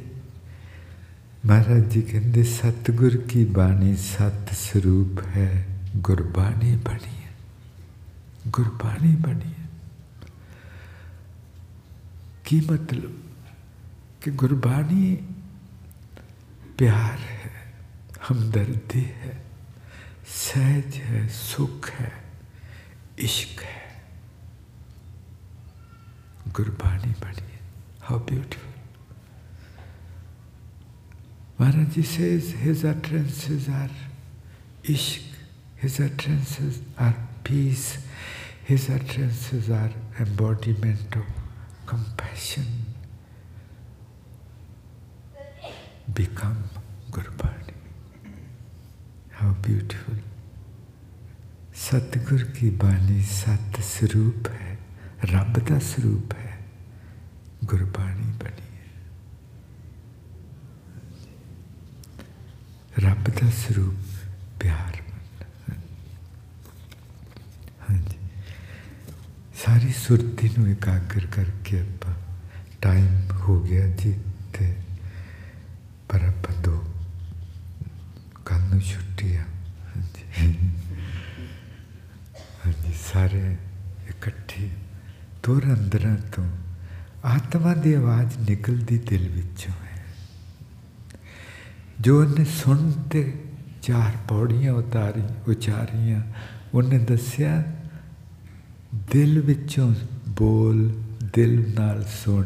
महाराज 1.45 1.83
जी 1.83 2.01
कहते, 2.01 2.43
सतगुर 2.43 3.15
की 3.15 3.45
बाणी 3.45 3.95
सत 3.95 4.45
स्वरूप 4.51 5.23
है, 5.25 5.79
गुरबाणी 6.01 6.75
बनी 6.75 7.15
है, 7.15 7.35
गुरबाणी 8.47 9.15
बनी 9.15 9.55
है। 9.59 9.69
की 12.45 12.61
मतलब? 12.61 13.23
कि 14.23 14.31
गुरबाणी 14.31 15.15
प्यार 16.77 17.19
है, 17.19 17.51
हमदर्दी 18.27 19.01
है, 19.01 19.45
सहज 20.27 20.95
है, 20.95 21.27
सुख 21.27 21.89
है, 21.89 22.11
इश्क 23.19 23.61
है। 23.61 23.85
गुरबाणी 26.53 27.11
बनी 27.11 27.51
है। 27.53 27.59
How 28.01 28.19
beautiful 28.19 28.64
Maharaj 31.57 32.05
says 32.05 32.51
his 32.51 32.83
utterances 32.83 33.69
are 33.69 33.89
ishq, 34.83 35.23
his 35.75 35.99
utterances 35.99 36.81
are 36.99 37.15
peace, 37.43 37.97
his 38.63 38.89
utterances 38.89 39.69
are 39.69 39.91
embodiment 40.19 41.15
of 41.15 41.25
compassion. 41.85 42.65
Become 46.13 46.63
Gurubani. 47.11 47.73
How 49.31 49.51
beautiful. 49.61 50.15
Satgur 51.73 52.53
ki 52.55 52.69
bani 52.69 53.21
sat 53.21 53.79
sroop 53.79 54.47
hai, 54.47 54.77
rabda 55.21 55.79
sroop 55.79 56.33
hai, 56.33 56.39
है 56.39 56.55
गुरबाणी 57.69 58.31
बनी 58.41 58.64
ਰੱਬ 62.99 63.23
ਦਾ 63.29 63.49
ਸਰੂਪ 63.49 63.95
ਪਿਆਰ 64.59 65.01
ਹਾਂਜੀ। 67.89 68.17
ਸਾਰੀ 69.65 69.91
ਸੁਰਤੀ 69.93 70.49
ਨੂੰ 70.57 70.69
ਇਕਾਗਰ 70.69 71.25
ਕਰਕੇ 71.25 71.79
ਆਪਾਂ 71.79 72.13
ਟਾਈਮ 72.81 73.31
ਹੋ 73.31 73.61
ਗਿਆ 73.61 73.87
ਜੀ 73.89 74.19
ਤੇ 74.53 74.75
ਪਰ 76.09 76.21
ਆਪਾਂ 76.21 76.61
ਦੋ 76.61 76.93
ਕੱਲ 78.45 78.61
ਨੂੰ 78.61 78.81
ਛੁੱਟੀ 78.81 79.35
ਆ। 79.35 79.45
ਹਾਂਜੀ। 79.95 80.57
ਹਾਂਜੀ, 82.65 82.93
ਸਾਰੇ 83.11 83.57
ਇਕੱਠੇ 84.09 84.69
ਤੁਰ 85.43 85.63
ਅੰਦਰਾਂ 85.63 86.15
ਤੋਂ। 86.15 86.49
ਆਤਮਾ 87.25 87.73
ਦੀ 87.73 87.93
ਆਵਾਜ਼ 87.93 88.37
ਨਿਕਲਦੀ 88.49 88.97
ਦਿਲ 88.97 89.29
ਵਿੱਚੋਂ। 89.29 89.73
ਜੋ 92.05 92.21
ਉਹਨੇ 92.21 92.45
ਸੁਣ 92.45 92.91
ਤੇ 92.91 93.43
ਚਾਰ 93.81 94.11
ਪੌੜੀਆਂ 94.27 94.73
ਉਤਾਰੀ, 94.73 95.51
ਉਚਾਰੀਆਂ, 95.51 96.21
ਉਹਨੇ 96.73 96.99
ਦੱਸਿਆ, 96.99 97.63
ਦਿਲ 99.11 99.39
ਵਿੱਚੋਂ 99.39 99.95
ਬੋਲ, 100.29 101.03
ਦਿਲ 101.33 101.73
ਨਾਲ 101.73 102.03
ਸੁਣ, 102.03 102.45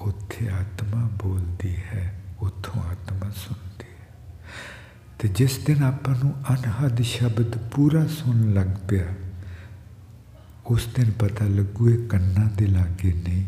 ਉੱਥੇ 0.00 0.48
ਆਤਮਾ 0.48 1.08
ਬੋਲਦੀ 1.22 1.76
ਹੈ, 1.76 2.20
ਉੱਥੋਂ 2.40 2.82
ਆਤਮਾ 2.82 3.30
ਸੁਣਦੀ 3.30 3.86
ਹੈ। 4.00 4.08
ਤੇ 5.18 5.28
ਜਿਸ 5.28 5.58
ਦਿਨ 5.58 5.82
ਆਪਾਂ 5.82 6.14
ਨੂੰ 6.14 6.34
ਅਨਹਦ 6.52 7.02
ਸ਼ਬਦ 7.02 7.58
ਪੂਰਾ 7.58 8.06
ਸੁਣ 8.06 8.54
ਲੱਗ 8.54 8.88
ਪਿਆ, 8.88 9.06
ਉਸ 10.66 10.88
ਦਿਨ 10.94 11.10
ਪਤਾ 11.10 11.44
ਲੱਗੂ 11.44 11.88
ਇਹ 11.88 12.08
ਕੰਨਾਂ 12.08 12.50
ਦੇ 12.56 12.66
ਲਾਗੇ 12.66 13.12
ਨਹੀਂ, 13.12 13.44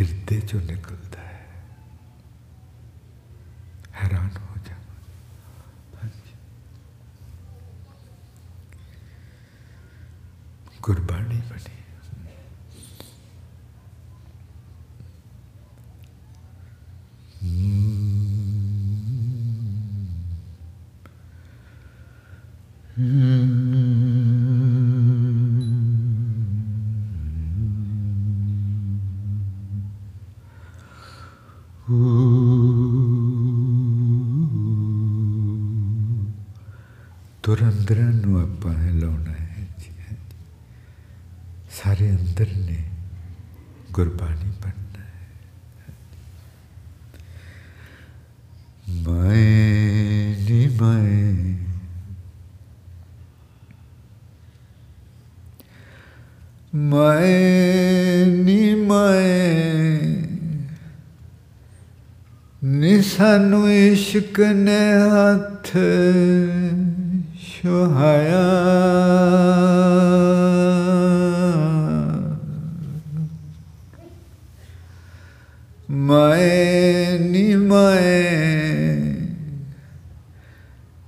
ਹਿਰਦੇ 0.00 0.40
ਚੋਂ 0.40 0.60
ਨਿਕਲਦਾ 0.60 1.20
ਹੈ। 1.20 1.46
ਹੈਰਾਨ 4.04 4.28
ਹੋ 10.86 10.94
ਜਾ 10.94 11.00
ਗੁਰਬਾਣੀ 11.02 11.40
ਬਣੀ 11.50 11.74
ਤੁਰ 37.42 37.62
ਅੰਦਰਾਂ 37.62 38.12
ਨੂੰ 38.12 38.42
ਆਪਾਂ 38.42 38.72
ਹਿਲਾਉਣਾ 38.72 39.30
ਹੈ 39.30 39.38
ਜੀ 39.38 39.45
ਸਾਰੇ 41.86 42.10
ਅੰਦਰ 42.10 42.46
ਨੇ, 42.56 42.84
ਗੁਰਬਾਣੀ 43.92 44.50
ਬਣਨਾ 44.62 45.02
ਹੈ। 45.02 45.92
ਮੈਂ 49.02 49.36
ਨੀ, 50.44 50.66
ਮੈਂ 50.80 51.54
ਮੈਂ 56.74 58.26
ਨੀ 58.26 58.74
ਮੈਂ 58.74 59.98
ਨੀ 62.64 63.02
ਸਾਨੂੰ 63.02 63.72
ਇਸ਼ਕ 63.72 64.40
ਨੇ 64.40 64.80
ਹੱਥ 64.92 65.72
ਸੁਹਾਇਆ 67.38 68.42
ਮੈਂ 76.06 77.18
ਨੀ 77.20 77.54
ਮੈਂ 77.54 78.96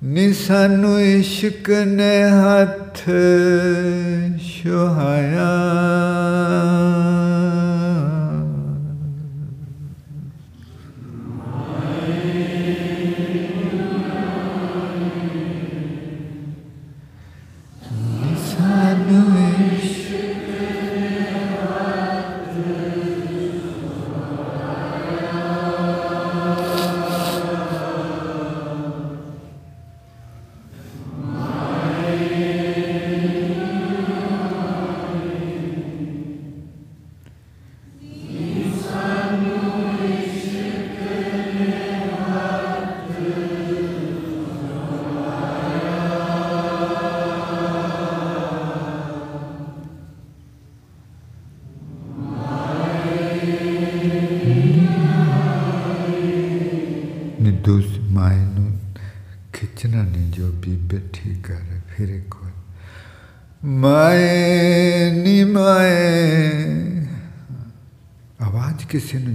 ਨੀ 0.05 0.32
ਸਾਨੂੰ 0.32 1.01
ਇਸ਼ਕ 1.01 1.70
ਨੇ 1.86 2.12
ਹੱਥ 2.30 3.03
ਸੁਹਾਇਆ 4.42 5.49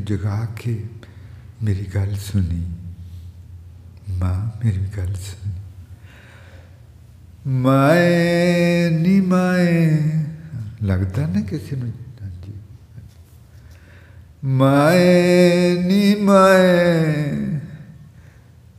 ਕਿਸੇ 0.03 0.17
ਨੂੰ 0.19 0.19
ਜਗਾ 0.19 0.47
ਕੇ 0.55 0.85
ਮੇਰੀ 1.63 1.85
ਗੱਲ 1.95 2.15
ਸੁਣੀ 2.15 2.63
ਮਾਂ 4.19 4.65
ਮੇਰੀ 4.65 4.85
ਗੱਲ 4.97 5.13
ਸੁਣੀ 5.13 5.51
ਮਾਏ 7.47 8.89
ਨੀ 8.89 9.21
ਮਾਏ 9.21 9.97
ਲੱਗਦਾ 10.83 11.27
ਨਾ 11.27 11.41
ਕਿਸੇ 11.41 11.75
ਨੂੰ 11.75 11.91
ਹਾਂਜੀ 12.21 12.53
ਮਾਏ 14.43 15.75
ਨੀ 15.83 16.15
ਮਾਏ 16.15 17.31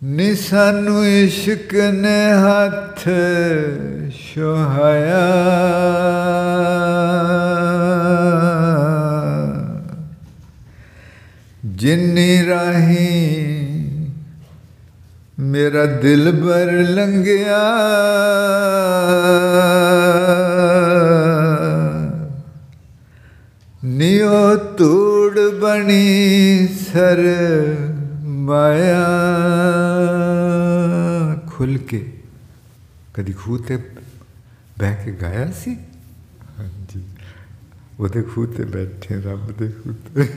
ਨੀ 0.05 0.35
ਸਾਨੂੰ 0.35 1.07
ਇਸ਼ਕ 1.07 1.75
ਨੇ 1.75 2.33
ਹੱਥ 2.33 3.09
ਸ਼ੋਹਾਇਆ 4.11 5.23
ਜਿੰਨੀ 11.85 12.47
ਰਾਹੀ 12.47 13.47
ਮੇਰਾ 15.39 15.87
ਦਿਲ 15.87 16.33
ਬਰ 16.33 16.73
ਲੰਘਿਆ। 16.73 17.59
ਨਿਉ 23.85 24.57
ਤੂੜ 24.57 25.41
ਬਣੀ 25.41 26.67
ਸਰ 26.67 27.23
ਮਾਇਆ। 28.23 29.05
ਖੁੱਲ 31.47 31.79
ਕੇ 31.79 32.13
ਕਦੀ 33.15 33.33
ਖੂਹ 33.33 33.59
ਤੇ 33.59 33.77
ਬਹਿ 34.79 34.97
ਕੇ 35.05 35.13
ਗਾਇਆ 35.13 35.53
ਸੀ? 35.53 35.77
ਹਾਂਜੀ। 36.59 37.05
ਉਹਦੇ 38.01 38.23
ਖੂਹ 38.23 38.47
ਤੇ 38.47 38.65
ਬੈਠੇ, 38.65 39.21
ਰੱਬ 39.21 39.59
ਦੇ 39.59 39.69
ਖੂਹ 39.69 39.95
ਤੇ। 40.15 40.29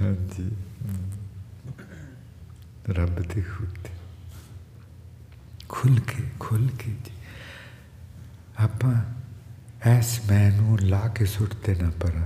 ਹਾਂਜੀ 0.00 0.50
ਰੱਬ 2.88 3.20
ਦੇ 3.24 3.42
ਖੂਹ 3.42 3.66
ਤੇ 3.84 3.90
ਖੁੱਲ 5.68 6.00
ਕੇ 6.00 6.22
ਖੁੱਲ 6.40 6.68
ਕੇ 6.78 6.90
ਜੀ 7.04 7.12
ਆਪਾਂ 8.58 8.94
ਐਸ 9.86 10.20
ਮੈਂ 10.28 10.50
ਨੂੰ 10.52 10.78
ਲਾ 10.80 11.06
ਕੇ 11.08 11.26
ਸੁੱਟਦੇ 11.26 11.74
ਨਾ 11.74 11.90
ਪਰ 12.00 12.20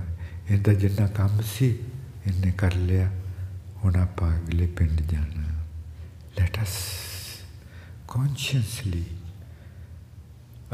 ਇਹਦਾ 0.49 0.73
ਜਿੰਨਾ 0.73 1.07
ਕੰਮ 1.07 1.41
ਸੀ 1.47 1.69
ਇਹਨੇ 2.27 2.51
ਕਰ 2.51 2.75
ਲਿਆ 2.75 3.09
ਹੁਣ 3.83 3.95
ਆਪਾਂ 3.95 4.31
ਅਗਲੇ 4.37 4.67
ਪਿੰਡ 4.67 5.01
ਜਾਣਾ 5.01 5.47
ਲੈਟ 6.39 6.61
ਅਸ 6.63 6.77
ਕੌਨਸ਼ੀਅਸਲੀ 8.07 9.05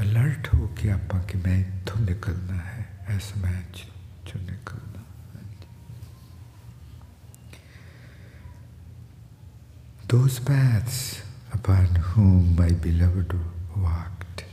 ਅਲਰਟ 0.02 0.54
ਹੋ 0.54 0.68
ਕੇ 0.78 0.92
ਆਪਾਂ 0.92 1.22
ਕਿ 1.22 1.38
ਮੈਂ 1.38 1.58
ਇੱਥੋਂ 1.60 2.02
ਨਿਕਲਣਾ 2.02 2.58
ਹੈ 2.58 2.88
ਇਸ 3.16 3.32
ਮੈਚ 3.38 3.86
ਚੋਂ 4.26 4.42
ਨਿਕਲਣਾ 4.42 4.87
those 10.08 10.40
paths 10.40 11.22
upon 11.52 11.86
whom 11.96 12.56
my 12.56 12.70
beloved 12.70 13.34
walked. 13.76 14.46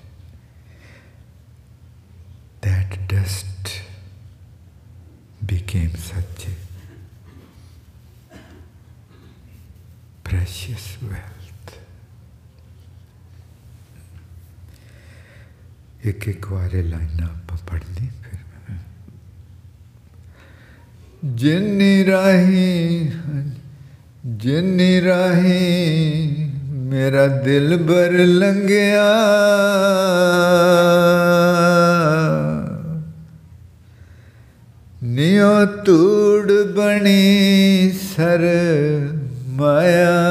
That 2.63 3.07
dust 3.07 3.83
became 5.47 5.95
such 5.95 6.47
a 6.49 8.39
precious 10.25 10.99
wealth. 11.03 11.79
एक 16.07 16.29
एक 16.29 16.47
बार 16.53 16.75
लाइन 16.85 17.21
आप 17.25 17.53
पढ़नी 17.69 18.09
फिर 18.23 18.79
जिन 21.43 21.81
राही 22.09 23.05
ਜਿੰਨੀ 24.27 25.01
ਰਾਹੀ 25.05 26.49
ਮੇਰਾ 26.70 27.27
ਦਿਲ 27.27 27.77
ਬਰ 27.77 28.12
ਲੰਘਿਆ। 28.12 29.05
ਨਿਉ 35.05 35.64
ਤੂੜ 35.64 36.53
ਬਣੀ 36.53 37.93
ਸਰ 38.16 38.47
ਮਾਇਆ 39.49 40.24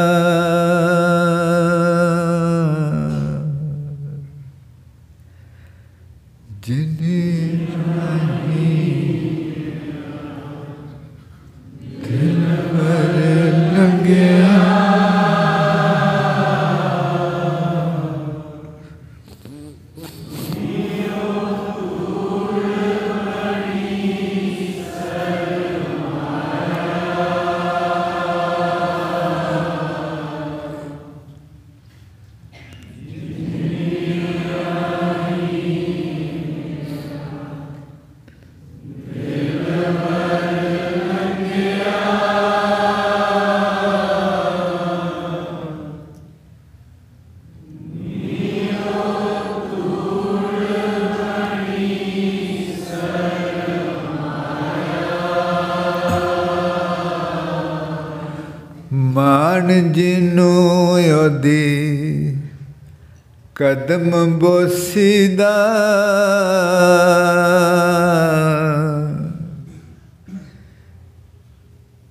ਕਦਮ 64.23 64.37
ਬੋਸੀਦਾ 64.39 65.51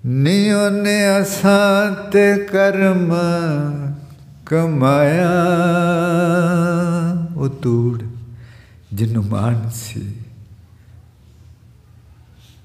ਨੀ 0.06 0.50
ਉਹਨੇ 0.50 0.96
ਅਸਾਂ 1.20 2.10
ਤੇ 2.10 2.24
ਕਰਮ 2.52 3.12
ਕਮਾਇਆ 4.46 5.30
ਉਹ 7.36 7.48
ਤੂੜ 7.62 8.02
ਜਿਹਨੂੰ 8.92 9.24
ਮਾਨ 9.24 9.68
ਸੀ 9.74 10.02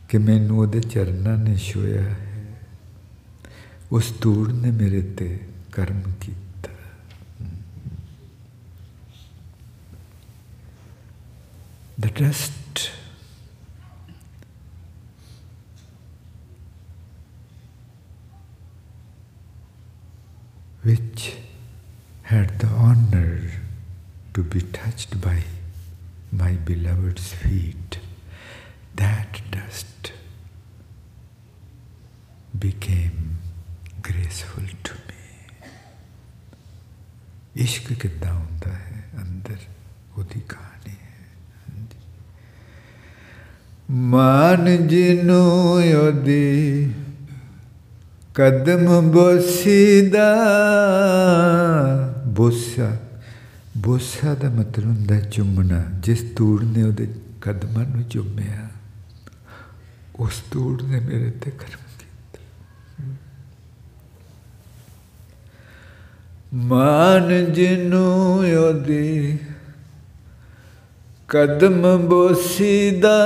ਕਿ 0.09 0.17
ਮੈਨੂੰ 0.17 0.59
ਉਹਦੇ 0.59 0.79
ਚਰਨਾਂ 0.81 1.37
ਨੇ 1.37 1.55
ਛੋਇਆ 1.57 2.01
ਹੈ, 2.01 2.17
ਉਸ 3.91 4.13
ਧੂੜ 4.21 4.51
ਨੇ 4.51 4.71
ਮੇਰੇ 4.71 5.01
ਤੇ 5.17 5.39
ਕਰਮ 5.71 6.01
ਕੀਤਾ 6.21 6.71
the 11.97 12.09
dust 12.09 12.91
which 20.83 21.33
had 22.23 22.59
the 22.59 22.67
honor 22.67 23.51
to 24.33 24.43
be 24.45 24.61
touched 24.73 25.19
by 25.21 25.37
my 26.33 26.51
beloved's 26.65 27.33
feet 27.33 27.99
that 28.95 29.41
dust 29.51 30.11
became 32.59 33.37
graceful 34.03 34.69
to 34.83 34.93
me 34.93 35.13
ਇਸ਼ਕ 37.55 37.91
ਕਿੱਦਾਂ 37.93 38.33
ਹੁੰਦਾ 38.33 38.71
ਹੈ 38.71 39.03
ਅੰਦਰ 39.21 39.57
ਉਹਦੀ 40.17 40.39
ਕਹਾਣੀ 40.49 40.91
ਹੈ 40.91 41.15
ਮਾਨ 43.89 44.88
ਜਿਨੂੰ 44.88 45.72
ਉਹਦੀ 45.73 46.93
ਕਦਮ 48.35 49.11
ਬੋਸੀਦਾ, 49.11 50.27
ਬੋਸਾ 52.27 52.97
ਬੋਸਾ 53.77 54.34
ਦਾ 54.34 54.49
ਮਤਲਬ 54.49 54.85
ਹੁੰਦਾ 54.85 55.19
ਚੁੰਮਣਾ। 55.19 55.84
ਜਿਸ 55.99 56.22
ਤੂੜ 56.35 56.64
ਨੇ 56.64 56.84
ਉਹਦੇ 56.84 57.07
ਕਦਮਾਂ 57.41 57.85
ਨੂੰ 57.85 58.03
ਚੁੰਮਿਆ, 58.03 58.68
ਉਸ 60.19 60.41
ਤੂੜ 60.51 60.81
ਨੇ 60.81 60.99
ਮੇਰੇ 60.99 61.31
ਤੇ 61.31 61.51
ਕਰਮ 61.51 61.84
ਕੀਤਾ। 61.99 62.39
ਮਾਨ 66.53 67.53
ਜਿਨੂੰ 67.53 68.14
ਉਹਦੀ 68.39 69.38
ਕਦਮ 71.29 71.97
ਬੋਸੀਦਾ 71.97 73.17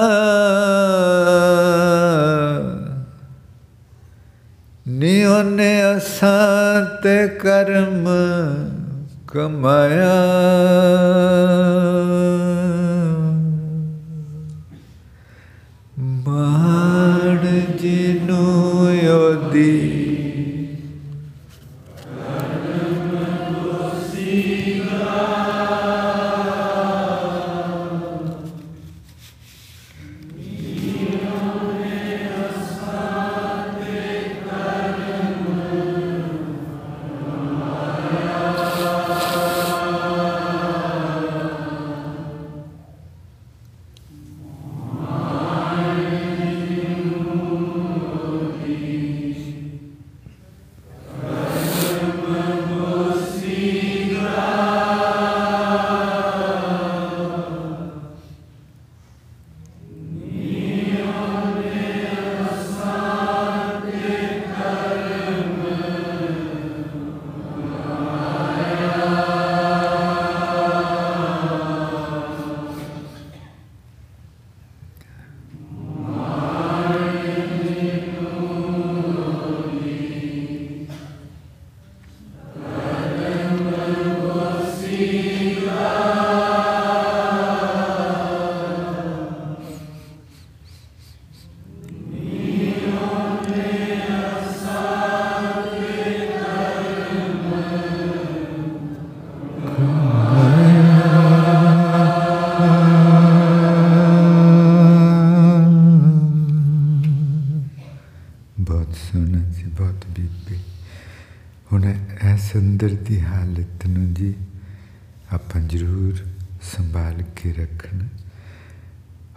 ਨੀ 4.87 5.23
ਉਹਨੇ 5.23 5.97
ਅਸਾਂ 5.97 6.85
ਤੇ 7.03 7.27
ਕਰਮ 7.27 8.07
ਕਮਾਇਆ 9.27 10.15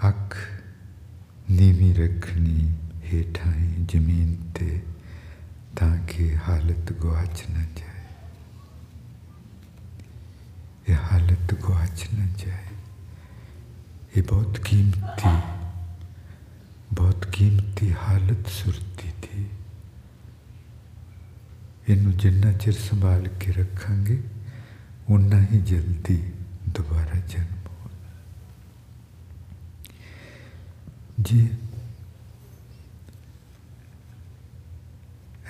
ਅੱਖ 0.08 0.34
ਨੀਵੀਂ 1.50 1.94
ਰੱਖਣੀ 1.94 2.68
ਹੇਠਾਂ 3.04 3.52
ਹੀ 3.52 3.84
ਜ਼ਮੀਨ 3.92 4.34
ਤੇ 4.54 4.80
ਤਾਂ 5.76 5.96
ਕਿ 6.08 6.36
ਹਾਲਤ 6.48 6.92
ਗਵਾਚ 6.92 7.42
ਨਾ 7.50 7.62
ਜਾਏ 7.76 8.02
ਇਹ 10.88 10.96
ਹਾਲਤ 11.12 11.54
ਗਵਾਚ 11.54 12.06
ਨਾ 12.14 12.26
ਜਾਏ 12.38 12.74
ਇਹ 14.16 14.22
ਬਹੁਤ 14.22 14.58
ਕੀਮਤੀ 14.58 15.30
ਬਹੁਤ 16.92 17.26
ਕੀਮਤੀ 17.32 17.92
ਹਾਲਤ 18.02 18.48
ਸੁਰਤੀ 18.48 19.10
ਦੀ 19.22 19.46
ਇਹਨੂੰ 21.88 22.16
ਜਿੰਨਾ 22.16 22.52
ਚਿਰ 22.52 22.72
ਸੰਭਾਲ 22.72 23.28
ਕੇ 23.40 23.52
ਰੱਖਾਂਗੇ 23.52 24.22
ਉਨਾ 25.08 25.40
ਹੀ 25.42 25.60
ਜਲਦੀ 25.60 26.22
ਦੁਬਾਰਾ 31.20 31.40
ਜਨਮ 31.40 31.48
ਹੋਣਾ 31.48 31.48
ਜੀ। 31.48 31.48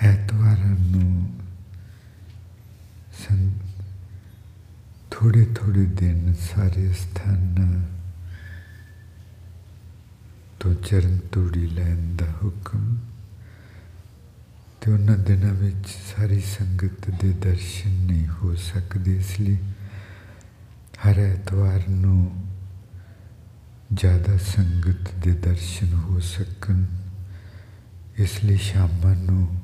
ਐਤਵਾਰਾਂ 0.01 0.79
ਨੂੰ 0.79 1.33
ਸੰ 3.13 3.51
ਥੋੜੇ 5.11 5.45
ਥੋੜੇ 5.45 5.85
ਦਿਨ 5.85 6.33
ਸਾਰੇ 6.33 6.93
ਸਥਾਨਾਂ 6.93 7.81
ਤੋਂ 10.59 10.73
ਚਰਨ 10.73 11.19
ਤੂੜੀ 11.31 11.67
ਲੈਣ 11.67 12.15
ਦਾ 12.15 12.25
ਹੁਕਮ 12.25 12.97
ਤੇ 14.81 14.91
ਉਹਨਾਂ 14.91 15.17
ਦਿਨਾਂ 15.17 15.53
ਵਿੱਚ 15.53 15.87
ਸਾਰੀ 15.87 16.39
ਸੰਗਤ 16.39 17.09
ਦੇ 17.09 17.33
ਦਰਸ਼ਨ 17.33 17.89
ਨਹੀਂ 17.89 18.27
ਹੋ 18.27 18.55
ਸਕਦੇ 18.55 19.17
ਇਸ 19.17 19.39
ਲਈ 19.39 19.57
ਹਰ 21.07 21.19
ਐਤਵਾਰ 21.19 21.89
ਨੂੰ 21.89 22.45
ਜ਼ਿਆਦਾ 23.93 24.37
ਸੰਗਤ 24.37 25.15
ਦੇ 25.23 25.31
ਦਰਸ਼ਨ 25.31 25.93
ਹੋ 25.93 26.19
ਸਕਣ, 26.19 26.85
ਇਸ 28.17 28.43
ਲਈ 28.43 28.57
ਸ਼ਾਮਾਂ 28.57 29.15
ਨੂੰ 29.15 29.61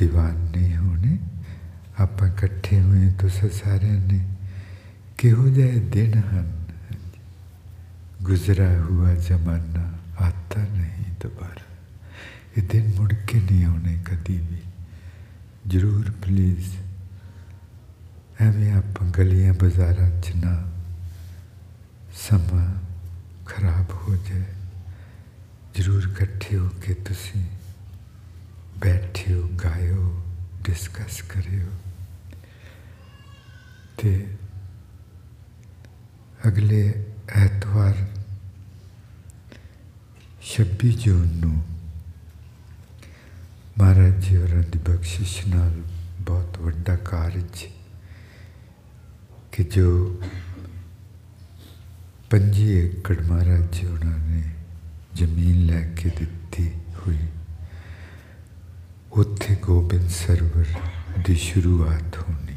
دیਵਾਨੇ 0.00 0.76
ਹੋਣੇ। 0.76 1.18
ਆਪਾਂ 1.98 2.28
ਇਕੱਠੇ 2.28 2.80
ਹੋਏ 2.80 3.12
ਤੁਸੀਂ 3.12 3.50
ਸਾਰਿਆਂ 3.50 4.00
ਨੇ 4.00 4.28
ਕਿਹੋ 5.18 5.48
ਜਿਹੇ 5.48 5.80
ਦਿਨ 5.80 6.18
ਹਨ? 6.18 6.64
ਗੁਜ਼ਰਾ 8.22 8.82
ਹੁਆ 8.82 9.14
ਜ਼ਮਾਨਾ, 9.14 9.92
ਆਤਾ 10.24 10.60
ਨਹੀਂ 10.60 11.04
ਦੁਬਾਰਾ। 11.22 11.76
ਇਹ 12.58 12.62
ਦਿਨ 12.62 12.92
ਮੁੜ 12.96 13.14
ਕੇ 13.14 13.40
ਨਹੀਂ 13.40 13.64
ਆਉਣੇ 13.64 13.98
ਕਦੀ 14.04 14.38
ਵੀ। 14.38 14.58
ਜ਼ਰੂਰ 15.68 16.10
ਪਲੀਜ਼ 16.10 16.76
ਐਵੇਂ 18.40 18.72
ਆਪਾਂ 18.72 19.10
ਗਲੀਆਂ 19.10 19.54
ਬਾਜ਼ਾਰਾਂ 19.54 20.20
'ਚ 20.20 20.30
ਨਾ 20.44 20.72
ਸਮਾਂ 22.16 22.74
ਖਰਾਬ 23.46 23.90
ਹੋ 23.90 24.16
ਜਾਏ। 24.16 24.44
ਜ਼ਰੂਰ 25.74 26.02
ਇਕੱਠੇ 26.02 26.58
ਹੋ 26.58 26.68
ਕੇ 26.68 26.94
ਤੁਸੀਂ 26.94 27.44
ਬੈਠਿਓ, 28.78 29.48
ਗਾਇਓ, 29.48 30.22
ਡਿਸਕਸ 30.62 31.22
ਕਰਿਓ। 31.22 31.66
ਤੇ 33.98 34.26
ਅਗਲੇ 36.48 37.04
ਐਤਵਾਰ 37.28 37.94
26 40.42 40.88
ਜੂਨ 40.88 41.28
ਨੂੰ 41.28 41.64
ਮਹਾਰਾਜ 43.78 44.24
ਜੀ 44.24 44.36
ਹੋਰਾਂ 44.36 44.62
ਦੀ 44.62 44.78
ਬਖਸ਼ਿਸ਼ 44.78 45.46
ਨਾਲ 45.46 45.82
ਬਹੁਤ 46.20 46.58
ਵੱਡਾ 46.58 46.96
ਕਾਰਜ 46.96 47.64
ਕਿ 49.52 49.64
ਜੋ 49.64 50.20
ਪੰਜੀ 52.30 52.70
ਏਕੜ 52.70 53.20
ਮਹਾਰਾਜ 53.22 53.62
ਜੀ 53.72 53.86
ਹੋਰਾਂ 53.86 54.18
ਨੇ 54.18 54.42
ਜ਼ਮੀਨ 55.14 55.66
ਲੈ 55.66 55.80
ਕੇ 55.80 56.08
ਦਿੱਤੀ 56.08 56.70
ਹੋਈ। 56.96 57.18
ਉੱਥੇ 59.12 59.56
ਗੋਬਿੰਦ 59.62 60.08
ਸਰਵਰ 60.08 60.64
ਦੀ 61.26 61.34
ਸ਼ੁਰੂਆਤ 61.34 62.18
ਹੋਣੀ। 62.18 62.56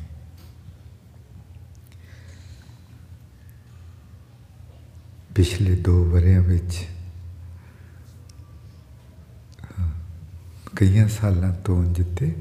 ਪਿਛਲੇ 5.35 5.75
ਦੋ 5.75 6.05
ਵਰਿਆਂ 6.05 6.41
ਵਿੱਚ 6.41 6.87
ਕਈਆਂ 10.75 11.07
ਸਾਲਾਂ 11.07 11.53
ਤੋਂ 11.53 11.83
ਜਿੱਤੇ, 11.85 12.33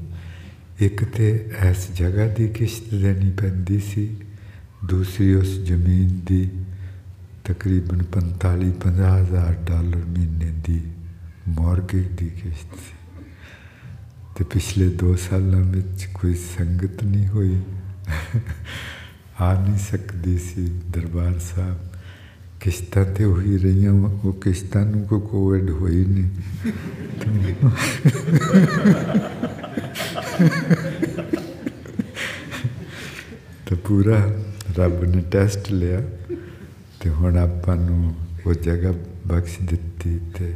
ਇੱਕ 0.79 1.03
ਤੇ 1.03 1.49
ਇਸ 1.69 1.91
ਜਗ੍ਹਾ 1.91 2.27
ਦੀ 2.27 2.47
ਕਿਸ਼ਤ 2.47 2.93
ਦੇਣੀ 2.93 3.31
ਪੈਂਦੀ 3.31 3.79
ਸੀ, 3.79 4.17
ਦੂਸਰੀ 4.85 5.33
ਉਸ 5.33 5.47
ਜ਼ਮੀਨ 5.47 6.19
ਦੀ 6.25 6.49
ਤਕਰੀਬਨ 7.49 8.03
45 8.03 8.71
50 8.71 9.21
ਹਜ਼ਾਰ 9.21 9.53
ਡਾਲਰ 9.53 10.05
ਮਹੀਨੇ 10.05 10.61
ਦੀ 10.63 10.81
ਮਾਰਗੇਜ 11.47 12.07
ਦੀ 12.07 12.25
ਕਿਸ਼ਤ 12.25 12.75
ਸੀ। 12.75 13.23
ਤੇ 14.35 14.43
ਪਿਛਲੇ 14.43 14.89
2 14.89 15.15
ਸਾਲਾਂ 15.15 15.59
ਵਿੱਚ 15.59 16.07
ਕੋਈ 16.13 16.35
ਸੰਗਤ 16.35 17.03
ਨਹੀਂ 17.03 17.27
ਹੋਈ। 17.27 17.61
ਆ 19.41 19.63
ਨਹੀਂ 19.63 19.77
ਸਕਦੀ 19.77 20.37
ਸੀ 20.37 20.79
ਦਰਬਾਰ 20.89 21.39
ਸਾਹਿਬ। 21.39 21.77
ਕਿਸ਼ਤਾਂ 22.59 23.05
ਤੇ 23.05 23.23
ਹੋਈ 23.23 23.57
ਰਹੀਆਂ, 23.57 23.91
ਉਹ 23.91 24.33
ਕਿਸ਼ਤਾਂ 24.33 24.85
ਨੂੰ 24.85 25.07
ਕੋ 25.07 25.19
ਕੋਵਿਡ 25.19 25.69
ਹੋਈ 25.69 26.05
ਨਹੀਂ। 26.05 26.29
ਤਾਂ 33.65 33.77
ਪੂਰਾ 33.77 34.43
ਰੱਬ 34.75 35.03
ਨੇ 35.03 35.21
ਟੈਸਟ 35.31 35.71
ਲਿਆ। 35.71 36.01
ਤੇ 36.99 37.09
ਹੁਣ 37.09 37.37
ਆਪਾਂ 37.37 37.75
ਨੂੰ 37.75 38.15
ਉਹ 38.45 38.53
ਜਗ੍ਹਾ 38.53 38.93
ਬਖਸ਼ 39.27 39.57
ਦਿੱਤੀ 39.61 40.19
ਤੇ 40.37 40.55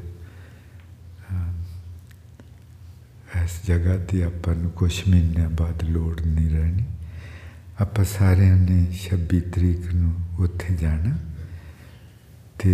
ਇਸ 3.43 3.59
ਜਗ੍ਹਾ 3.67 3.95
ਦੀ 4.11 4.21
ਆਪਾਂ 4.21 4.55
ਨੂੰ 4.55 4.71
ਕੁਝ 4.71 4.93
ਮਹੀਨਿਆਂ 5.09 5.49
ਬਾਅਦ 5.49 5.83
ਲੋੜ 5.83 6.21
ਨਹੀਂ 6.21 6.49
ਰਹਿਣੀ। 6.49 6.83
ਆਪਾਂ 7.81 8.05
ਸਾਰਿਆਂ 8.05 8.57
ਨੇ 8.57 8.79
26 8.97 9.39
ਤਰੀਕ 9.53 9.93
ਨੂੰ 9.93 10.13
ਉੱਥੇ 10.39 10.75
ਜਾਣਾ 10.75 11.17
ਤੇ 12.59 12.73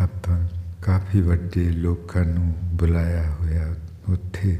ਆਪਾਂ 0.00 0.38
ਕਾਫੀ 0.82 1.20
ਵੱਡੇ 1.20 1.64
ਲੋਕਾਂ 1.70 2.24
ਨੂੰ 2.24 2.52
ਬੁਲਾਇਆ 2.76 3.30
ਹੋਇਆ 3.30 3.74
ਉੱਥੇ 4.08 4.58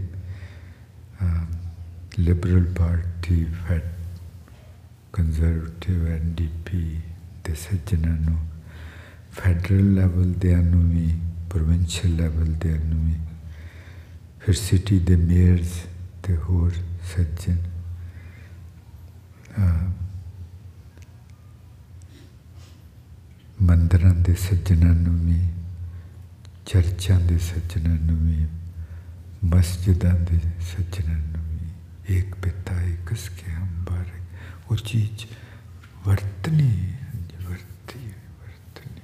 liberal 2.18 2.64
party 2.78 3.44
fed 3.44 3.82
conservative 5.16 6.06
NDP 6.06 7.00
ਦੇ 7.44 7.54
ਸੱਜਣਾਂ 7.54 8.16
ਨੂੰ 8.20 8.36
ਫੈਡਰਲ 9.32 9.94
ਲੈਵਲ 9.94 10.32
ਦੇ 10.32 10.54
ਨੂੰ 10.56 10.82
ਵੀ 10.90 11.06
ਪ੍ਰੋਵਿੰਸ਼ੀਅਲ 11.50 12.16
ਲੈਵਲ 12.16 12.52
ਦੇ 12.54 12.78
ਨੂੰ 12.78 13.04
ਵੀ 13.04 13.14
ਫਿਰ 14.40 14.54
ਸਿਟੀ 14.54 14.98
ਦੇ 14.98 15.16
ਮੇਅਰਸ 15.16 15.72
ਤੇ 16.22 16.36
ਹੋਰ 16.36 16.72
ਸੱਜਣ 17.14 17.56
ਮੰਦਰਾਂ 23.62 24.14
ਦੇ 24.14 24.34
ਸੱਜਣਾਂ 24.34 24.94
ਨੂੰ 24.94 25.18
ਵੀ 25.20 25.40
ਚਰਚਾਂ 26.66 27.20
ਦੇ 27.20 27.38
ਸੱਜਣਾਂ 27.38 27.96
ਨੂੰ 27.96 28.16
ਵੀ 28.16 28.46
ਮਸਜਿਦਾਂ 29.44 30.14
ਦੇ 30.20 30.40
ਸੱਜਣਾਂ 30.66 31.18
ਨੂੰ 31.18 31.44
ਵੀ 31.48 32.16
ਇੱਕ 32.18 32.34
ਪਿਤਾ 32.34 32.80
ਇੱਕ 32.82 33.14
ਕੇ 33.30 33.52
ਹਮ 33.52 33.65
ਬਾਰੇ 33.65 33.65
ਉਹ 34.70 34.76
ਚੀਜ਼ 34.76 35.26
ਵਰਤਨੀ 36.06 36.94
ਵਰਤੀ 37.48 37.98
ਵਰਤਨੀ 38.40 39.00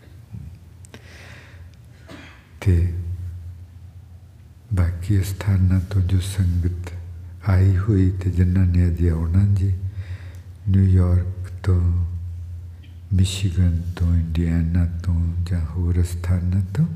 ਤੇ 2.61 2.95
ਬਾਕੀ 4.75 5.23
ਸਥਾਨਾਂ 5.23 5.81
ਤੋਂ 5.81 6.03
ਜੋ 6.03 6.21
ਸੰਗਤ 6.21 6.93
ਆਈ 7.49 7.77
ਹੋਈ 7.77 8.11
ਤੇ 8.11 8.31
ਜਿਨ੍ਹਾਂ 8.31 8.67
ਨੇ 8.67 8.87
ਅਜੇ 8.89 9.11
ਆਉਣਾ 9.11 9.55
ਜੀ 9.55 9.73
ਨਿਊਯਾਰਕ 10.69 11.49
ਤੋਂ, 11.63 12.07
ਮਿਸ਼ੀਗਨ 13.15 13.83
ਤੋਂ, 13.97 14.15
ਇੰਡੀਆਨਾ 14.15 14.87
ਤੋਂ 15.05 15.35
ਜਾਂ 15.51 15.61
ਹੋਰ 15.61 16.03
ਸਥਾਨਾਂ 16.03 16.61
ਤੋਂ, 16.77 16.87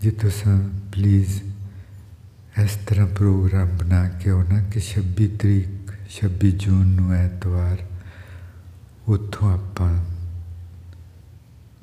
ਜੇ 0.00 0.10
ਤੁਸੀਂ 0.10 0.58
ਪਲੀਜ਼ 0.92 1.40
ਇਸ 2.62 2.78
ਤਰ੍ਹਾਂ 2.86 3.06
ਪ੍ਰੋਗਰਾਮ 3.06 3.68
ਬਣਾ 3.68 4.08
ਕੇ 4.08 4.30
ਆਉਣਾ 4.30 4.62
ਕਿ 4.62 4.80
26 4.80 5.26
ਤਰੀਕ 5.38 5.77
26 6.08 6.50
ਜੂਨ 6.50 6.86
ਨੂੰ 6.86 7.12
ਐਤਵਾਰ, 7.12 7.82
ਉੱਥੋਂ 9.08 9.52
ਆਪਾਂ 9.52 10.04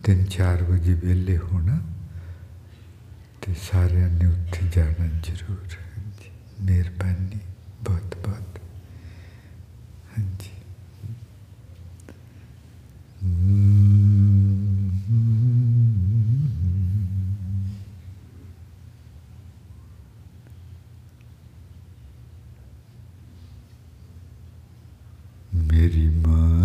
3-4 0.03 0.63
ਵਜੇ 0.63 0.93
ਵਿਹਲੇ 0.93 1.37
ਹੋਣਾ 1.37 1.81
ਤੇ 3.41 3.53
ਸਾਰਿਆਂ 3.53 4.09
ਨੇ 4.09 4.25
ਉੱਥੇ 4.25 4.67
ਜਾਣਾ 4.71 5.07
ਜ਼ਰੂਰ। 5.23 5.77
ਹਾਂਜੀ, 5.87 6.29
ਮਿਹਰਬਾਨੀ, 6.61 7.39
ਬਹੁਤ 7.83 8.15
ਬਹੁਤ। 8.23 8.59
ਹਾਂਜੀ। 10.09 10.49
ਮੇਰੀ 25.75 26.09
ਮਾਏ 26.09 26.64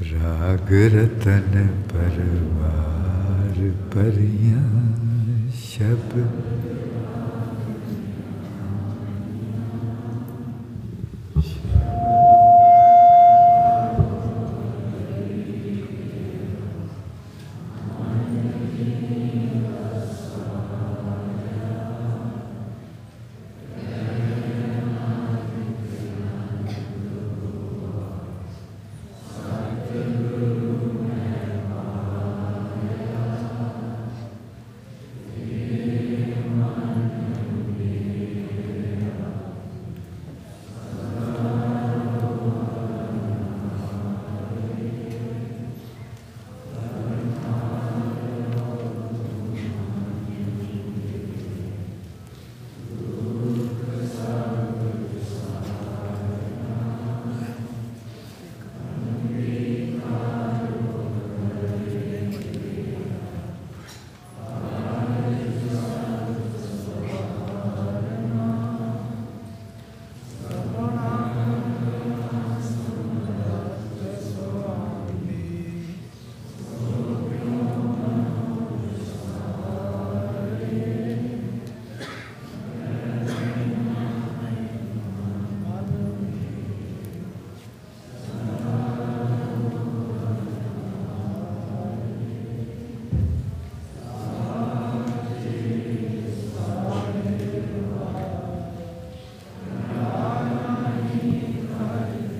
राग 0.00 0.68
रत्न्याप 0.72 1.92